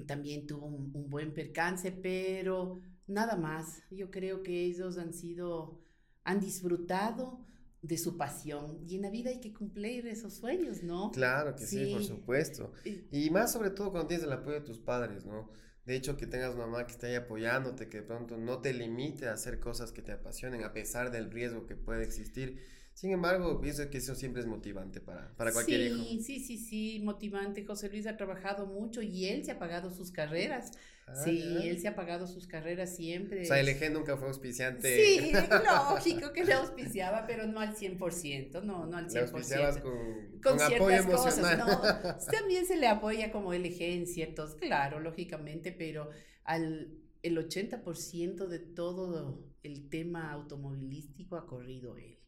también 0.08 0.48
tuvo 0.48 0.66
un, 0.66 1.08
buen 1.08 1.32
percance, 1.32 1.92
pero 1.92 2.80
nada 3.06 3.37
más. 3.37 3.84
Yo 3.92 4.10
creo 4.10 4.42
que 4.42 4.64
ellos 4.64 4.98
han 4.98 5.12
sido, 5.14 5.80
han 6.24 6.40
disfrutado 6.40 7.38
de 7.84 7.98
su 7.98 8.16
pasión. 8.16 8.78
Y 8.88 8.96
en 8.96 9.02
la 9.02 9.10
vida 9.10 9.30
hay 9.30 9.40
que 9.40 9.52
cumplir 9.52 10.06
esos 10.06 10.34
sueños, 10.34 10.82
¿no? 10.82 11.10
Claro 11.12 11.54
que 11.54 11.66
sí, 11.66 11.92
por 11.92 12.02
supuesto. 12.02 12.72
Y 13.10 13.30
más 13.30 13.52
sobre 13.52 13.70
todo 13.70 13.90
cuando 13.90 14.08
tienes 14.08 14.24
el 14.26 14.32
apoyo 14.32 14.54
de 14.54 14.62
tus 14.62 14.78
padres, 14.78 15.26
¿no? 15.26 15.50
De 15.84 15.94
hecho, 15.94 16.16
que 16.16 16.26
tengas 16.26 16.54
una 16.54 16.66
mamá 16.66 16.86
que 16.86 16.92
esté 16.92 17.08
ahí 17.08 17.14
apoyándote, 17.16 17.90
que 17.90 17.98
de 17.98 18.04
pronto 18.04 18.38
no 18.38 18.62
te 18.62 18.72
limite 18.72 19.28
a 19.28 19.34
hacer 19.34 19.60
cosas 19.60 19.92
que 19.92 20.00
te 20.00 20.12
apasionen, 20.12 20.64
a 20.64 20.72
pesar 20.72 21.10
del 21.10 21.30
riesgo 21.30 21.66
que 21.66 21.76
puede 21.76 22.04
existir. 22.04 22.58
Sin 22.94 23.10
embargo, 23.10 23.60
pienso 23.60 23.90
que 23.90 23.98
eso 23.98 24.14
siempre 24.14 24.40
es 24.40 24.46
motivante 24.46 25.02
para, 25.02 25.36
para 25.36 25.52
cualquier 25.52 25.82
hijo. 25.82 26.02
Sí, 26.02 26.22
sí, 26.22 26.40
sí, 26.40 26.56
sí, 26.56 27.00
motivante. 27.04 27.66
José 27.66 27.90
Luis 27.90 28.06
ha 28.06 28.16
trabajado 28.16 28.66
mucho 28.66 29.02
y 29.02 29.26
él 29.26 29.44
se 29.44 29.50
ha 29.50 29.58
pagado 29.58 29.90
sus 29.90 30.10
carreras. 30.10 30.72
Ah, 31.06 31.14
sí, 31.14 31.68
él 31.68 31.78
se 31.80 31.88
ha 31.88 31.94
pagado 31.94 32.26
sus 32.26 32.46
carreras 32.46 32.96
siempre. 32.96 33.42
O 33.42 33.44
sea, 33.44 33.60
el 33.60 33.68
eje 33.68 33.90
nunca 33.90 34.16
fue 34.16 34.28
auspiciante. 34.28 35.04
Sí, 35.04 35.32
lógico 35.92 36.32
que 36.32 36.44
le 36.44 36.54
auspiciaba, 36.54 37.26
pero 37.26 37.46
no 37.46 37.60
al 37.60 37.76
100%, 37.76 38.62
no, 38.62 38.86
no 38.86 38.96
al 38.96 39.08
100%. 39.08 39.12
Le 39.12 39.20
auspiciabas 39.20 39.78
con, 39.78 40.40
con, 40.42 40.60
apoyo 40.60 40.96
emocional. 40.96 41.60
Cosas, 41.60 42.02
no, 42.04 42.16
también 42.32 42.66
se 42.66 42.76
le 42.76 42.88
apoya 42.88 43.30
como 43.30 43.52
el 43.52 43.66
eje 43.66 43.94
en 43.94 44.06
ciertos, 44.06 44.54
claro, 44.54 45.00
lógicamente, 45.00 45.72
pero 45.72 46.10
al 46.44 47.04
el 47.24 47.38
80% 47.38 48.46
de 48.48 48.58
todo 48.58 49.42
el 49.62 49.88
tema 49.88 50.30
automovilístico 50.30 51.36
ha 51.36 51.46
corrido 51.46 51.96
él. 51.96 52.18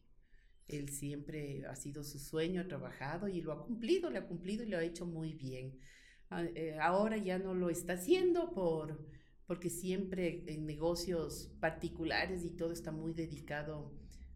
Él 0.67 0.89
siempre 0.89 1.65
ha 1.67 1.75
sido 1.75 2.03
su 2.03 2.17
sueño, 2.17 2.61
ha 2.61 2.67
trabajado 2.67 3.27
y 3.27 3.41
lo 3.41 3.51
ha 3.51 3.63
cumplido, 3.63 4.09
lo 4.09 4.17
ha 4.17 4.25
cumplido 4.25 4.63
y 4.63 4.69
lo 4.69 4.77
ha 4.77 4.83
hecho 4.83 5.05
muy 5.05 5.33
bien. 5.33 5.77
Eh, 6.31 6.77
ahora 6.81 7.17
ya 7.17 7.39
no 7.39 7.53
lo 7.53 7.69
está 7.69 7.93
haciendo 7.93 8.53
por, 8.53 8.99
porque 9.45 9.69
siempre 9.69 10.43
en 10.47 10.65
negocios 10.65 11.51
particulares 11.59 12.43
y 12.43 12.49
todo 12.49 12.71
está 12.71 12.91
muy 12.91 13.13
dedicado 13.13 13.91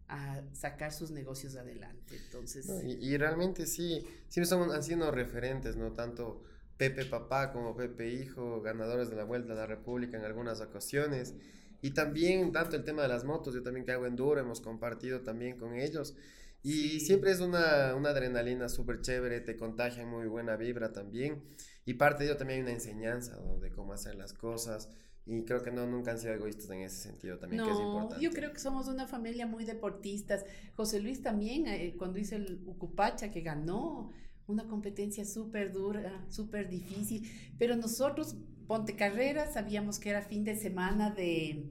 a 0.08 0.42
sacar 0.52 0.92
sus 0.92 1.10
negocios 1.10 1.56
adelante. 1.56 2.16
Entonces... 2.26 2.66
y, 2.84 3.16
realmente 3.16 3.66
sí, 3.66 4.06
sí 4.28 4.44
son, 4.44 4.70
han 4.70 4.82
sido 4.82 5.10
referentes, 5.10 5.76
¿no? 5.76 5.92
Tanto 5.92 6.42
Pepe 6.76 7.04
Papá 7.04 7.52
como 7.52 7.76
Pepe 7.76 8.10
Hijo, 8.10 8.60
ganadores 8.60 9.08
de 9.08 9.16
la 9.16 9.24
Vuelta 9.24 9.52
a 9.52 9.56
la 9.56 9.66
República 9.66 10.16
en 10.18 10.24
algunas 10.24 10.60
ocasiones. 10.60 11.34
Y 11.80 11.92
también, 11.92 12.52
tanto 12.52 12.76
el 12.76 12.84
tema 12.84 13.02
de 13.02 13.08
las 13.08 13.24
motos, 13.24 13.54
yo 13.54 13.62
también 13.62 13.84
que 13.86 13.92
hago 13.92 14.06
enduro, 14.06 14.40
hemos 14.40 14.60
compartido 14.60 15.20
también 15.20 15.56
con 15.56 15.74
ellos. 15.74 16.14
Y 16.62 17.00
siempre 17.00 17.32
es 17.32 17.40
una, 17.40 17.94
una 17.94 18.10
adrenalina 18.10 18.68
súper 18.68 19.00
chévere, 19.00 19.40
te 19.40 19.56
contagia 19.56 20.06
muy 20.06 20.26
buena 20.26 20.56
vibra 20.56 20.92
también. 20.92 21.42
Y 21.84 21.94
parte 21.94 22.24
de 22.24 22.30
ello 22.30 22.38
también 22.38 22.58
hay 22.58 22.62
una 22.62 22.72
enseñanza 22.72 23.36
de 23.60 23.70
cómo 23.70 23.92
hacer 23.92 24.14
las 24.14 24.32
cosas. 24.32 24.88
Y 25.24 25.44
creo 25.44 25.62
que 25.62 25.70
no, 25.70 25.86
nunca 25.86 26.10
han 26.10 26.18
sido 26.18 26.34
egoístas 26.34 26.70
en 26.70 26.80
ese 26.80 26.96
sentido 26.96 27.38
también, 27.38 27.64
que 27.64 27.70
es 27.70 27.78
importante. 27.78 28.24
Yo 28.24 28.30
creo 28.32 28.52
que 28.52 28.58
somos 28.58 28.88
una 28.88 29.06
familia 29.06 29.46
muy 29.46 29.64
deportistas. 29.64 30.44
José 30.74 31.00
Luis 31.00 31.22
también, 31.22 31.66
eh, 31.68 31.94
cuando 31.96 32.18
hizo 32.18 32.34
el 32.34 32.62
Ucupacha, 32.66 33.30
que 33.30 33.40
ganó 33.40 34.12
una 34.48 34.66
competencia 34.66 35.24
súper 35.24 35.72
dura, 35.72 36.24
súper 36.28 36.68
difícil, 36.68 37.30
pero 37.58 37.76
nosotros 37.76 38.36
Ponte 38.66 38.96
Carreras, 38.96 39.54
sabíamos 39.54 39.98
que 39.98 40.10
era 40.10 40.22
fin 40.22 40.44
de 40.44 40.56
semana 40.56 41.10
de, 41.10 41.70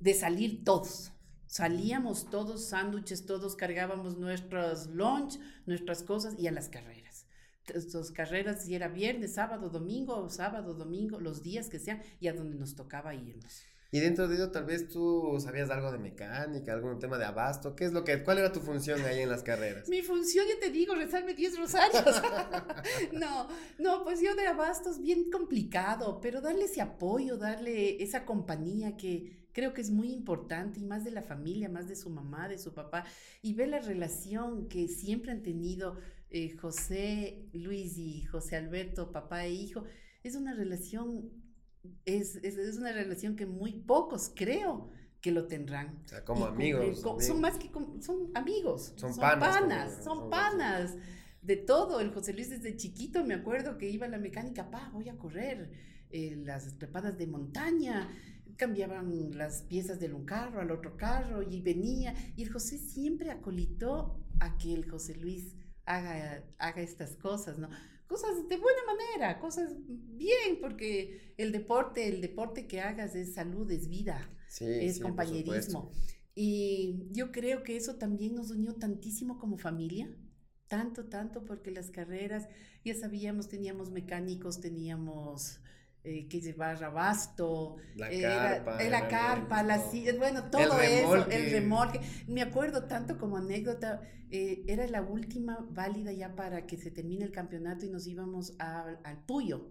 de 0.00 0.14
salir 0.14 0.64
todos. 0.64 1.12
Salíamos 1.46 2.28
todos, 2.28 2.64
sándwiches, 2.66 3.26
todos 3.26 3.54
cargábamos 3.54 4.18
nuestros 4.18 4.88
lunch, 4.88 5.38
nuestras 5.66 6.02
cosas 6.02 6.34
y 6.38 6.48
a 6.48 6.52
las 6.52 6.68
carreras. 6.68 7.03
Estas 7.72 8.10
carreras, 8.10 8.64
si 8.64 8.74
era 8.74 8.88
viernes, 8.88 9.34
sábado, 9.34 9.70
domingo, 9.70 10.28
sábado, 10.28 10.74
domingo, 10.74 11.20
los 11.20 11.42
días 11.42 11.68
que 11.68 11.78
sean, 11.78 12.02
y 12.20 12.28
a 12.28 12.32
donde 12.32 12.56
nos 12.56 12.74
tocaba 12.74 13.14
irnos. 13.14 13.62
Y 13.94 14.00
dentro 14.00 14.26
de 14.26 14.34
ello, 14.34 14.50
tal 14.50 14.64
vez 14.64 14.88
tú 14.88 15.38
sabías 15.38 15.70
algo 15.70 15.92
de 15.92 15.98
mecánica, 15.98 16.72
algún 16.72 16.98
tema 16.98 17.16
de 17.16 17.26
abasto. 17.26 17.76
¿Qué 17.76 17.84
es 17.84 17.92
lo 17.92 18.02
que, 18.02 18.24
cuál 18.24 18.38
era 18.38 18.50
tu 18.50 18.58
función 18.58 19.00
ahí 19.04 19.20
en 19.20 19.30
las 19.30 19.44
carreras? 19.44 19.88
Mi 19.88 20.02
función, 20.02 20.46
ya 20.48 20.58
te 20.58 20.72
digo, 20.72 20.96
rezarme 20.96 21.32
10 21.32 21.58
rosarios. 21.60 22.02
no, 23.12 23.46
no, 23.78 24.02
pues 24.02 24.20
yo 24.20 24.34
de 24.34 24.48
abastos 24.48 25.00
bien 25.00 25.30
complicado, 25.30 26.18
pero 26.20 26.40
darle 26.40 26.64
ese 26.64 26.80
apoyo, 26.80 27.36
darle 27.36 28.02
esa 28.02 28.24
compañía 28.24 28.96
que 28.96 29.44
creo 29.52 29.72
que 29.72 29.80
es 29.80 29.92
muy 29.92 30.10
importante 30.10 30.80
y 30.80 30.84
más 30.84 31.04
de 31.04 31.12
la 31.12 31.22
familia, 31.22 31.68
más 31.68 31.86
de 31.86 31.94
su 31.94 32.10
mamá, 32.10 32.48
de 32.48 32.58
su 32.58 32.74
papá, 32.74 33.04
y 33.42 33.54
ver 33.54 33.68
la 33.68 33.78
relación 33.78 34.66
que 34.66 34.88
siempre 34.88 35.30
han 35.30 35.44
tenido 35.44 35.98
eh, 36.34 36.56
José, 36.56 37.48
Luis 37.52 37.96
y 37.96 38.24
José 38.24 38.56
Alberto, 38.56 39.12
papá 39.12 39.46
e 39.46 39.52
hijo. 39.52 39.84
Es 40.24 40.34
una 40.34 40.52
relación 40.52 41.30
es, 42.04 42.36
es, 42.36 42.76
una 42.76 42.92
relación 42.92 43.36
que 43.36 43.46
muy 43.46 43.72
pocos 43.72 44.32
creo 44.34 44.90
que 45.20 45.30
lo 45.30 45.46
tendrán. 45.46 46.00
O 46.04 46.08
sea, 46.08 46.24
como 46.24 46.46
amigos. 46.46 47.00
son 47.00 47.40
más 47.40 47.56
que 47.56 47.70
son 48.00 48.30
amigos. 48.34 48.94
Son, 48.96 49.14
panas. 49.16 50.02
son, 50.02 50.28
panas. 50.28 50.96
De 51.40 51.56
todo. 51.56 52.00
El 52.00 52.12
José 52.12 52.32
Luis 52.32 52.50
desde 52.50 52.76
chiquito 52.76 53.24
me 53.24 53.34
acuerdo 53.34 53.78
que 53.78 53.88
iba 53.88 54.06
a 54.06 54.08
la 54.08 54.18
mecánica, 54.18 54.70
pa, 54.70 54.90
voy 54.92 55.08
a 55.08 55.16
correr. 55.16 55.70
Eh, 56.10 56.36
las 56.44 56.78
trepadas 56.78 57.16
de 57.16 57.26
montaña. 57.26 58.08
cambiaban 58.56 59.36
las 59.36 59.62
piezas 59.62 59.98
de 59.98 60.12
un 60.12 60.24
carro 60.24 60.60
al 60.60 60.70
otro 60.70 60.96
carro 60.96 61.42
y 61.42 61.60
venía. 61.60 62.14
Y 62.36 62.42
el 62.42 62.52
José 62.52 62.78
siempre 62.78 63.30
acolitó 63.30 64.20
a 64.40 64.58
que 64.58 64.74
el 64.74 64.90
José 64.90 65.14
Luis 65.14 65.54
haga, 65.86 66.44
haga 66.58 66.82
estas 66.82 67.16
cosas, 67.16 67.58
¿no? 67.58 67.68
Cosas 68.06 68.48
de 68.48 68.56
buena 68.56 68.80
manera, 68.86 69.38
cosas 69.40 69.72
bien, 69.86 70.58
porque 70.60 71.34
el 71.36 71.52
deporte, 71.52 72.06
el 72.06 72.20
deporte 72.20 72.66
que 72.66 72.80
hagas 72.80 73.14
es 73.14 73.34
salud, 73.34 73.70
es 73.70 73.88
vida, 73.88 74.28
es 74.60 75.00
compañerismo. 75.00 75.90
Y 76.34 77.08
yo 77.12 77.32
creo 77.32 77.62
que 77.62 77.76
eso 77.76 77.96
también 77.96 78.34
nos 78.34 78.50
unió 78.50 78.74
tantísimo 78.74 79.38
como 79.38 79.56
familia, 79.56 80.14
tanto, 80.68 81.06
tanto, 81.06 81.44
porque 81.44 81.70
las 81.70 81.90
carreras, 81.90 82.48
ya 82.84 82.94
sabíamos, 82.94 83.48
teníamos 83.48 83.90
mecánicos, 83.90 84.60
teníamos 84.60 85.60
eh, 86.04 86.28
que 86.28 86.42
llevar 86.42 86.84
abasto, 86.84 87.76
la 87.96 88.10
carpa, 88.10 88.82
la, 88.82 89.08
carpa, 89.08 89.62
las 89.62 89.90
sillas, 89.90 90.18
bueno, 90.18 90.50
todo 90.50 90.78
eso, 90.80 91.26
el 91.30 91.50
remolque. 91.50 91.98
Me 92.28 92.42
acuerdo 92.42 92.84
tanto 92.84 93.16
como 93.16 93.38
anécdota, 93.38 94.02
eh, 94.30 94.64
era 94.66 94.86
la 94.86 95.00
última 95.00 95.66
válida 95.70 96.12
ya 96.12 96.34
para 96.36 96.66
que 96.66 96.76
se 96.76 96.90
termine 96.90 97.24
el 97.24 97.32
campeonato 97.32 97.86
y 97.86 97.88
nos 97.88 98.06
íbamos 98.06 98.54
al 98.58 99.24
Puyo. 99.26 99.70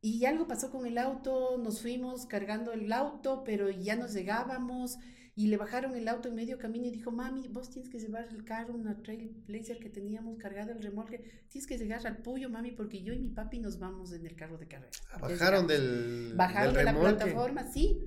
Y 0.00 0.24
algo 0.24 0.48
pasó 0.48 0.72
con 0.72 0.86
el 0.86 0.98
auto, 0.98 1.56
nos 1.56 1.80
fuimos 1.80 2.26
cargando 2.26 2.72
el 2.72 2.92
auto, 2.92 3.44
pero 3.44 3.70
ya 3.70 3.94
nos 3.94 4.12
llegábamos 4.12 4.98
y 5.36 5.48
le 5.48 5.56
bajaron 5.56 5.96
el 5.96 6.06
auto 6.06 6.28
en 6.28 6.36
medio 6.36 6.58
camino 6.58 6.86
y 6.86 6.90
dijo, 6.90 7.10
mami, 7.10 7.48
vos 7.48 7.68
tienes 7.70 7.90
que 7.90 7.98
llevar 7.98 8.28
el 8.30 8.44
carro, 8.44 8.74
una 8.74 9.02
Trailblazer 9.02 9.80
que 9.80 9.90
teníamos 9.90 10.38
cargado 10.38 10.72
el 10.72 10.80
remolque, 10.80 11.44
tienes 11.48 11.66
que 11.66 11.76
llegar 11.76 12.06
al 12.06 12.18
Puyo, 12.18 12.48
mami, 12.48 12.70
porque 12.70 13.02
yo 13.02 13.12
y 13.12 13.18
mi 13.18 13.30
papi 13.30 13.58
nos 13.58 13.78
vamos 13.78 14.12
en 14.12 14.24
el 14.24 14.36
carro 14.36 14.58
de 14.58 14.68
carrera. 14.68 14.92
Ah, 15.12 15.18
bajaron 15.18 15.66
del 15.66 16.34
Bajaron 16.36 16.74
de 16.74 16.84
la 16.84 16.98
plataforma, 16.98 17.64
sí. 17.64 17.98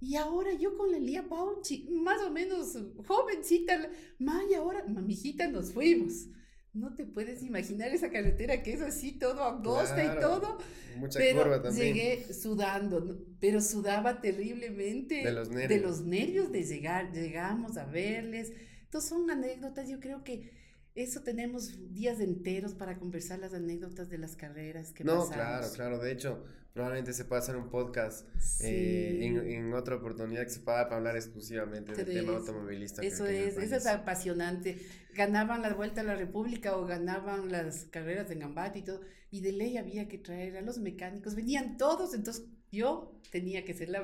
Y 0.00 0.16
ahora 0.16 0.52
yo 0.54 0.76
con 0.76 0.92
la 0.92 0.98
Lía 0.98 1.28
Pauchi, 1.28 1.88
más 1.90 2.22
o 2.22 2.30
menos 2.30 2.78
jovencita, 3.06 3.90
ma, 4.18 4.40
y 4.48 4.54
ahora, 4.54 4.84
mamijita, 4.86 5.48
nos 5.48 5.72
fuimos. 5.72 6.28
No 6.72 6.94
te 6.94 7.04
puedes 7.04 7.42
imaginar 7.42 7.88
esa 7.92 8.10
carretera 8.10 8.62
que 8.62 8.74
es 8.74 8.80
así, 8.80 9.12
todo 9.12 9.42
angosta 9.44 10.04
y 10.04 10.20
todo. 10.20 10.58
Mucha 10.98 11.18
pero 11.18 11.42
curva 11.42 11.62
también. 11.62 11.94
Llegué 11.94 12.32
sudando, 12.32 13.26
pero 13.40 13.60
sudaba 13.60 14.20
terriblemente. 14.20 15.24
De 15.24 15.32
los 15.32 15.48
nervios. 15.48 15.68
De 15.68 15.80
los 15.80 16.00
nervios 16.02 16.52
de 16.52 16.62
llegar. 16.62 17.12
Llegamos 17.12 17.76
a 17.76 17.86
verles. 17.86 18.52
Entonces 18.84 19.10
son 19.10 19.30
anécdotas, 19.30 19.88
yo 19.88 19.98
creo 19.98 20.22
que 20.22 20.59
eso 20.94 21.22
tenemos 21.22 21.92
días 21.92 22.20
enteros 22.20 22.74
para 22.74 22.98
conversar 22.98 23.38
las 23.38 23.54
anécdotas 23.54 24.10
de 24.10 24.18
las 24.18 24.36
carreras 24.36 24.92
que 24.92 25.04
no, 25.04 25.28
claro, 25.28 25.66
claro. 25.74 25.98
De 25.98 26.12
hecho, 26.12 26.44
probablemente 26.72 27.12
se 27.12 27.24
pueda 27.24 27.40
hacer 27.40 27.56
un 27.56 27.70
podcast 27.70 28.26
eh, 28.60 29.18
en, 29.22 29.72
otra 29.72 29.96
oportunidad 29.96 30.44
que 30.44 30.50
se 30.50 30.60
pueda 30.60 30.82
hablar 30.82 31.16
exclusivamente 31.16 31.94
del 31.94 32.06
tema 32.06 32.36
automovilista. 32.36 33.02
Eso 33.02 33.26
es, 33.26 33.56
eso 33.56 33.76
es 33.76 33.86
apasionante. 33.86 34.78
Ganaban 35.14 35.62
la 35.62 35.74
Vuelta 35.74 36.00
a 36.00 36.04
la 36.04 36.16
República 36.16 36.76
o 36.76 36.86
ganaban 36.86 37.50
las 37.50 37.84
carreras 37.86 38.28
de 38.28 38.36
Gambat 38.36 38.76
y 38.76 38.82
todo, 38.82 39.00
y 39.30 39.40
de 39.40 39.52
ley 39.52 39.76
había 39.76 40.08
que 40.08 40.18
traer 40.18 40.56
a 40.56 40.60
los 40.60 40.78
mecánicos, 40.78 41.34
venían 41.34 41.76
todos, 41.76 42.14
entonces 42.14 42.46
yo 42.70 43.20
tenía 43.30 43.64
que 43.64 43.74
ser 43.74 43.88
el, 43.88 43.96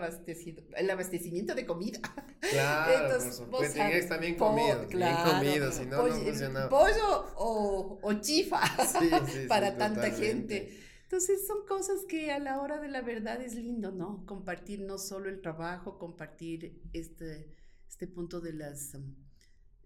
el 0.77 0.91
abastecimiento 0.91 1.55
de 1.55 1.67
comida. 1.67 2.01
Claro, 2.41 3.07
Entonces, 3.15 3.47
vos 3.49 3.73
tenías 3.73 4.09
también 4.09 4.37
comido, 4.37 4.87
claro, 4.89 5.41
bien 5.41 5.55
comido, 5.55 5.73
si 5.73 5.87
no, 5.87 6.07
no 6.07 6.15
funcionaba. 6.15 6.69
Pollo 6.69 7.27
o, 7.37 7.99
o 8.03 8.13
chifa 8.21 8.61
para 9.49 9.77
tanta 9.77 10.11
gente. 10.11 10.83
Entonces 11.03 11.47
son 11.47 11.65
cosas 11.69 12.05
que 12.09 12.33
a 12.33 12.41
la 12.41 12.61
hora 12.61 12.81
de 12.81 12.89
la 12.89 13.01
verdad 13.01 13.41
es 13.41 13.55
lindo, 13.55 13.93
¿no? 13.93 14.27
Compartir 14.27 14.81
no 14.81 14.99
solo 14.99 15.29
el 15.29 15.41
trabajo, 15.41 15.99
compartir 15.99 16.83
este, 16.93 17.55
este 17.89 18.09
punto 18.09 18.41
de 18.41 18.53
las, 18.53 18.97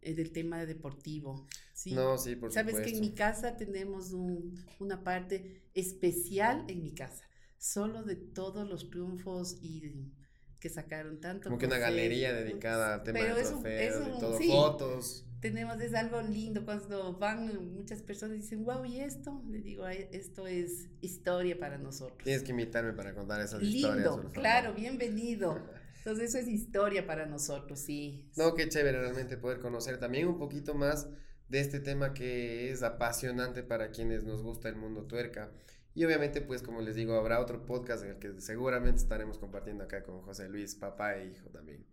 eh, 0.00 0.14
del 0.14 0.32
tema 0.32 0.64
deportivo. 0.64 1.46
¿sí? 1.74 1.92
No, 1.92 2.16
sí, 2.16 2.36
por 2.36 2.50
Sabes 2.52 2.80
que 2.80 2.90
en 2.90 3.00
mi 3.00 3.12
casa 3.12 3.58
tenemos 3.58 4.12
un, 4.12 4.64
una 4.78 5.04
parte 5.04 5.62
especial 5.74 6.64
en 6.68 6.82
mi 6.82 6.94
casa, 6.94 7.22
solo 7.60 8.02
de 8.02 8.16
todos 8.16 8.68
los 8.68 8.90
triunfos 8.90 9.58
y 9.62 10.12
que 10.58 10.68
sacaron 10.68 11.20
tanto. 11.20 11.44
Como 11.44 11.58
que 11.58 11.66
una 11.66 11.78
galería 11.78 12.32
dedicada 12.32 12.94
al 12.94 13.02
tema 13.04 13.20
de 13.20 13.42
trofeos, 13.42 14.04
de 14.04 14.10
todo, 14.18 14.40
fotos 14.40 15.26
tenemos, 15.40 15.80
es 15.80 15.94
algo 15.94 16.20
lindo 16.20 16.64
cuando 16.64 17.14
van 17.14 17.72
muchas 17.74 18.02
personas 18.02 18.36
y 18.36 18.40
dicen, 18.40 18.64
wow, 18.64 18.84
¿y 18.84 19.00
esto? 19.00 19.42
Le 19.48 19.60
digo, 19.60 19.88
esto 19.88 20.46
es 20.46 20.88
historia 21.00 21.58
para 21.58 21.78
nosotros. 21.78 22.22
Tienes 22.22 22.42
que 22.42 22.50
invitarme 22.50 22.92
para 22.92 23.14
contar 23.14 23.40
esas 23.40 23.62
lindo, 23.62 23.88
historias. 23.88 24.16
Lindo, 24.16 24.32
claro, 24.32 24.74
bienvenido. 24.74 25.58
Entonces 25.98 26.30
eso 26.30 26.38
es 26.38 26.48
historia 26.48 27.06
para 27.06 27.26
nosotros, 27.26 27.80
sí. 27.80 28.30
No, 28.36 28.54
qué 28.54 28.68
chévere 28.68 29.00
realmente 29.00 29.36
poder 29.38 29.60
conocer 29.60 29.98
también 29.98 30.28
un 30.28 30.38
poquito 30.38 30.74
más 30.74 31.08
de 31.48 31.60
este 31.60 31.80
tema 31.80 32.12
que 32.12 32.70
es 32.70 32.82
apasionante 32.82 33.62
para 33.62 33.90
quienes 33.90 34.24
nos 34.24 34.42
gusta 34.42 34.68
el 34.68 34.76
mundo 34.76 35.06
tuerca. 35.06 35.50
Y 35.94 36.04
obviamente, 36.04 36.40
pues 36.40 36.62
como 36.62 36.80
les 36.80 36.94
digo, 36.94 37.14
habrá 37.14 37.40
otro 37.40 37.64
podcast 37.66 38.04
en 38.04 38.10
el 38.10 38.18
que 38.18 38.40
seguramente 38.40 39.00
estaremos 39.00 39.38
compartiendo 39.38 39.84
acá 39.84 40.02
con 40.02 40.22
José 40.22 40.48
Luis, 40.48 40.74
papá 40.74 41.16
e 41.16 41.26
hijo 41.26 41.48
también. 41.50 41.84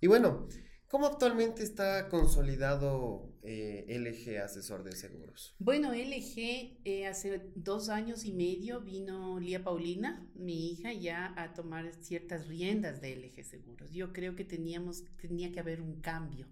Y 0.00 0.06
bueno, 0.06 0.48
¿Cómo 0.88 1.06
actualmente 1.06 1.62
está 1.62 2.08
consolidado 2.08 3.30
eh, 3.42 3.84
LG 3.88 4.42
Asesor 4.42 4.84
de 4.84 4.92
Seguros? 4.92 5.54
Bueno, 5.58 5.92
LG 5.92 6.80
eh, 6.86 7.06
hace 7.06 7.42
dos 7.54 7.90
años 7.90 8.24
y 8.24 8.32
medio 8.32 8.80
vino 8.80 9.38
Lía 9.38 9.62
Paulina, 9.62 10.26
mi 10.34 10.70
hija, 10.70 10.94
ya 10.94 11.34
a 11.36 11.52
tomar 11.52 11.92
ciertas 12.00 12.48
riendas 12.48 13.02
de 13.02 13.16
LG 13.16 13.44
Seguros. 13.44 13.92
Yo 13.92 14.14
creo 14.14 14.34
que 14.34 14.46
teníamos, 14.46 15.04
tenía 15.20 15.52
que 15.52 15.60
haber 15.60 15.82
un 15.82 16.00
cambio. 16.00 16.48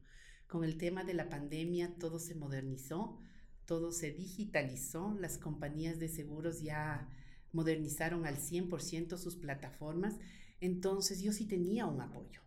Con 0.46 0.64
el 0.64 0.76
tema 0.76 1.02
de 1.02 1.14
la 1.14 1.30
pandemia 1.30 1.94
todo 1.98 2.18
se 2.18 2.34
modernizó, 2.34 3.18
todo 3.66 3.92
se 3.92 4.12
digitalizó, 4.12 5.14
las 5.20 5.38
compañías 5.38 5.98
de 5.98 6.08
seguros 6.08 6.62
ya 6.62 7.08
modernizaron 7.52 8.26
al 8.26 8.36
100% 8.36 9.18
sus 9.18 9.36
plataformas, 9.36 10.14
entonces 10.60 11.20
yo 11.20 11.32
sí 11.32 11.46
tenía 11.46 11.86
un 11.86 12.00
apoyo 12.00 12.40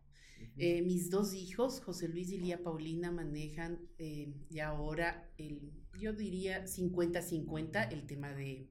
eh, 0.58 0.82
mis 0.82 1.10
dos 1.10 1.34
hijos, 1.34 1.82
José 1.82 2.10
Luis 2.10 2.30
y 2.32 2.38
Lía 2.38 2.62
Paulina, 2.62 3.12
manejan 3.12 3.80
eh, 3.98 4.34
ya 4.50 4.68
ahora 4.70 5.32
el, 5.38 5.72
yo 5.98 6.14
diría 6.14 6.66
50-50 6.66 7.94
el 7.94 8.06
tema 8.06 8.34
de, 8.34 8.70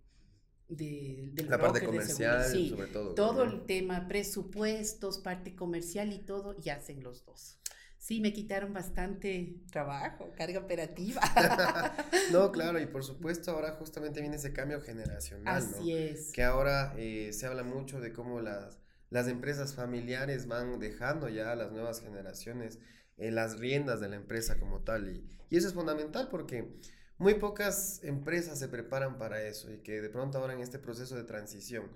de 0.69 1.31
del 1.33 1.49
la 1.49 1.59
parte 1.59 1.85
comercial, 1.85 2.45
sobre 2.69 2.89
todo. 2.89 3.15
Todo 3.15 3.45
el 3.45 3.65
tema, 3.65 4.07
presupuestos, 4.07 5.19
parte 5.19 5.55
comercial 5.55 6.13
y 6.13 6.19
todo, 6.19 6.57
y 6.63 6.69
hacen 6.69 7.03
los 7.03 7.25
dos. 7.25 7.59
Sí, 7.99 8.21
me 8.21 8.33
quitaron 8.33 8.73
bastante 8.73 9.61
trabajo, 9.71 10.33
carga 10.37 10.61
operativa. 10.61 11.21
no, 12.33 12.53
claro, 12.53 12.81
y 12.81 12.87
por 12.87 13.05
supuesto 13.05 13.51
ahora 13.51 13.73
justamente 13.73 14.21
viene 14.21 14.37
ese 14.37 14.53
cambio 14.53 14.81
generacional, 14.81 15.57
Así 15.57 15.93
es. 15.93 16.33
Que 16.33 16.45
ahora 16.45 16.95
eh, 16.97 17.33
se 17.33 17.47
habla 17.47 17.65
mucho 17.65 18.01
de 18.01 18.13
cómo 18.13 18.41
las 18.41 18.79
las 19.11 19.29
empresas 19.29 19.75
familiares 19.75 20.47
van 20.47 20.79
dejando 20.79 21.29
ya 21.29 21.53
a 21.53 21.57
las 21.57 21.73
nuevas 21.73 22.01
generaciones 22.01 22.79
en 23.17 23.35
las 23.35 23.59
riendas 23.59 24.01
de 24.01 24.09
la 24.09 24.17
empresa 24.17 24.59
como 24.59 24.83
tal. 24.83 25.09
Y, 25.09 25.25
y, 25.51 25.57
eso 25.57 25.69
es 25.69 25.75
fundamental 25.75 26.29
porque 26.31 26.79
muy 27.17 27.35
pocas 27.35 28.03
empresas 28.05 28.59
se 28.59 28.69
preparan 28.69 29.19
para 29.19 29.43
eso 29.43 29.73
y 29.73 29.79
que 29.79 30.01
de 30.01 30.11
pronto 30.11 30.39
ahora 30.39 30.53
en 30.53 30.61
este 30.61 30.79
proceso 30.79 31.17
de 31.17 31.25
transición 31.25 31.91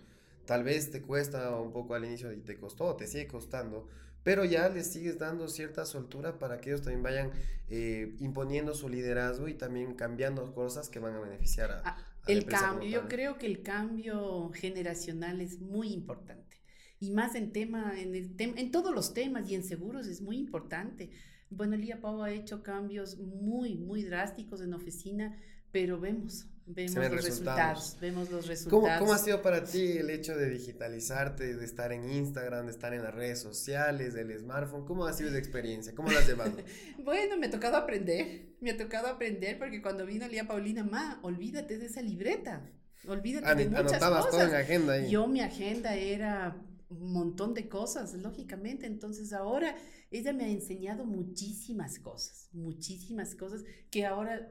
tal 0.46 0.64
vez 0.64 0.90
te 0.90 1.02
cuesta 1.02 1.54
un 1.56 1.72
poco 1.72 1.94
al 1.94 2.04
inicio 2.04 2.32
y 2.32 2.40
te 2.40 2.58
costó, 2.58 2.96
te 2.96 3.06
sigue 3.06 3.28
costando, 3.28 3.88
pero 4.22 4.44
ya 4.44 4.68
les 4.68 4.92
sigues 4.92 5.18
dando 5.18 5.48
cierta 5.48 5.84
soltura 5.84 6.38
para 6.38 6.60
que 6.60 6.70
ellos 6.70 6.82
también 6.82 7.02
vayan 7.02 7.30
eh, 7.68 8.14
imponiendo 8.20 8.74
su 8.74 8.88
liderazgo 8.88 9.48
y 9.48 9.54
también 9.54 9.94
cambiando 9.94 10.52
cosas 10.54 10.88
que 10.88 10.98
van 10.98 11.14
a 11.14 11.20
beneficiar 11.20 11.70
a... 11.70 11.82
Ah, 11.84 12.08
el 12.28 12.46
cambio, 12.46 12.88
yo 12.88 13.08
creo 13.08 13.36
que 13.36 13.46
el 13.46 13.62
cambio 13.62 14.50
generacional 14.54 15.40
es 15.40 15.58
muy 15.60 15.92
importante 15.92 16.62
y 17.02 17.10
más 17.10 17.34
en 17.34 17.50
tema, 17.50 17.98
en, 17.98 18.14
el 18.14 18.36
en 18.38 18.70
todos 18.70 18.94
los 18.94 19.12
temas 19.12 19.50
y 19.50 19.56
en 19.56 19.64
seguros 19.64 20.06
es 20.06 20.22
muy 20.22 20.38
importante. 20.38 21.10
Bueno, 21.50 21.76
Lía 21.76 22.00
Pau 22.00 22.22
ha 22.22 22.30
hecho 22.30 22.62
cambios 22.62 23.18
muy, 23.18 23.76
muy 23.76 24.04
drásticos 24.04 24.60
en 24.60 24.72
oficina, 24.72 25.36
pero 25.72 25.98
vemos, 25.98 26.46
vemos 26.66 26.96
los 26.96 27.24
resultados. 27.24 27.96
vemos 28.00 28.30
los 28.30 28.46
resultados. 28.46 28.82
¿Cómo, 28.82 28.98
¿Cómo, 28.98 29.12
ha 29.12 29.18
sido 29.18 29.42
para 29.42 29.64
ti 29.64 29.98
el 29.98 30.10
hecho 30.10 30.36
de 30.36 30.50
digitalizarte, 30.50 31.56
de 31.56 31.64
estar 31.64 31.92
en 31.92 32.10
Instagram, 32.10 32.66
de 32.66 32.72
estar 32.72 32.94
en 32.94 33.02
las 33.02 33.14
redes 33.14 33.40
sociales, 33.40 34.14
del 34.14 34.38
smartphone? 34.38 34.84
¿Cómo 34.84 35.06
ha 35.06 35.12
sido 35.12 35.30
esa 35.30 35.38
experiencia? 35.38 35.94
¿Cómo 35.94 36.10
la 36.10 36.20
has 36.20 36.26
llevado? 36.26 36.52
bueno, 37.04 37.36
me 37.36 37.46
ha 37.46 37.50
tocado 37.50 37.76
aprender, 37.76 38.56
me 38.60 38.70
ha 38.70 38.76
tocado 38.76 39.08
aprender 39.08 39.58
porque 39.58 39.82
cuando 39.82 40.06
vino 40.06 40.26
Lía 40.28 40.46
Paulina, 40.46 40.84
ma, 40.84 41.20
olvídate 41.22 41.78
de 41.78 41.86
esa 41.86 42.02
libreta, 42.02 42.70
olvídate 43.06 43.54
de 43.54 43.68
muchas 43.68 43.98
cosas. 43.98 44.30
todo 44.30 44.42
en 44.42 44.54
agenda 44.54 44.92
ahí. 44.94 45.10
Yo 45.10 45.26
mi 45.26 45.40
agenda 45.40 45.94
era 45.94 46.56
un 46.88 47.12
montón 47.12 47.54
de 47.54 47.68
cosas, 47.68 48.14
lógicamente. 48.14 48.86
Entonces 48.86 49.32
ahora 49.32 49.76
ella 50.10 50.32
me 50.32 50.44
ha 50.44 50.48
enseñado 50.48 51.04
muchísimas 51.04 51.98
cosas, 51.98 52.48
muchísimas 52.52 53.34
cosas 53.34 53.64
que 53.90 54.04
ahora 54.04 54.48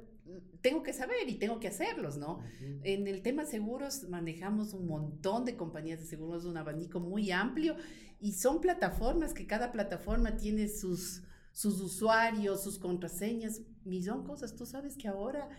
tengo 0.62 0.84
que 0.84 0.94
saber 0.94 1.28
y 1.28 1.36
tengo 1.36 1.60
que 1.60 1.68
hacerlos, 1.68 2.18
¿no? 2.18 2.40
En 2.84 3.08
el 3.08 3.22
tema 3.22 3.46
seguros 3.46 4.08
manejamos 4.10 4.74
un 4.74 4.88
montón 4.88 5.46
de 5.46 5.56
compañías 5.56 6.00
de 6.00 6.06
seguros, 6.06 6.46
un 6.46 6.58
abanico 6.58 7.00
muy 7.00 7.32
amplio 7.32 7.76
y 8.20 8.34
son 8.34 8.62
plataformas 8.62 9.34
que 9.34 9.48
cada 9.48 9.72
plataforma 9.72 10.38
tiene 10.38 10.68
sus, 10.68 11.24
sus 11.52 11.82
usuarios, 11.82 12.64
sus 12.64 12.78
contraseñas, 12.78 13.62
millón 13.84 14.24
cosas. 14.24 14.56
Tú 14.56 14.66
sabes 14.66 14.96
que 14.96 15.08
ahora 15.08 15.50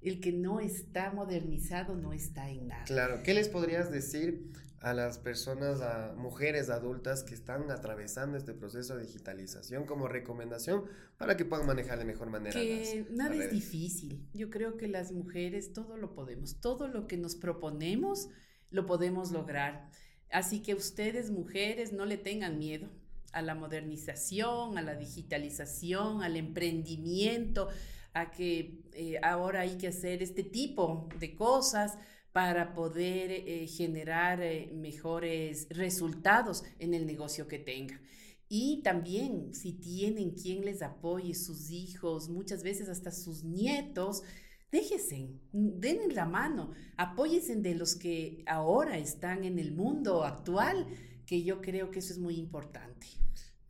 el 0.00 0.20
que 0.20 0.32
no 0.32 0.60
está 0.60 1.12
modernizado 1.12 1.96
no 1.96 2.12
está 2.12 2.50
en 2.50 2.68
nada. 2.68 2.84
Claro, 2.84 3.22
¿qué 3.22 3.34
les 3.34 3.48
podrías 3.48 3.90
decir 3.90 4.52
a 4.82 4.94
las 4.94 5.18
personas, 5.18 5.80
a 5.80 6.12
mujeres 6.16 6.68
adultas 6.68 7.22
que 7.22 7.34
están 7.34 7.70
atravesando 7.70 8.36
este 8.36 8.52
proceso 8.52 8.96
de 8.96 9.06
digitalización 9.06 9.86
como 9.86 10.08
recomendación 10.08 10.84
para 11.18 11.36
que 11.36 11.44
puedan 11.44 11.66
manejar 11.66 12.00
de 12.00 12.04
mejor 12.04 12.30
manera? 12.30 12.52
Que 12.52 13.06
nada 13.10 13.34
es 13.36 13.50
difícil. 13.52 14.28
Yo 14.34 14.50
creo 14.50 14.76
que 14.76 14.88
las 14.88 15.12
mujeres 15.12 15.72
todo 15.72 15.96
lo 15.96 16.14
podemos, 16.14 16.60
todo 16.60 16.88
lo 16.88 17.06
que 17.06 17.16
nos 17.16 17.36
proponemos 17.36 18.28
lo 18.70 18.84
podemos 18.84 19.30
lograr. 19.30 19.88
Así 20.30 20.62
que 20.62 20.74
ustedes, 20.74 21.30
mujeres, 21.30 21.92
no 21.92 22.04
le 22.04 22.16
tengan 22.16 22.58
miedo 22.58 22.88
a 23.32 23.40
la 23.40 23.54
modernización, 23.54 24.78
a 24.78 24.82
la 24.82 24.96
digitalización, 24.96 26.24
al 26.24 26.36
emprendimiento, 26.36 27.68
a 28.14 28.32
que 28.32 28.82
eh, 28.94 29.20
ahora 29.22 29.60
hay 29.60 29.78
que 29.78 29.88
hacer 29.88 30.22
este 30.22 30.42
tipo 30.42 31.08
de 31.20 31.36
cosas 31.36 31.98
para 32.32 32.74
poder 32.74 33.30
eh, 33.30 33.66
generar 33.66 34.40
eh, 34.40 34.70
mejores 34.74 35.66
resultados 35.70 36.64
en 36.78 36.94
el 36.94 37.06
negocio 37.06 37.46
que 37.46 37.58
tenga. 37.58 38.00
Y 38.48 38.82
también 38.82 39.54
si 39.54 39.72
tienen 39.72 40.32
quien 40.32 40.64
les 40.64 40.82
apoye, 40.82 41.34
sus 41.34 41.70
hijos, 41.70 42.28
muchas 42.28 42.62
veces 42.62 42.88
hasta 42.88 43.10
sus 43.10 43.44
nietos, 43.44 44.22
déjense, 44.70 45.30
den 45.52 46.14
la 46.14 46.26
mano, 46.26 46.72
apóyense 46.96 47.56
de 47.56 47.74
los 47.74 47.94
que 47.94 48.42
ahora 48.46 48.98
están 48.98 49.44
en 49.44 49.58
el 49.58 49.72
mundo 49.72 50.24
actual, 50.24 50.86
que 51.26 51.42
yo 51.42 51.60
creo 51.60 51.90
que 51.90 52.00
eso 52.00 52.12
es 52.12 52.18
muy 52.18 52.36
importante. 52.36 53.06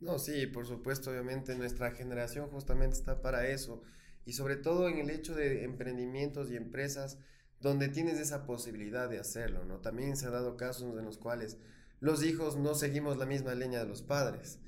No, 0.01 0.19
sí, 0.19 0.47
por 0.49 0.67
supuesto, 0.67 1.11
obviamente 1.11 1.55
nuestra 1.55 1.93
generación 1.93 2.49
justamente 2.51 2.97
está 2.97 3.23
para 3.23 3.47
eso 3.47 3.83
y 4.25 4.33
sobre 4.33 4.57
todo 4.57 4.89
en 4.89 4.99
el 4.99 5.11
hecho 5.11 5.35
de 5.35 5.63
emprendimientos 5.63 6.51
y 6.51 6.57
empresas 6.57 7.19
donde 7.63 7.89
tienes 7.89 8.19
esa 8.19 8.45
posibilidad 8.45 9.09
de 9.09 9.19
hacerlo, 9.19 9.65
¿no? 9.65 9.79
También 9.79 10.17
se 10.17 10.27
ha 10.27 10.31
dado 10.31 10.57
casos 10.57 10.99
en 10.99 11.05
los 11.05 11.17
cuales 11.17 11.57
los 12.01 12.23
hijos 12.25 12.57
no 12.57 12.75
seguimos 12.75 13.17
la 13.17 13.27
misma 13.27 13.55
leña 13.55 13.79
de 13.79 13.87
los 13.87 14.03
padres. 14.03 14.59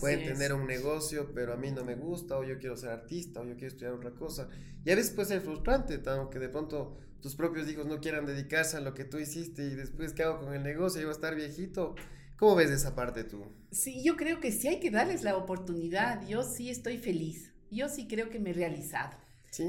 Pueden 0.00 0.24
tener 0.24 0.52
un 0.52 0.66
negocio, 0.66 1.30
pero 1.32 1.52
a 1.52 1.56
mí 1.56 1.70
no 1.70 1.84
me 1.84 1.94
gusta, 1.94 2.36
o 2.36 2.42
yo 2.42 2.58
quiero 2.58 2.76
ser 2.76 2.90
artista, 2.90 3.40
o 3.40 3.44
yo 3.44 3.54
quiero 3.54 3.68
estudiar 3.68 3.92
otra 3.92 4.10
cosa. 4.10 4.48
Y 4.84 4.90
a 4.90 4.96
veces 4.96 5.12
puede 5.12 5.28
ser 5.28 5.40
frustrante, 5.40 6.02
que 6.30 6.38
de 6.40 6.48
pronto 6.48 6.96
tus 7.22 7.36
propios 7.36 7.70
hijos 7.70 7.86
no 7.86 8.00
quieran 8.00 8.26
dedicarse 8.26 8.76
a 8.76 8.80
lo 8.80 8.94
que 8.94 9.04
tú 9.04 9.18
hiciste 9.18 9.62
y 9.62 9.76
después, 9.76 10.14
¿qué 10.14 10.24
hago 10.24 10.40
con 10.40 10.54
el 10.54 10.64
negocio? 10.64 11.00
Yo 11.00 11.06
voy 11.06 11.12
a 11.12 11.14
estar 11.14 11.36
viejito. 11.36 11.94
¿Cómo 12.36 12.56
ves 12.56 12.70
esa 12.70 12.96
parte 12.96 13.22
tú? 13.22 13.44
Sí, 13.70 14.02
yo 14.02 14.16
creo 14.16 14.40
que 14.40 14.50
sí 14.50 14.66
hay 14.66 14.80
que 14.80 14.90
darles 14.90 15.22
la 15.22 15.36
oportunidad. 15.36 16.26
Yo 16.26 16.42
sí 16.42 16.70
estoy 16.70 16.98
feliz 16.98 17.52
yo 17.70 17.88
sí 17.88 18.06
creo 18.06 18.30
que 18.30 18.38
me 18.38 18.50
he 18.50 18.54
realizado. 18.54 19.16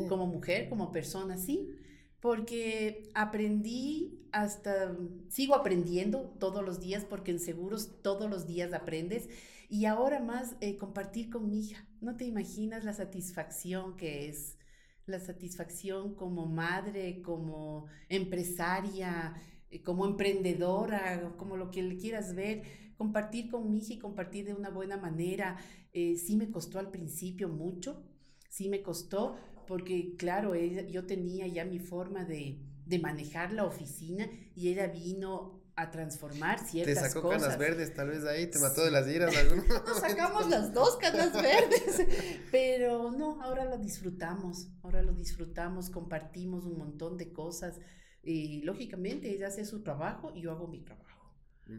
Como 0.08 0.28
mujer, 0.28 0.70
como 0.70 0.92
persona, 0.92 1.38
sí. 1.38 1.76
Porque 2.22 3.10
aprendí 3.14 4.28
hasta, 4.32 4.96
sigo 5.30 5.56
aprendiendo 5.56 6.36
todos 6.40 6.64
los 6.64 6.80
días, 6.80 7.06
porque 7.06 7.32
en 7.32 7.40
seguros 7.40 8.02
todos 8.02 8.30
los 8.30 8.46
días 8.46 8.74
aprendes. 8.74 9.30
Y 9.70 9.86
ahora 9.86 10.20
más 10.20 10.56
eh, 10.62 10.78
compartir 10.78 11.30
con 11.30 11.50
mi 11.50 11.60
hija. 11.62 11.88
No 12.02 12.18
te 12.18 12.26
imaginas 12.26 12.84
la 12.84 12.94
satisfacción 12.94 13.96
que 13.96 14.28
es, 14.28 14.58
la 15.06 15.20
satisfacción 15.20 16.16
como 16.16 16.46
madre, 16.46 17.22
como 17.22 17.86
empresaria, 18.10 19.36
eh, 19.70 19.84
como 19.84 20.06
emprendedora, 20.06 21.34
como 21.38 21.58
lo 21.58 21.72
que 21.72 21.84
le 21.84 21.98
quieras 21.98 22.36
ver, 22.36 22.64
compartir 22.98 23.50
con 23.50 23.70
mi 23.70 23.80
hija 23.80 23.94
y 23.94 24.00
compartir 24.00 24.46
de 24.46 24.54
una 24.54 24.70
buena 24.70 24.98
manera. 24.98 25.58
Eh, 25.94 26.16
sí 26.18 26.36
me 26.36 26.50
costó 26.52 26.80
al 26.80 26.92
principio 26.92 27.50
mucho, 27.50 28.04
sí 28.50 28.70
me 28.70 28.82
costó, 28.82 29.38
porque 29.70 30.16
claro, 30.18 30.56
yo 30.56 31.06
tenía 31.06 31.46
ya 31.46 31.64
mi 31.64 31.78
forma 31.78 32.26
de, 32.26 32.60
de, 32.88 32.98
manejar 32.98 33.54
la 33.54 33.66
oficina 33.66 34.28
y 34.56 34.70
ella 34.70 34.88
vino 34.88 35.62
a 35.76 35.92
transformar 35.92 36.58
ciertas 36.58 36.96
cosas. 36.96 37.14
Te 37.14 37.14
sacó 37.14 37.30
canas 37.30 37.58
verdes, 37.60 37.94
tal 37.94 38.10
vez 38.10 38.26
ahí, 38.26 38.48
te 38.48 38.58
mató 38.58 38.84
de 38.84 38.90
las 38.90 39.08
iras. 39.08 39.32
Nos 39.86 40.00
sacamos 40.00 40.50
las 40.50 40.74
dos 40.74 40.98
canas 40.98 41.34
verdes, 41.34 42.04
pero 42.52 43.12
no, 43.12 43.44
ahora 43.44 43.66
lo 43.66 43.78
disfrutamos, 43.78 44.70
ahora 44.82 45.04
lo 45.04 45.14
disfrutamos, 45.14 45.92
compartimos 45.92 46.66
un 46.66 46.80
montón 46.80 47.16
de 47.18 47.32
cosas 47.32 47.80
y 48.24 48.64
lógicamente 48.64 49.30
ella 49.30 49.50
hace 49.50 49.66
su 49.66 49.84
trabajo 49.84 50.34
y 50.34 50.42
yo 50.42 50.52
hago 50.52 50.68
mi 50.68 50.82
trabajo. 50.82 51.06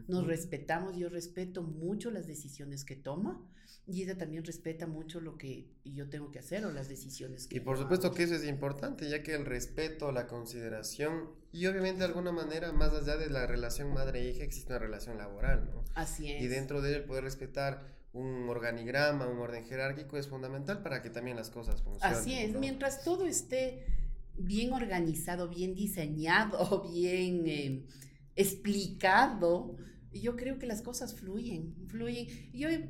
Nos 0.07 0.25
respetamos, 0.25 0.95
yo 0.95 1.09
respeto 1.09 1.61
mucho 1.61 2.09
las 2.09 2.25
decisiones 2.25 2.85
que 2.85 2.95
toma 2.95 3.45
y 3.91 4.03
ella 4.03 4.17
también 4.17 4.43
respeta 4.43 4.87
mucho 4.87 5.19
lo 5.19 5.37
que 5.37 5.67
yo 5.83 6.09
tengo 6.09 6.31
que 6.31 6.39
hacer 6.39 6.65
o 6.65 6.71
las 6.71 6.87
decisiones 6.87 7.47
que 7.47 7.57
Y 7.57 7.59
por 7.59 7.77
supuesto 7.77 8.11
que 8.13 8.23
eso 8.23 8.35
es 8.35 8.45
importante, 8.45 9.09
ya 9.09 9.23
que 9.23 9.35
el 9.35 9.45
respeto, 9.45 10.11
la 10.11 10.27
consideración 10.27 11.29
y 11.51 11.65
obviamente 11.67 11.99
de 11.99 12.05
alguna 12.05 12.31
manera, 12.31 12.71
más 12.71 12.93
allá 12.93 13.17
de 13.17 13.29
la 13.29 13.45
relación 13.45 13.93
madre-hija, 13.93 14.43
existe 14.43 14.71
una 14.71 14.79
relación 14.79 15.17
laboral, 15.17 15.69
¿no? 15.69 15.83
Así 15.93 16.31
es. 16.31 16.41
Y 16.41 16.47
dentro 16.47 16.81
de 16.81 16.95
él 16.95 17.03
poder 17.03 17.23
respetar 17.23 17.85
un 18.13 18.47
organigrama, 18.49 19.27
un 19.27 19.39
orden 19.39 19.65
jerárquico 19.65 20.17
es 20.17 20.27
fundamental 20.27 20.81
para 20.81 21.01
que 21.01 21.09
también 21.09 21.37
las 21.37 21.49
cosas 21.49 21.81
funcionen. 21.81 22.17
Así 22.17 22.33
es, 22.33 22.55
mientras 22.55 23.03
todo 23.03 23.25
esté 23.25 23.85
bien 24.37 24.73
organizado, 24.73 25.49
bien 25.49 25.75
diseñado, 25.75 26.89
bien... 26.93 27.43
Eh, 27.45 27.85
explicado, 28.35 29.77
yo 30.13 30.35
creo 30.35 30.59
que 30.59 30.65
las 30.65 30.81
cosas 30.81 31.15
fluyen, 31.15 31.75
fluyen. 31.87 32.27
Yo 32.53 32.69
he, 32.69 32.89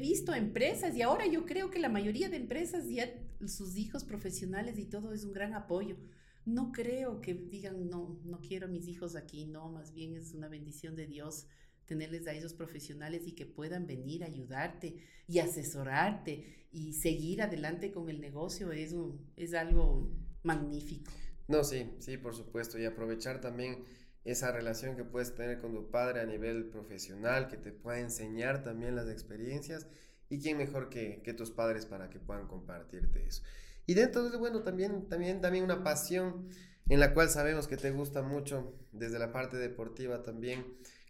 visto 0.00 0.34
empresas 0.34 0.96
y 0.96 1.02
ahora 1.02 1.26
yo 1.26 1.44
creo 1.44 1.70
que 1.70 1.78
la 1.78 1.88
mayoría 1.88 2.28
de 2.28 2.36
empresas 2.36 2.88
ya 2.88 3.12
sus 3.46 3.76
hijos 3.76 4.04
profesionales 4.04 4.78
y 4.78 4.86
todo 4.86 5.12
es 5.12 5.24
un 5.24 5.32
gran 5.32 5.54
apoyo. 5.54 5.96
No 6.44 6.72
creo 6.72 7.20
que 7.20 7.34
digan, 7.34 7.88
no, 7.88 8.20
no 8.24 8.40
quiero 8.40 8.66
a 8.66 8.70
mis 8.70 8.88
hijos 8.88 9.14
aquí, 9.14 9.46
no, 9.46 9.70
más 9.70 9.92
bien 9.92 10.16
es 10.16 10.34
una 10.34 10.48
bendición 10.48 10.96
de 10.96 11.06
Dios 11.06 11.46
tenerles 11.86 12.26
a 12.26 12.32
esos 12.32 12.54
profesionales 12.54 13.26
y 13.26 13.32
que 13.32 13.46
puedan 13.46 13.86
venir 13.86 14.22
a 14.22 14.26
ayudarte 14.26 14.96
y 15.26 15.38
asesorarte 15.40 16.66
y 16.70 16.94
seguir 16.94 17.42
adelante 17.42 17.92
con 17.92 18.08
el 18.08 18.20
negocio 18.20 18.72
es, 18.72 18.94
es 19.36 19.54
algo 19.54 20.10
magnífico. 20.42 21.12
No, 21.48 21.64
sí, 21.64 21.90
sí, 21.98 22.16
por 22.16 22.34
supuesto, 22.34 22.78
y 22.78 22.84
aprovechar 22.84 23.40
también 23.40 23.84
esa 24.24 24.52
relación 24.52 24.96
que 24.96 25.04
puedes 25.04 25.34
tener 25.34 25.58
con 25.58 25.74
tu 25.74 25.90
padre 25.90 26.20
a 26.20 26.26
nivel 26.26 26.66
profesional, 26.66 27.48
que 27.48 27.56
te 27.56 27.72
pueda 27.72 27.98
enseñar 27.98 28.62
también 28.62 28.94
las 28.94 29.08
experiencias 29.08 29.86
y 30.28 30.40
quién 30.40 30.58
mejor 30.58 30.88
que, 30.88 31.34
tus 31.36 31.50
padres 31.50 31.86
para 31.86 32.08
que 32.08 32.18
puedan 32.18 32.46
compartirte 32.46 33.26
eso. 33.26 33.42
Y 33.86 33.94
dentro 33.94 34.30
de, 34.30 34.36
bueno, 34.38 34.62
también, 34.62 35.08
también, 35.08 35.40
también 35.40 35.64
una 35.64 35.82
pasión 35.82 36.48
en 36.88 37.00
la 37.00 37.14
cual 37.14 37.30
sabemos 37.30 37.66
que 37.66 37.76
te 37.76 37.90
gusta 37.90 38.22
mucho 38.22 38.74
desde 38.92 39.18
la 39.18 39.32
parte 39.32 39.56
deportiva 39.56 40.22
también, 40.22 40.64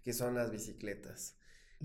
que 0.05 0.13
son 0.13 0.35
las 0.35 0.51
bicicletas. 0.51 1.37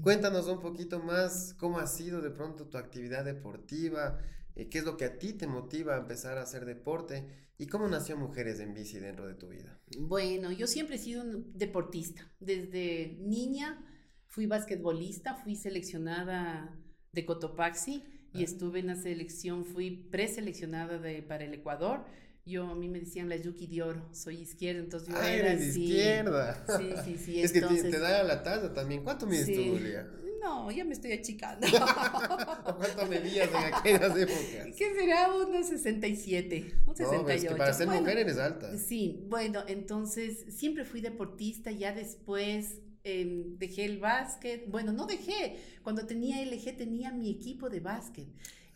Cuéntanos 0.01 0.47
un 0.47 0.61
poquito 0.61 0.99
más 0.99 1.55
cómo 1.59 1.79
ha 1.79 1.87
sido 1.87 2.21
de 2.21 2.29
pronto 2.29 2.67
tu 2.67 2.77
actividad 2.77 3.25
deportiva, 3.25 4.19
eh, 4.57 4.69
qué 4.69 4.79
es 4.79 4.83
lo 4.83 4.97
que 4.97 5.05
a 5.05 5.17
ti 5.17 5.33
te 5.33 5.47
motiva 5.47 5.95
a 5.95 5.99
empezar 5.99 6.37
a 6.37 6.43
hacer 6.43 6.65
deporte 6.65 7.47
¿Y 7.59 7.65
cómo 7.65 7.87
nació 7.87 8.15
Mujeres 8.17 8.59
en 8.59 8.75
Bici 8.75 8.99
dentro 8.99 9.27
de 9.27 9.33
tu 9.33 9.47
vida? 9.47 9.79
Bueno, 9.97 10.51
yo 10.51 10.67
siempre 10.67 10.97
he 10.97 10.99
sido 10.99 11.23
un 11.23 11.57
deportista. 11.57 12.31
Desde 12.39 13.17
niña 13.19 13.83
fui 14.27 14.45
basquetbolista, 14.45 15.33
fui 15.33 15.55
seleccionada 15.55 16.77
de 17.11 17.25
Cotopaxi 17.25 18.03
y 18.33 18.43
estuve 18.43 18.79
en 18.79 18.87
la 18.87 18.95
selección, 18.95 19.65
fui 19.65 19.89
preseleccionada 19.89 20.99
de, 20.99 21.23
para 21.23 21.45
el 21.45 21.55
Ecuador. 21.55 22.05
Yo, 22.45 22.67
a 22.67 22.75
mí 22.75 22.87
me 22.87 22.99
decían 22.99 23.27
la 23.27 23.37
Yuki 23.37 23.65
de 23.65 23.81
Oro, 23.81 24.07
soy 24.13 24.37
izquierda, 24.37 24.79
entonces 24.79 25.09
yo 25.09 25.15
ah, 25.17 25.33
era 25.33 25.53
eres 25.53 25.75
izquierda. 25.75 26.63
Sí, 26.77 26.93
sí, 27.03 27.17
sí. 27.17 27.41
es 27.41 27.51
que 27.51 27.61
te, 27.61 27.99
da 27.99 28.21
la 28.21 28.43
talla 28.43 28.71
también. 28.71 29.03
¿Cuánto 29.03 29.25
mides 29.25 29.47
tú, 29.47 29.63
Julia? 29.71 30.07
No, 30.41 30.71
ya 30.71 30.85
me 30.85 30.93
estoy 30.93 31.13
achicando. 31.13 31.67
¿Cuánto 32.77 33.05
medías 33.07 33.49
en 33.49 33.73
aquellas 33.73 34.17
épocas? 34.17 34.75
¿Qué 34.77 34.93
será? 34.93 35.33
Unos 35.33 35.67
67, 35.67 36.73
un 36.85 36.95
68. 36.95 37.23
No, 37.23 37.29
es 37.29 37.43
que 37.43 37.55
para 37.55 37.73
ser 37.73 37.87
mujer 37.87 38.17
eres 38.17 38.37
alta. 38.37 38.77
Sí, 38.77 39.25
bueno, 39.29 39.63
entonces 39.67 40.45
siempre 40.49 40.85
fui 40.85 41.01
deportista, 41.01 41.71
ya 41.71 41.93
después 41.93 42.81
em, 43.03 43.57
dejé 43.57 43.85
el 43.85 43.99
básquet. 43.99 44.69
Bueno, 44.69 44.91
no 44.91 45.05
dejé. 45.05 45.57
Cuando 45.83 46.05
tenía 46.05 46.43
LG 46.43 46.77
tenía 46.77 47.11
mi 47.11 47.29
equipo 47.31 47.69
de 47.69 47.79
básquet. 47.79 48.27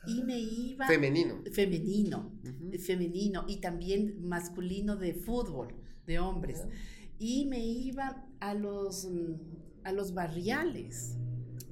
Y 0.07 0.23
me 0.23 0.39
iba... 0.39 0.87
Femenino. 0.87 1.43
Femenino, 1.51 2.31
femenino. 2.79 3.45
Y 3.47 3.57
también 3.57 4.27
masculino 4.27 4.95
de 4.95 5.13
fútbol, 5.13 5.75
de 6.07 6.17
hombres. 6.17 6.63
Y 7.19 7.45
me 7.45 7.63
iba 7.63 8.25
a 8.39 8.55
los, 8.55 9.07
a 9.83 9.91
los 9.91 10.15
barriales 10.15 11.17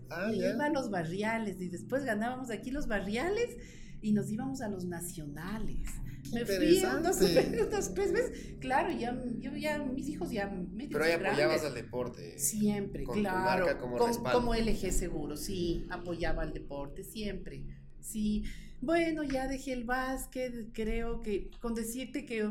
Ah, 0.09 0.31
iba 0.33 0.65
a 0.65 0.69
los 0.69 0.89
barriales 0.89 1.59
y 1.61 1.69
después 1.69 2.03
ganábamos 2.03 2.49
aquí 2.49 2.71
los 2.71 2.87
barriales 2.87 3.57
y 4.01 4.11
nos 4.13 4.31
íbamos 4.31 4.61
a 4.61 4.69
los 4.69 4.85
nacionales. 4.85 5.89
me 6.33 6.45
fui 6.45 6.81
tres 7.69 8.13
veces. 8.13 8.55
Claro, 8.59 8.91
ya, 8.91 9.21
yo 9.39 9.55
ya, 9.55 9.79
mis 9.79 10.07
hijos 10.09 10.31
ya 10.31 10.47
medio 10.47 10.97
Pero 10.97 11.05
ahí 11.05 11.11
apoyabas 11.11 11.63
al 11.63 11.73
deporte. 11.73 12.37
Siempre, 12.39 13.03
claro. 13.03 13.77
como, 13.79 13.97
como 13.97 14.55
LG 14.55 14.91
Seguro, 14.91 15.37
sí, 15.37 15.85
apoyaba 15.89 16.43
al 16.43 16.53
deporte, 16.53 17.03
siempre. 17.03 17.65
Sí, 17.99 18.43
bueno, 18.81 19.23
ya 19.23 19.47
dejé 19.47 19.73
el 19.73 19.83
básquet, 19.83 20.71
creo 20.73 21.21
que 21.21 21.51
con 21.59 21.75
decirte 21.75 22.25
que 22.25 22.49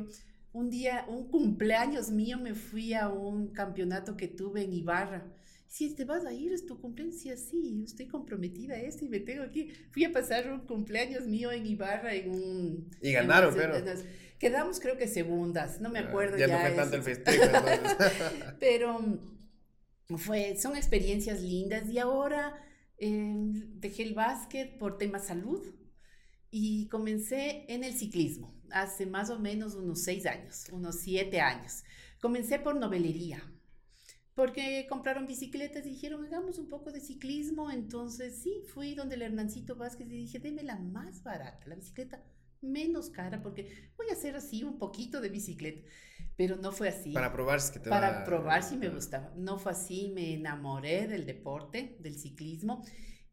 un 0.53 0.71
día, 0.71 1.07
un 1.09 1.29
cumpleaños 1.31 2.11
mío, 2.11 2.39
me 2.39 2.55
fui 2.55 2.95
a 2.95 3.09
un 3.09 3.49
campeonato 3.49 4.17
que 4.17 4.29
tuve 4.29 4.65
en 4.65 4.73
Ibarra. 4.73 5.27
Si 5.69 5.95
te 5.95 6.05
vas 6.05 6.25
a 6.25 6.33
ir, 6.33 6.53
es 6.53 6.65
tu 6.67 6.81
cumpleaños, 6.81 7.17
sí, 7.19 7.83
estoy 7.85 8.09
comprometida 8.09 8.75
a 8.75 8.81
esto 8.81 9.05
y 9.05 9.09
me 9.09 9.21
tengo 9.21 9.43
aquí. 9.43 9.71
Fui 9.91 10.05
a 10.05 10.13
pasar 10.13 10.51
un 10.51 10.61
cumpleaños 10.61 11.27
mío 11.27 11.53
en 11.53 11.67
Ibarra 11.67 12.15
en 12.15 12.31
un... 12.31 12.91
Y 13.03 13.13
ganaron, 13.13 13.55
pero... 13.55 13.75
Quedamos 14.39 14.79
creo 14.79 14.97
que 14.97 15.09
segundas, 15.09 15.81
no 15.81 15.91
me 15.91 15.99
acuerdo 15.99 16.39
ya. 16.39 16.47
Ya 16.47 16.55
no 16.55 16.61
fue 16.61 16.71
tanto 16.77 16.97
el 16.97 17.03
festejo. 17.03 17.45
pero 18.61 19.21
fue, 20.17 20.57
son 20.57 20.77
experiencias 20.77 21.43
lindas 21.43 21.89
y 21.91 21.99
ahora 21.99 22.55
em, 22.99 23.53
dejé 23.81 24.05
el 24.05 24.15
básquet 24.15 24.79
por 24.79 24.97
tema 24.97 25.19
salud 25.19 25.67
y 26.51 26.89
comencé 26.89 27.65
en 27.69 27.83
el 27.83 27.95
ciclismo 27.95 28.55
hace 28.71 29.07
más 29.07 29.29
o 29.31 29.39
menos 29.39 29.75
unos 29.75 30.03
seis 30.03 30.25
años, 30.27 30.67
unos 30.73 31.01
siete 31.01 31.41
años. 31.41 31.83
Comencé 32.21 32.59
por 32.59 32.77
novelería, 32.77 33.43
porque 34.39 34.87
compraron 34.89 35.27
bicicletas 35.27 35.85
y 35.85 35.91
dijeron, 35.91 36.25
hagamos 36.25 36.61
un 36.61 36.69
poco 36.69 36.93
de 36.93 37.01
ciclismo. 37.01 37.73
Entonces, 37.73 38.41
sí, 38.41 38.63
fui 38.73 38.95
donde 38.95 39.17
el 39.17 39.23
Hernancito 39.23 39.75
Vázquez 39.75 40.07
y 40.07 40.11
dije, 40.11 40.39
deme 40.39 40.63
la 40.63 40.77
más 40.77 41.25
barata, 41.25 41.67
la 41.67 41.75
bicicleta 41.75 42.23
menos 42.61 43.11
cara, 43.11 43.43
porque 43.43 43.91
voy 43.97 44.07
a 44.11 44.13
hacer 44.13 44.37
así 44.37 44.63
un 44.63 44.79
poquito 44.79 45.21
de 45.21 45.29
bicicleta. 45.29 45.83
Pero 46.37 46.55
no 46.55 46.71
fue 46.71 46.89
así. 46.89 47.13
Para 47.13 47.33
probar 47.33 47.61
si 47.61 47.73
que 47.73 47.81
te 47.81 47.91
Para 47.91 48.23
probar 48.25 48.63
si 48.63 48.77
me 48.77 48.89
gustaba. 48.91 49.35
No 49.37 49.59
fue 49.59 49.73
así, 49.73 50.13
me 50.15 50.35
enamoré 50.35 51.09
del 51.09 51.27
deporte, 51.27 51.97
del 51.99 52.17
ciclismo. 52.17 52.85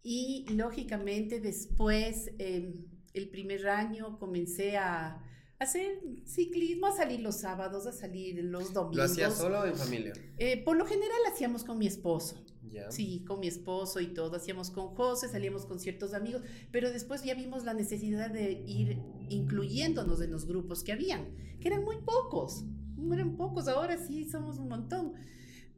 Y 0.01 0.47
lógicamente 0.55 1.39
después... 1.39 2.31
Em, 2.39 2.83
el 3.13 3.29
primer 3.29 3.69
año 3.69 4.19
comencé 4.19 4.75
a 4.75 5.23
hacer 5.59 5.99
ciclismo, 6.25 6.87
a 6.87 6.95
salir 6.95 7.21
los 7.21 7.37
sábados, 7.37 7.85
a 7.87 7.91
salir 7.91 8.43
los 8.43 8.73
domingos. 8.73 8.97
¿Lo 8.97 9.03
hacías 9.03 9.37
solo 9.37 9.61
o 9.61 9.65
en 9.65 9.75
familia? 9.75 10.13
Eh, 10.37 10.63
por 10.63 10.77
lo 10.77 10.85
general 10.85 11.19
hacíamos 11.31 11.63
con 11.63 11.77
mi 11.77 11.87
esposo. 11.87 12.45
Sí, 12.89 13.23
con 13.25 13.39
mi 13.39 13.47
esposo 13.47 14.01
y 14.01 14.07
todo. 14.07 14.35
Hacíamos 14.35 14.69
con 14.69 14.95
José, 14.95 15.29
salíamos 15.29 15.65
con 15.65 15.79
ciertos 15.79 16.13
amigos, 16.13 16.41
pero 16.71 16.91
después 16.91 17.23
ya 17.23 17.33
vimos 17.33 17.63
la 17.63 17.73
necesidad 17.73 18.31
de 18.31 18.51
ir 18.51 18.99
incluyéndonos 19.29 20.21
en 20.21 20.31
los 20.31 20.45
grupos 20.45 20.83
que 20.83 20.91
habían, 20.91 21.35
que 21.59 21.67
eran 21.69 21.83
muy 21.83 21.97
pocos, 21.97 22.65
eran 23.11 23.37
pocos, 23.37 23.67
ahora 23.67 23.97
sí 23.97 24.25
somos 24.25 24.57
un 24.59 24.67
montón, 24.67 25.13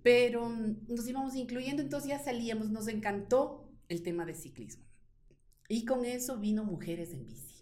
pero 0.03 0.49
nos 0.49 1.07
íbamos 1.07 1.35
incluyendo, 1.35 1.81
entonces 1.81 2.09
ya 2.09 2.19
salíamos, 2.19 2.69
nos 2.69 2.87
encantó 2.87 3.69
el 3.89 4.01
tema 4.01 4.25
de 4.25 4.33
ciclismo. 4.33 4.83
Y 5.69 5.85
con 5.85 6.05
eso 6.05 6.37
vino 6.37 6.63
Mujeres 6.63 7.11
en 7.13 7.25
Bici. 7.25 7.56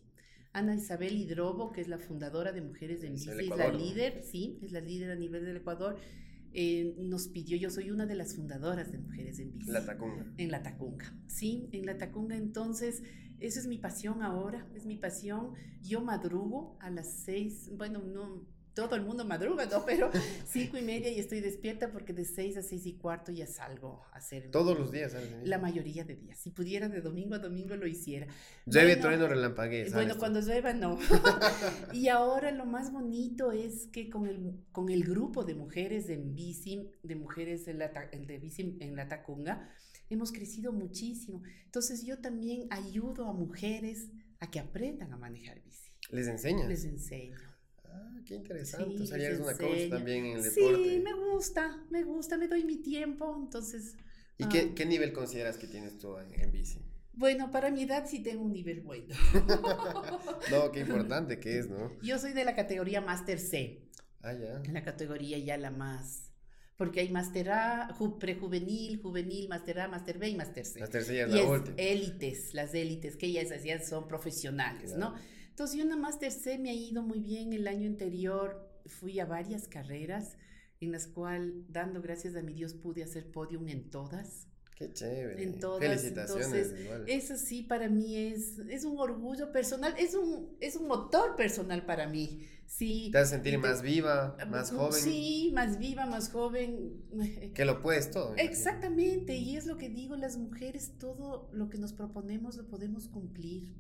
Ana 0.56 0.74
Isabel 0.74 1.18
Hidrobo, 1.18 1.74
que 1.74 1.82
es 1.82 1.90
la 1.90 2.00
fundadora 2.00 2.54
de 2.54 2.62
Mujeres 2.62 3.04
en 3.04 3.14
Bici, 3.14 3.30
es 3.30 3.50
la 3.50 3.68
líder, 3.74 4.24
sí, 4.24 4.58
es 4.64 4.72
la 4.72 4.80
líder 4.80 5.12
a 5.12 5.16
nivel 5.16 5.44
del 5.44 5.58
Ecuador, 5.58 5.98
eh, 6.54 6.96
nos 6.98 7.28
pidió, 7.28 7.58
yo 7.58 7.70
soy 7.70 7.92
una 7.92 8.06
de 8.06 8.16
las 8.16 8.38
fundadoras 8.38 8.90
de 8.90 8.98
Mujeres 8.98 9.38
en 9.40 9.52
Bici. 9.52 9.70
La 9.70 9.86
Tacunga. 9.86 10.26
En 10.38 10.52
La 10.52 10.64
Tacunga, 10.64 11.14
sí, 11.28 11.68
en 11.74 11.86
La 11.86 11.98
Tacunga. 11.98 12.38
Entonces, 12.38 13.04
esa 13.42 13.60
es 13.60 13.68
mi 13.68 13.78
pasión 13.80 14.24
ahora, 14.24 14.66
es 14.74 14.86
mi 14.86 14.96
pasión. 14.96 15.56
Yo 15.82 16.00
madrugo 16.02 16.78
a 16.80 16.90
las 16.90 17.12
seis, 17.26 17.70
bueno, 17.76 18.02
no, 18.02 18.48
todo 18.76 18.96
el 18.96 19.02
mundo 19.02 19.26
madruga, 19.26 19.66
¿no? 19.66 19.84
Pero 19.86 20.12
cinco 20.46 20.78
y 20.78 20.82
media 20.82 21.10
y 21.10 21.20
estoy 21.20 21.40
despierta 21.40 21.92
porque 21.92 22.14
de 22.14 22.26
seis 22.26 22.58
a 22.58 22.62
seis 22.62 22.86
y 22.86 22.94
cuarto 22.94 23.32
ya 23.32 23.48
salgo 23.48 24.06
a 24.12 24.18
hacer. 24.18 24.52
Todos 24.52 24.78
los 24.78 24.92
días, 24.92 25.14
¿sabes? 25.14 25.32
La 25.44 25.58
mayoría 25.58 26.04
de 26.04 26.16
días. 26.16 26.38
Si 26.38 26.52
pudiera 26.52 26.90
de 26.90 27.02
domingo 27.02 27.36
a 27.36 27.40
domingo 27.40 27.76
lo 27.76 27.88
hiciera. 27.88 28.28
Llueve, 28.66 28.96
bueno, 28.96 29.02
trueno, 29.02 29.28
relampaguee. 29.28 29.90
Bueno, 29.92 30.18
cuando 30.18 30.42
llueva 30.42 30.74
no. 30.74 31.00
y 31.94 32.10
ahora 32.10 32.52
lo 32.52 32.66
más 32.66 32.92
bonito 32.92 33.52
es 33.52 33.88
que 33.88 34.10
con 34.10 34.28
el, 34.28 34.60
con 34.72 34.90
el 34.90 35.06
grupo 35.06 35.46
de 35.46 35.56
mujeres 35.56 36.10
en 36.10 36.36
bici, 36.36 36.92
de 37.02 37.16
mujeres 37.16 37.68
en 37.68 37.80
la, 37.80 37.88
de 37.88 38.38
bici 38.38 38.78
en 38.82 38.96
la 38.96 39.08
Tacunga, 39.08 39.70
hemos 40.10 40.34
crecido 40.34 40.74
muchísimo. 40.74 41.42
Entonces 41.64 42.06
yo 42.06 42.20
también 42.20 42.68
ayudo 42.70 43.28
a 43.28 43.34
mujeres 43.34 44.10
a 44.40 44.52
que 44.52 44.60
aprendan 44.60 45.14
a 45.14 45.18
manejar 45.18 45.62
bici. 45.64 45.92
¿Les 46.12 46.28
enseñas? 46.28 46.68
Les 46.68 46.84
enseño. 46.84 47.55
Ah, 47.96 48.22
qué 48.26 48.36
interesante. 48.36 49.02
o 49.02 49.06
sea, 49.06 49.18
eres 49.18 49.40
una 49.40 49.54
coach 49.54 49.90
también 49.90 50.26
en 50.26 50.38
el 50.38 50.44
deporte. 50.44 50.84
Sí, 50.84 51.02
me 51.04 51.14
gusta, 51.14 51.86
me 51.90 52.04
gusta, 52.04 52.38
me 52.38 52.48
doy 52.48 52.64
mi 52.64 52.78
tiempo, 52.78 53.36
entonces... 53.42 53.96
¿Y 54.38 54.48
qué, 54.50 54.70
ah. 54.70 54.74
qué, 54.76 54.86
nivel 54.86 55.14
consideras 55.14 55.58
que 55.58 55.68
tienes 55.68 55.98
tú 55.98 56.18
en, 56.18 56.52
bici? 56.52 56.80
Bueno, 57.14 57.52
para 57.52 57.72
mi 57.72 57.84
edad 57.84 58.06
sí 58.08 58.22
tengo 58.22 58.44
un 58.44 58.52
nivel 58.52 58.82
bueno. 58.82 59.16
no, 60.52 60.72
qué 60.72 60.82
importante 60.82 61.40
que 61.40 61.60
es, 61.60 61.70
¿no? 61.70 61.92
Yo 62.02 62.20
soy 62.20 62.34
de 62.34 62.44
la 62.44 62.54
categoría 62.54 63.00
Master 63.00 63.40
C. 63.40 63.90
Ah, 64.22 64.34
ya. 64.34 64.62
La 64.72 64.84
categoría 64.84 65.38
ya 65.38 65.58
la 65.58 65.72
más... 65.72 66.32
Porque 66.78 67.00
hay 67.00 67.10
Master 67.10 67.52
A, 67.52 67.96
prejuvenil, 68.20 69.02
juvenil, 69.02 69.48
Master 69.48 69.80
A, 69.80 69.88
Master 69.88 70.18
B 70.18 70.28
y 70.28 70.36
Master 70.36 70.66
C. 70.66 70.82
Master 70.82 71.04
C 71.06 71.16
ya 71.16 71.24
es 71.24 71.32
la 71.32 71.44
última. 71.44 71.76
élites, 71.78 72.54
las 72.54 72.74
élites, 72.74 73.16
que 73.16 73.32
ya 73.32 73.40
esas 73.40 73.88
son 73.88 74.10
profesionales, 74.10 74.94
¿no? 74.98 75.16
Entonces, 75.56 75.78
yo 75.78 75.86
una 75.86 75.96
Master 75.96 76.34
C 76.34 76.58
me 76.58 76.70
ha 76.70 76.74
ido 76.74 77.02
muy 77.02 77.22
bien. 77.22 77.54
El 77.54 77.66
año 77.70 77.88
anterior 77.88 78.70
fui 78.88 79.22
a 79.22 79.26
varias 79.26 79.70
carreras 79.70 80.36
en 80.82 80.92
las 80.92 81.08
cuales, 81.08 81.54
dando 81.70 82.02
gracias 82.02 82.36
a 82.36 82.42
mi 82.42 82.52
Dios, 82.52 82.74
pude 82.74 83.04
hacer 83.04 83.32
podium 83.32 83.70
en 83.70 83.90
todas. 83.90 84.50
Qué 84.76 84.92
chévere. 84.92 85.42
En 85.42 85.58
todas. 85.58 85.80
Felicitaciones. 85.80 86.74
Entonces, 86.74 87.04
eso 87.08 87.38
sí 87.38 87.64
para 87.64 87.88
mí 87.88 88.18
es, 88.18 88.60
es 88.70 88.84
un 88.84 89.00
orgullo 89.00 89.54
personal, 89.54 89.96
es 89.98 90.14
un, 90.14 90.58
es 90.60 90.76
un 90.76 90.90
motor 90.90 91.38
personal 91.38 91.86
para 91.86 92.10
mí. 92.10 92.46
Sí. 92.66 93.08
Te 93.14 93.20
vas 93.20 93.30
a 93.30 93.36
sentir 93.36 93.58
más 93.58 93.82
viva, 93.82 94.36
más 94.50 94.72
joven. 94.72 95.02
Sí, 95.02 95.54
más 95.56 95.80
viva, 95.80 96.06
más 96.06 96.32
joven. 96.32 97.02
Que 97.54 97.64
lo 97.64 97.82
puedes 97.82 98.12
todo. 98.12 98.36
Exactamente, 98.36 99.38
y 99.38 99.56
es 99.56 99.66
lo 99.68 99.78
que 99.78 99.88
digo, 99.88 100.18
las 100.18 100.36
mujeres, 100.36 100.98
todo 101.00 101.50
lo 101.54 101.70
que 101.70 101.78
nos 101.78 101.94
proponemos 101.94 102.58
lo 102.58 102.68
podemos 102.68 103.08
cumplir 103.08 103.74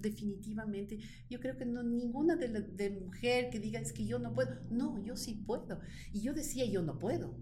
definitivamente. 0.00 0.98
Yo 1.28 1.40
creo 1.40 1.56
que 1.56 1.64
no 1.64 1.82
ninguna 1.82 2.36
de, 2.36 2.48
de 2.48 2.90
mujer 2.90 3.50
que 3.50 3.60
diga 3.60 3.80
es 3.80 3.92
que 3.92 4.06
yo 4.06 4.18
no 4.18 4.34
puedo. 4.34 4.60
No, 4.70 5.02
yo 5.04 5.16
sí 5.16 5.34
puedo. 5.34 5.80
Y 6.12 6.20
yo 6.20 6.34
decía 6.34 6.64
yo 6.66 6.82
no 6.82 6.98
puedo. 6.98 7.36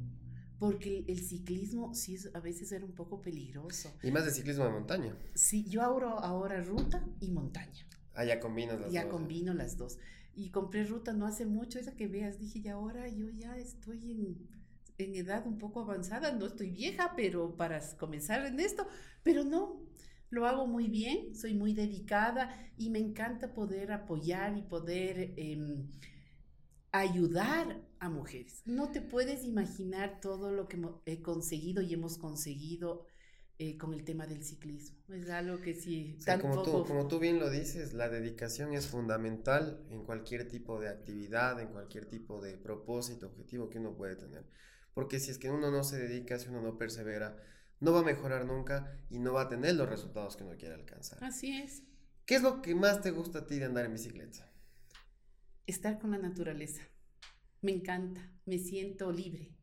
Porque 0.59 1.05
el, 1.07 1.21
ciclismo 1.21 1.95
sí 1.95 2.17
a 2.33 2.41
veces 2.41 2.73
era 2.73 2.85
un 2.85 2.95
poco 2.95 3.21
peligroso. 3.21 3.95
Y 4.03 4.11
más 4.11 4.25
de 4.25 4.31
ciclismo 4.31 4.65
de 4.65 4.71
montaña. 4.71 5.15
Sí, 5.35 5.69
yo 5.69 5.83
ahora, 5.83 6.13
ahora 6.13 6.63
ruta 6.63 7.07
y 7.21 7.31
montaña. 7.31 7.87
Ah, 8.15 8.25
ya 8.25 8.41
combinas 8.41 8.77
las 8.77 8.85
dos. 8.85 8.93
Ya 8.93 9.09
combino 9.09 9.53
las 9.53 9.77
dos. 9.77 9.99
Y 10.35 10.51
compré 10.51 10.85
ruta 10.85 11.13
no 11.13 11.27
hace 11.27 11.45
mucho, 11.45 11.79
esa 11.79 11.95
que 11.95 12.09
veas, 12.09 12.39
dije, 12.39 12.61
y 12.61 12.69
ahora 12.69 13.09
yo 13.09 13.29
ya 13.31 13.57
estoy 13.57 14.13
en, 14.13 14.49
en 14.99 15.15
edad 15.15 15.47
un 15.47 15.59
poco 15.59 15.81
avanzada, 15.81 16.33
no 16.33 16.47
estoy 16.47 16.71
vieja, 16.71 17.13
pero 17.17 17.57
para 17.57 17.81
comenzar 17.97 18.45
en 18.47 18.61
esto, 18.61 18.87
pero 19.23 19.45
no, 19.45 19.83
lo 20.31 20.47
hago 20.47 20.67
muy 20.67 20.89
bien, 20.89 21.35
soy 21.35 21.55
muy 21.55 21.73
dedicada 21.73 22.51
y 22.77 22.91
me 22.91 22.99
encanta 22.99 23.55
poder 23.55 23.93
apoyar 23.93 24.57
y 24.57 24.63
poder 24.63 25.35
em, 25.37 25.91
ayudar 26.93 27.83
a 27.99 28.09
mujeres. 28.09 28.63
No 28.65 28.91
te 28.91 29.01
puedes 29.01 29.45
imaginar 29.45 30.21
todo 30.21 30.51
lo 30.51 30.69
que 30.69 30.79
he 31.07 31.23
conseguido 31.23 31.83
y 31.83 31.95
hemos 31.95 32.19
conseguido 32.19 33.07
eh, 33.59 33.79
con 33.79 33.95
el 33.95 34.05
tema 34.05 34.27
del 34.27 34.45
ciclismo. 34.45 34.99
Es 35.09 35.31
algo 35.31 35.61
que 35.63 35.75
sí... 35.75 36.19
como, 36.43 36.63
tú, 36.63 36.85
como 36.85 37.09
tú 37.09 37.19
bien 37.19 37.39
lo 37.39 37.49
dices, 37.49 37.95
la 37.95 38.09
dedicación 38.09 38.75
es 38.75 38.87
fundamental 38.87 39.83
en 39.91 40.05
cualquier 40.05 40.47
tipo 40.49 40.79
de 40.79 40.89
actividad, 40.89 41.59
en 41.61 41.69
cualquier 41.69 42.05
tipo 42.07 42.43
de 42.43 42.59
propósito, 42.59 43.29
objetivo 43.29 43.71
que 43.71 43.79
uno 43.79 43.97
puede 43.97 44.17
tener. 44.17 44.45
Porque 44.93 45.21
si 45.21 45.31
es 45.31 45.39
que 45.39 45.51
uno 45.51 45.71
no 45.71 45.85
se 45.85 45.99
dedica, 45.99 46.39
si 46.39 46.49
uno 46.49 46.61
no 46.61 46.77
persevera, 46.77 47.37
no 47.81 47.93
va 47.93 48.01
a 48.01 48.05
mejorar 48.05 48.47
nunca 48.47 48.99
y 49.11 49.19
no 49.19 49.35
va 49.35 49.43
a 49.43 49.49
tener 49.49 49.75
los 49.75 49.89
resultados 49.89 50.37
que 50.37 50.45
uno 50.45 50.57
quiere 50.57 50.75
alcanzar. 50.75 51.23
Así 51.23 51.57
es. 51.57 51.83
¿Qué 52.25 52.37
es 52.37 52.43
lo 52.43 52.63
que 52.63 52.75
más 52.75 53.03
te 53.03 53.11
gusta 53.11 53.41
a 53.41 53.47
ti 53.47 53.59
de 53.59 53.67
andar 53.67 53.85
en 53.85 53.93
bicicleta? 53.93 54.51
Estar 55.67 55.99
con 55.99 56.11
la 56.11 56.19
naturaleza. 56.19 56.83
Me 57.63 57.73
encanta, 57.73 58.33
me 58.45 58.59
siento 58.59 59.13
libre. 59.13 59.55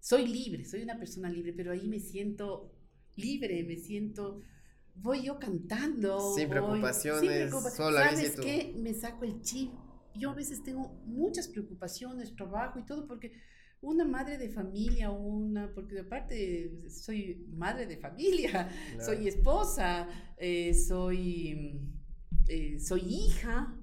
Soy 0.00 0.26
libre, 0.26 0.64
soy 0.64 0.82
una 0.82 0.98
persona 0.98 1.28
libre, 1.28 1.52
pero 1.52 1.72
ahí 1.72 1.88
me 1.88 2.00
siento 2.00 2.72
libre, 3.16 3.64
me 3.64 3.76
siento 3.76 4.40
voy 5.02 5.24
yo 5.24 5.38
cantando. 5.38 6.34
Sin 6.34 6.48
preocupaciones, 6.48 7.50
sin 7.50 7.70
¿Sabes 7.70 8.36
qué? 8.40 8.74
Me 8.76 8.94
saco 8.94 9.24
el 9.24 9.40
chip. 9.42 9.72
Yo 10.14 10.30
a 10.30 10.34
veces 10.34 10.62
tengo 10.62 11.00
muchas 11.04 11.48
preocupaciones, 11.48 12.34
trabajo 12.34 12.78
y 12.78 12.86
todo, 12.86 13.06
porque 13.06 13.32
una 13.80 14.04
madre 14.04 14.38
de 14.38 14.48
familia, 14.48 15.10
una, 15.10 15.72
porque 15.74 16.00
aparte 16.00 16.90
soy 16.90 17.46
madre 17.50 17.86
de 17.86 17.96
familia, 17.96 18.70
soy 19.00 19.28
esposa, 19.28 20.08
eh, 20.36 20.74
soy, 20.74 21.80
eh, 22.48 22.80
soy 22.80 23.00
hija, 23.02 23.78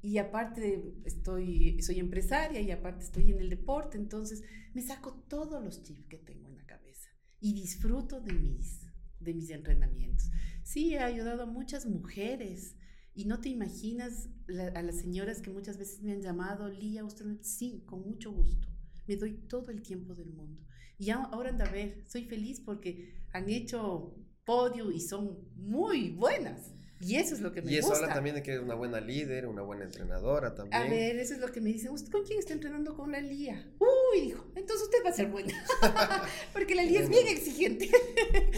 y 0.00 0.18
aparte 0.18 0.94
estoy, 1.04 1.82
soy 1.82 1.98
empresaria 1.98 2.60
y 2.60 2.70
aparte 2.70 3.04
estoy 3.04 3.32
en 3.32 3.40
el 3.40 3.50
deporte, 3.50 3.98
entonces 3.98 4.42
me 4.72 4.82
saco 4.82 5.24
todos 5.28 5.62
los 5.62 5.82
chips 5.82 6.06
que 6.06 6.18
tengo 6.18 6.48
en 6.48 6.56
la 6.56 6.66
cabeza 6.66 7.10
y 7.40 7.52
disfruto 7.52 8.20
de 8.20 8.32
mis, 8.32 8.86
de 9.20 9.34
mis 9.34 9.50
entrenamientos. 9.50 10.30
Sí, 10.62 10.94
he 10.94 11.00
ayudado 11.00 11.42
a 11.42 11.46
muchas 11.46 11.86
mujeres 11.86 12.76
y 13.14 13.24
no 13.24 13.40
te 13.40 13.48
imaginas 13.48 14.28
a 14.74 14.82
las 14.82 14.98
señoras 15.00 15.40
que 15.40 15.50
muchas 15.50 15.78
veces 15.78 16.02
me 16.02 16.12
han 16.12 16.22
llamado, 16.22 16.68
Lía, 16.68 17.04
usted, 17.04 17.24
sí, 17.42 17.82
con 17.84 18.02
mucho 18.02 18.30
gusto. 18.32 18.68
Me 19.08 19.16
doy 19.16 19.32
todo 19.48 19.70
el 19.70 19.82
tiempo 19.82 20.14
del 20.14 20.30
mundo. 20.30 20.62
Y 20.98 21.10
ahora 21.10 21.48
anda 21.48 21.64
a 21.64 21.72
ver, 21.72 22.04
soy 22.06 22.24
feliz 22.26 22.60
porque 22.60 23.14
han 23.32 23.48
hecho 23.48 24.14
podio 24.44 24.92
y 24.92 25.00
son 25.00 25.38
muy 25.56 26.10
buenas. 26.10 26.72
Y 27.00 27.16
eso 27.16 27.34
es 27.34 27.40
lo 27.40 27.52
que 27.52 27.62
me 27.62 27.66
gusta. 27.66 27.74
Y 27.74 27.78
eso 27.78 27.94
habla 27.94 28.12
también 28.12 28.34
de 28.34 28.42
que 28.42 28.52
eres 28.52 28.62
una 28.62 28.74
buena 28.74 29.00
líder, 29.00 29.46
una 29.46 29.62
buena 29.62 29.84
entrenadora 29.84 30.54
también. 30.54 30.82
A 30.82 30.88
ver, 30.88 31.16
eso 31.18 31.34
es 31.34 31.40
lo 31.40 31.52
que 31.52 31.60
me 31.60 31.70
dicen. 31.70 31.92
¿Usted 31.92 32.10
con 32.10 32.24
quién 32.24 32.38
está 32.38 32.52
entrenando? 32.52 32.96
Con 32.96 33.12
la 33.12 33.20
Lía. 33.20 33.70
Uy, 33.78 34.20
dijo, 34.20 34.44
entonces 34.56 34.84
usted 34.86 34.98
va 35.04 35.10
a 35.10 35.12
ser 35.12 35.28
buena. 35.28 35.54
Porque 36.52 36.74
la 36.74 36.82
Lía 36.82 37.00
es 37.00 37.08
bien 37.08 37.28
exigente. 37.28 37.90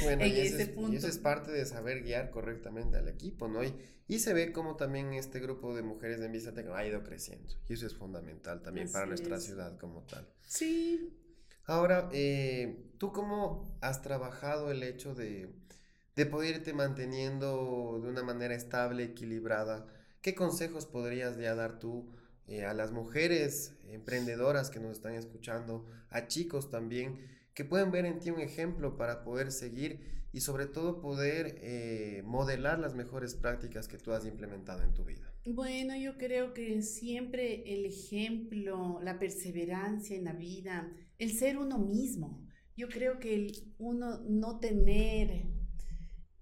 Bueno, 0.02 0.24
en 0.24 0.30
y 0.30 0.40
ese 0.40 0.62
es, 0.62 0.68
punto. 0.68 0.92
Y 0.92 0.96
eso 0.96 1.08
es 1.08 1.18
parte 1.18 1.50
de 1.50 1.66
saber 1.66 2.02
guiar 2.02 2.30
correctamente 2.30 2.96
al 2.96 3.08
equipo, 3.08 3.48
¿no? 3.48 3.62
Y, 3.62 3.74
y 4.08 4.18
se 4.18 4.32
ve 4.32 4.52
como 4.52 4.76
también 4.76 5.12
este 5.12 5.38
grupo 5.38 5.74
de 5.74 5.82
mujeres 5.82 6.18
de 6.18 6.28
Vista 6.28 6.52
ha 6.74 6.86
ido 6.86 7.02
creciendo. 7.04 7.54
Y 7.68 7.74
eso 7.74 7.86
es 7.86 7.94
fundamental 7.94 8.62
también 8.62 8.90
para 8.90 9.06
nuestra 9.06 9.38
ciudad 9.38 9.78
como 9.78 10.02
tal. 10.02 10.26
Sí. 10.46 11.16
Ahora, 11.64 12.08
eh, 12.12 12.90
¿tú 12.98 13.12
cómo 13.12 13.78
has 13.80 14.02
trabajado 14.02 14.72
el 14.72 14.82
hecho 14.82 15.14
de 15.14 15.54
de 16.16 16.26
poder 16.26 16.56
irte 16.56 16.72
manteniendo 16.72 18.00
de 18.02 18.08
una 18.08 18.22
manera 18.22 18.54
estable, 18.54 19.04
equilibrada. 19.04 19.86
¿Qué 20.22 20.34
consejos 20.34 20.86
podrías 20.86 21.38
ya 21.38 21.54
dar 21.54 21.78
tú 21.78 22.10
eh, 22.46 22.64
a 22.64 22.74
las 22.74 22.92
mujeres 22.92 23.76
emprendedoras 23.88 24.70
que 24.70 24.80
nos 24.80 24.92
están 24.92 25.14
escuchando, 25.14 25.86
a 26.10 26.26
chicos 26.26 26.70
también, 26.70 27.18
que 27.54 27.64
pueden 27.64 27.90
ver 27.90 28.06
en 28.06 28.18
ti 28.18 28.30
un 28.30 28.40
ejemplo 28.40 28.96
para 28.96 29.22
poder 29.22 29.52
seguir 29.52 30.00
y 30.32 30.40
sobre 30.40 30.66
todo 30.66 31.00
poder 31.00 31.58
eh, 31.62 32.22
modelar 32.24 32.78
las 32.78 32.94
mejores 32.94 33.34
prácticas 33.34 33.88
que 33.88 33.98
tú 33.98 34.12
has 34.12 34.26
implementado 34.26 34.82
en 34.82 34.92
tu 34.92 35.04
vida? 35.04 35.32
Bueno, 35.46 35.96
yo 35.96 36.18
creo 36.18 36.52
que 36.52 36.82
siempre 36.82 37.62
el 37.72 37.86
ejemplo, 37.86 39.00
la 39.02 39.18
perseverancia 39.18 40.16
en 40.16 40.24
la 40.24 40.32
vida, 40.32 40.92
el 41.18 41.32
ser 41.32 41.56
uno 41.56 41.78
mismo. 41.78 42.46
Yo 42.76 42.88
creo 42.88 43.18
que 43.18 43.34
el 43.34 43.52
uno 43.78 44.20
no 44.28 44.58
tener 44.58 45.44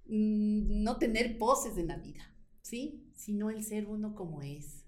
no 0.09 0.99
tener 0.99 1.39
poses 1.39 1.77
en 1.77 1.89
la 1.89 1.99
vida, 1.99 2.35
¿sí? 2.63 3.05
Sino 3.15 3.51
el 3.51 3.63
ser 3.63 3.87
uno 3.87 4.15
como 4.15 4.43
es. 4.43 4.85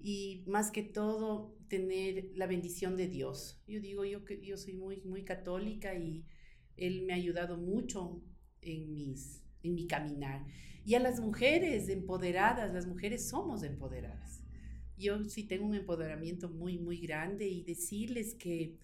Y 0.00 0.44
más 0.46 0.70
que 0.70 0.82
todo, 0.82 1.56
tener 1.68 2.30
la 2.34 2.46
bendición 2.46 2.96
de 2.96 3.08
Dios. 3.08 3.60
Yo 3.66 3.80
digo, 3.80 4.04
yo, 4.04 4.20
yo 4.42 4.56
soy 4.56 4.74
muy, 4.74 5.02
muy 5.02 5.24
católica 5.24 5.94
y 5.94 6.24
Él 6.76 7.02
me 7.02 7.12
ha 7.12 7.16
ayudado 7.16 7.58
mucho 7.58 8.22
en, 8.62 8.92
mis, 8.94 9.42
en 9.62 9.74
mi 9.74 9.86
caminar. 9.86 10.46
Y 10.84 10.94
a 10.94 11.00
las 11.00 11.20
mujeres 11.20 11.88
empoderadas, 11.88 12.72
las 12.72 12.86
mujeres 12.86 13.28
somos 13.28 13.62
empoderadas. 13.64 14.42
Yo 14.96 15.24
sí 15.24 15.44
tengo 15.44 15.66
un 15.66 15.74
empoderamiento 15.74 16.48
muy, 16.48 16.78
muy 16.78 16.98
grande 16.98 17.48
y 17.48 17.62
decirles 17.62 18.34
que 18.34 18.78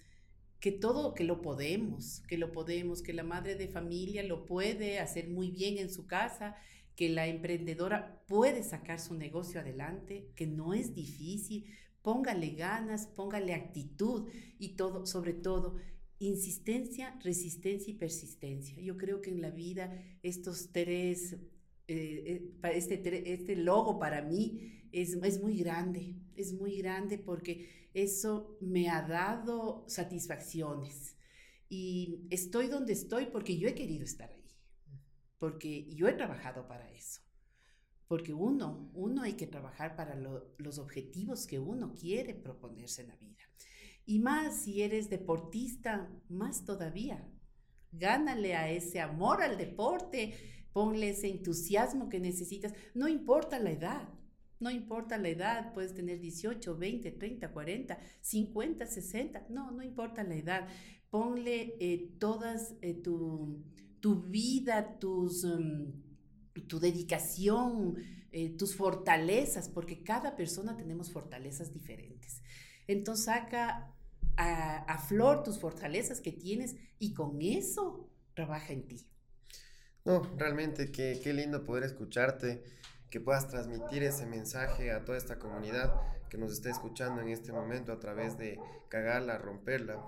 que 0.63 0.71
todo, 0.71 1.13
que 1.13 1.25
lo 1.25 1.43
podemos, 1.43 2.23
que 2.29 2.39
lo 2.39 2.53
podemos, 2.53 3.03
que 3.03 3.13
la 3.13 3.25
madre 3.25 3.57
de 3.57 3.67
familia 3.67 4.23
lo 4.23 4.47
puede 4.47 5.01
hacer 5.01 5.29
muy 5.29 5.51
bien 5.51 5.77
en 5.77 5.91
su 5.91 6.07
casa, 6.07 6.55
que 6.95 7.09
la 7.09 7.27
emprendedora 7.27 8.23
puede 8.29 8.63
sacar 8.63 9.01
su 9.01 9.15
negocio 9.15 9.59
adelante, 9.59 10.31
que 10.37 10.47
no 10.47 10.73
es 10.73 10.95
difícil, 10.95 11.67
póngale 12.01 12.51
ganas, 12.51 13.09
póngale 13.09 13.55
actitud 13.55 14.31
y 14.61 14.77
todo, 14.77 15.05
sobre 15.05 15.33
todo, 15.33 15.75
insistencia, 16.21 17.19
resistencia 17.25 17.91
y 17.91 17.97
persistencia. 17.97 18.81
Yo 18.81 18.97
creo 18.97 19.21
que 19.21 19.31
en 19.31 19.43
la 19.43 19.51
vida 19.51 19.93
estos 20.23 20.71
tres, 20.71 21.33
eh, 21.89 22.53
eh, 22.63 22.73
este, 22.73 23.33
este 23.33 23.57
logo 23.57 23.99
para 23.99 24.23
mí 24.23 24.87
es, 24.93 25.15
es 25.25 25.43
muy 25.43 25.57
grande, 25.57 26.15
es 26.37 26.53
muy 26.53 26.77
grande 26.77 27.19
porque 27.19 27.82
eso 27.95 28.57
me 28.61 28.89
ha 28.89 29.03
dado 29.03 29.85
satisfacciones. 29.89 31.17
Y 31.69 32.27
estoy 32.31 32.69
donde 32.69 32.93
estoy 32.93 33.27
porque 33.27 33.57
yo 33.57 33.69
he 33.69 33.75
querido 33.75 34.05
estar 34.05 34.31
ahí, 34.31 34.47
porque 35.39 35.93
yo 35.95 36.09
he 36.09 36.13
trabajado 36.13 36.69
para 36.69 36.91
eso. 36.93 37.23
Porque 38.09 38.35
uno, 38.35 38.91
uno 38.93 39.23
hay 39.23 39.35
que 39.35 39.47
trabajar 39.47 39.97
para 39.97 40.15
los 40.59 40.79
objetivos 40.79 41.47
que 41.47 41.59
uno 41.59 41.95
quiere 41.95 42.35
proponerse 42.35 43.03
en 43.03 43.09
la 43.09 43.17
vida. 43.17 43.43
Y 44.05 44.19
más 44.19 44.65
si 44.65 44.83
eres 44.83 45.09
deportista, 45.09 46.11
más 46.29 46.65
todavía. 46.65 47.27
Gánale 47.91 48.55
a 48.55 48.71
ese 48.71 49.01
amor 49.01 49.43
al 49.43 49.57
deporte, 49.57 50.35
ponle 50.73 51.11
ese 51.11 51.29
entusiasmo 51.29 52.09
que 52.09 52.21
necesitas, 52.21 52.75
no 52.95 53.09
importa 53.09 53.59
la 53.59 53.71
edad. 53.71 54.09
No 54.63 54.71
importa 54.71 55.19
la 55.19 55.29
edad, 55.29 55.73
puedes 55.73 55.93
tener 55.93 56.21
18, 56.21 56.77
20, 56.77 57.11
30, 57.11 57.51
40, 57.51 57.99
50, 58.21 58.87
60, 58.87 59.47
no, 59.49 59.73
no 59.73 59.83
importa 59.83 60.23
la 60.23 60.37
edad. 60.37 60.69
Ponle 61.11 61.75
eh, 61.81 62.13
todas 62.21 62.77
eh, 62.81 62.95
tu, 62.95 63.61
tu, 63.99 64.23
vida, 64.23 64.99
mm, 65.03 66.69
tu 66.69 66.79
dedicación, 66.79 67.97
eh, 68.31 68.57
tus 68.57 68.77
fortalezas, 68.77 69.69
porque 69.69 70.05
cada 70.05 70.37
persona 70.37 70.77
tenemos 70.77 71.11
fortalezas 71.11 71.73
diferentes. 71.73 72.41
Entonces 72.87 73.25
saca 73.25 73.93
a, 74.37 74.77
a 74.85 74.99
flor 74.99 75.43
tus 75.43 75.59
fortalezas 75.59 76.21
que 76.21 76.31
tienes 76.31 76.77
y 77.01 77.15
con 77.15 77.43
eso 77.43 78.09
trabaja 78.35 78.73
en 78.73 78.87
ti. 78.87 79.05
No, 80.05 80.23
realmente 80.37 80.93
qué, 80.93 81.19
qué 81.21 81.33
lindo 81.33 81.65
poder 81.65 81.83
escucharte 81.83 82.63
que 83.13 83.21
puedas 83.21 83.47
transmitir 83.47 84.03
ese 84.03 84.25
mensaje 84.25 84.91
a 84.91 85.05
toda 85.05 85.19
esta 85.19 85.39
comunidad 85.39 85.95
que 86.31 86.39
nos 86.39 86.51
está 86.51 86.71
escuchando 86.71 87.21
en 87.21 87.29
este 87.29 87.53
momento 87.53 87.93
a 87.93 88.01
través 88.01 88.39
de 88.39 88.59
Cagarla, 88.89 89.37
Romperla, 89.37 90.03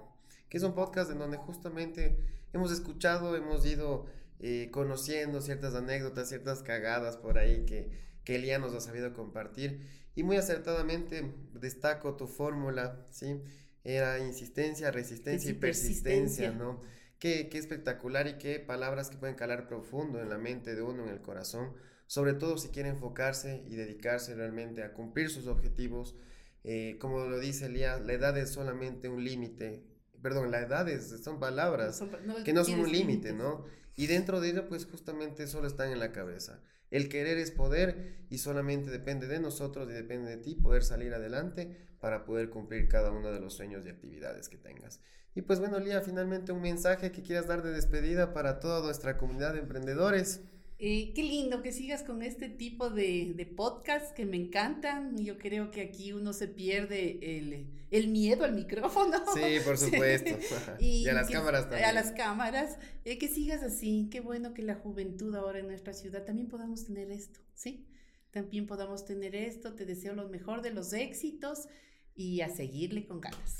que 0.48 0.57
es 0.57 0.62
un 0.62 0.74
podcast 0.74 1.11
en 1.11 1.18
donde 1.18 1.36
justamente 1.36 2.18
hemos 2.55 2.72
escuchado, 2.72 3.36
hemos 3.36 3.66
ido 3.66 4.07
eh, 4.40 4.70
conociendo 4.72 5.42
ciertas 5.42 5.74
anécdotas, 5.74 6.30
ciertas 6.30 6.62
cagadas 6.62 7.18
por 7.18 7.36
ahí 7.36 7.66
que, 7.66 7.90
que 8.24 8.36
Elia 8.36 8.59
nos 8.59 8.74
ha 8.74 8.80
sabido 8.80 9.12
compartir 9.12 9.86
y 10.14 10.22
muy 10.22 10.38
acertadamente 10.38 11.30
destaco 11.52 12.16
tu 12.16 12.26
fórmula, 12.26 13.07
¿sí? 13.11 13.38
Era 13.84 14.18
insistencia, 14.18 14.90
resistencia 14.90 15.50
y 15.50 15.55
persistencia, 15.55 16.52
¿no? 16.52 16.80
Qué, 17.18 17.50
qué 17.50 17.59
espectacular 17.59 18.26
y 18.28 18.38
qué 18.38 18.61
palabras 18.61 19.11
que 19.11 19.18
pueden 19.18 19.36
calar 19.36 19.68
profundo 19.68 20.22
en 20.22 20.30
la 20.30 20.38
mente 20.38 20.74
de 20.74 20.80
uno, 20.80 21.02
en 21.02 21.11
el 21.11 21.20
corazón 21.20 21.74
sobre 22.07 22.34
todo 22.34 22.59
si 22.59 22.68
quiere 22.68 22.88
enfocarse 22.88 23.64
y 23.66 23.76
dedicarse 23.76 24.34
realmente 24.34 24.82
a 24.82 24.92
cumplir 24.92 25.30
sus 25.30 25.46
objetivos. 25.46 26.14
Eh, 26.62 26.96
como 27.00 27.24
lo 27.26 27.38
dice 27.38 27.66
Elías, 27.66 28.00
la 28.00 28.12
edad 28.14 28.36
es 28.38 28.50
solamente 28.50 29.09
un 29.09 29.22
límite, 29.24 29.84
perdón, 30.22 30.50
la 30.50 30.61
edad 30.61 30.88
es, 30.88 31.22
son 31.22 31.38
palabras 31.38 32.02
que 32.44 32.52
no 32.52 32.64
son 32.64 32.80
un 32.80 32.92
límite, 32.92 33.32
¿no? 33.32 33.66
Y 33.96 34.07
dentro 34.07 34.40
de 34.40 34.50
ello, 34.50 34.68
pues 34.68 34.86
justamente 34.86 35.46
solo 35.46 35.66
están 35.66 35.90
en 35.90 36.00
la 36.00 36.12
cabeza. 36.12 36.61
El 36.90 37.09
querer 37.09 37.38
es 37.38 37.50
poder 37.50 38.26
y 38.30 38.38
solamente 38.38 38.90
depende 38.90 39.26
de 39.26 39.40
nosotros 39.40 39.88
y 39.90 39.92
depende 39.92 40.30
de 40.30 40.36
ti 40.36 40.55
poder 40.55 40.84
salir 40.84 41.12
adelante 41.12 41.76
para 42.00 42.24
poder 42.24 42.50
cumplir 42.50 42.88
cada 42.88 43.11
uno 43.11 43.32
de 43.32 43.40
los 43.40 43.55
sueños 43.55 43.84
y 43.84 43.88
actividades 43.88 44.48
que 44.48 44.59
tengas. 44.59 45.00
Y 45.34 45.42
pues 45.42 45.59
bueno, 45.59 45.80
Lía, 45.80 46.00
finalmente 46.00 46.52
un 46.52 46.62
mensaje 46.62 47.11
que 47.11 47.22
quieras 47.22 47.48
dar 47.48 47.62
de 47.62 47.72
despedida 47.72 48.32
para 48.32 48.61
toda 48.61 48.80
nuestra 48.82 49.16
comunidad 49.16 49.55
de 49.55 49.61
emprendedores. 49.61 50.42
Eh, 50.87 51.14
qué 51.14 51.22
lindo 51.22 51.62
que 51.62 51.72
sigas 51.72 52.03
con 52.03 52.20
este 52.20 52.51
tipo 52.51 52.91
de, 52.91 53.32
de 53.35 53.47
podcasts 53.47 54.12
que 54.12 54.26
me 54.26 54.37
encantan. 54.37 55.16
Yo 55.16 55.39
creo 55.39 55.70
que 55.70 55.80
aquí 55.80 56.12
uno 56.12 56.35
se 56.35 56.47
pierde 56.47 57.39
el, 57.39 57.70
el 57.91 58.09
miedo 58.09 58.45
al 58.45 58.53
micrófono. 58.53 59.16
Sí, 59.32 59.61
por 59.64 59.78
supuesto. 59.78 60.37
y, 60.78 61.09
a 61.09 61.14
las 61.14 61.30
cámaras 61.30 61.70
también. 61.70 61.89
A 61.89 61.93
las 61.95 62.12
cámaras. 62.12 62.76
Eh, 63.07 63.16
que 63.16 63.28
sigas 63.28 63.62
así. 63.62 64.11
Qué 64.12 64.20
bueno 64.20 64.53
que 64.53 64.61
la 64.61 64.74
juventud 64.74 65.35
ahora 65.35 65.61
en 65.61 65.68
nuestra 65.68 65.95
ciudad 65.95 66.26
también 66.26 66.49
podamos 66.49 66.85
tener 66.85 67.11
esto, 67.11 67.41
¿sí? 67.55 67.89
También 68.30 68.66
podamos 68.66 69.07
tener 69.07 69.35
esto. 69.35 69.74
Te 69.74 69.87
deseo 69.87 70.14
lo 70.14 70.28
mejor 70.28 70.61
de 70.61 70.72
los 70.72 70.93
éxitos 70.93 71.66
y 72.14 72.43
a 72.43 72.51
seguirle 72.51 73.07
con 73.07 73.22
ganas. 73.22 73.57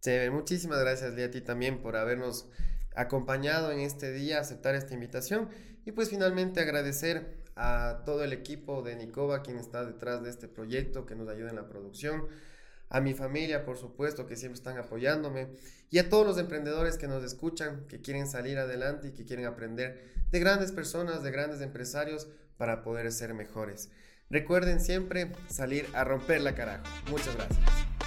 Sí, 0.00 0.10
muchísimas 0.30 0.80
gracias, 0.80 1.14
Lía, 1.14 1.24
a 1.24 1.30
ti 1.30 1.40
también 1.40 1.80
por 1.80 1.96
habernos 1.96 2.50
acompañado 2.94 3.72
en 3.72 3.80
este 3.80 4.12
día, 4.12 4.40
aceptar 4.40 4.74
esta 4.74 4.92
invitación 4.92 5.48
y 5.88 5.92
pues 5.92 6.10
finalmente 6.10 6.60
agradecer 6.60 7.38
a 7.56 8.02
todo 8.04 8.22
el 8.22 8.34
equipo 8.34 8.82
de 8.82 8.94
Nicoba, 8.94 9.42
quien 9.42 9.56
está 9.56 9.86
detrás 9.86 10.22
de 10.22 10.28
este 10.28 10.46
proyecto, 10.46 11.06
que 11.06 11.14
nos 11.14 11.30
ayuda 11.30 11.48
en 11.48 11.56
la 11.56 11.66
producción, 11.66 12.26
a 12.90 13.00
mi 13.00 13.14
familia, 13.14 13.64
por 13.64 13.78
supuesto, 13.78 14.26
que 14.26 14.36
siempre 14.36 14.58
están 14.58 14.76
apoyándome, 14.76 15.48
y 15.88 15.96
a 15.96 16.10
todos 16.10 16.26
los 16.26 16.36
emprendedores 16.36 16.98
que 16.98 17.08
nos 17.08 17.24
escuchan, 17.24 17.86
que 17.88 18.02
quieren 18.02 18.26
salir 18.26 18.58
adelante 18.58 19.08
y 19.08 19.12
que 19.12 19.24
quieren 19.24 19.46
aprender 19.46 20.12
de 20.30 20.40
grandes 20.40 20.72
personas, 20.72 21.22
de 21.22 21.30
grandes 21.30 21.62
empresarios, 21.62 22.28
para 22.58 22.82
poder 22.82 23.10
ser 23.10 23.32
mejores. 23.32 23.88
Recuerden 24.28 24.80
siempre 24.80 25.32
salir 25.48 25.86
a 25.94 26.04
romper 26.04 26.42
la 26.42 26.54
carajo. 26.54 26.84
Muchas 27.10 27.34
gracias. 27.34 27.97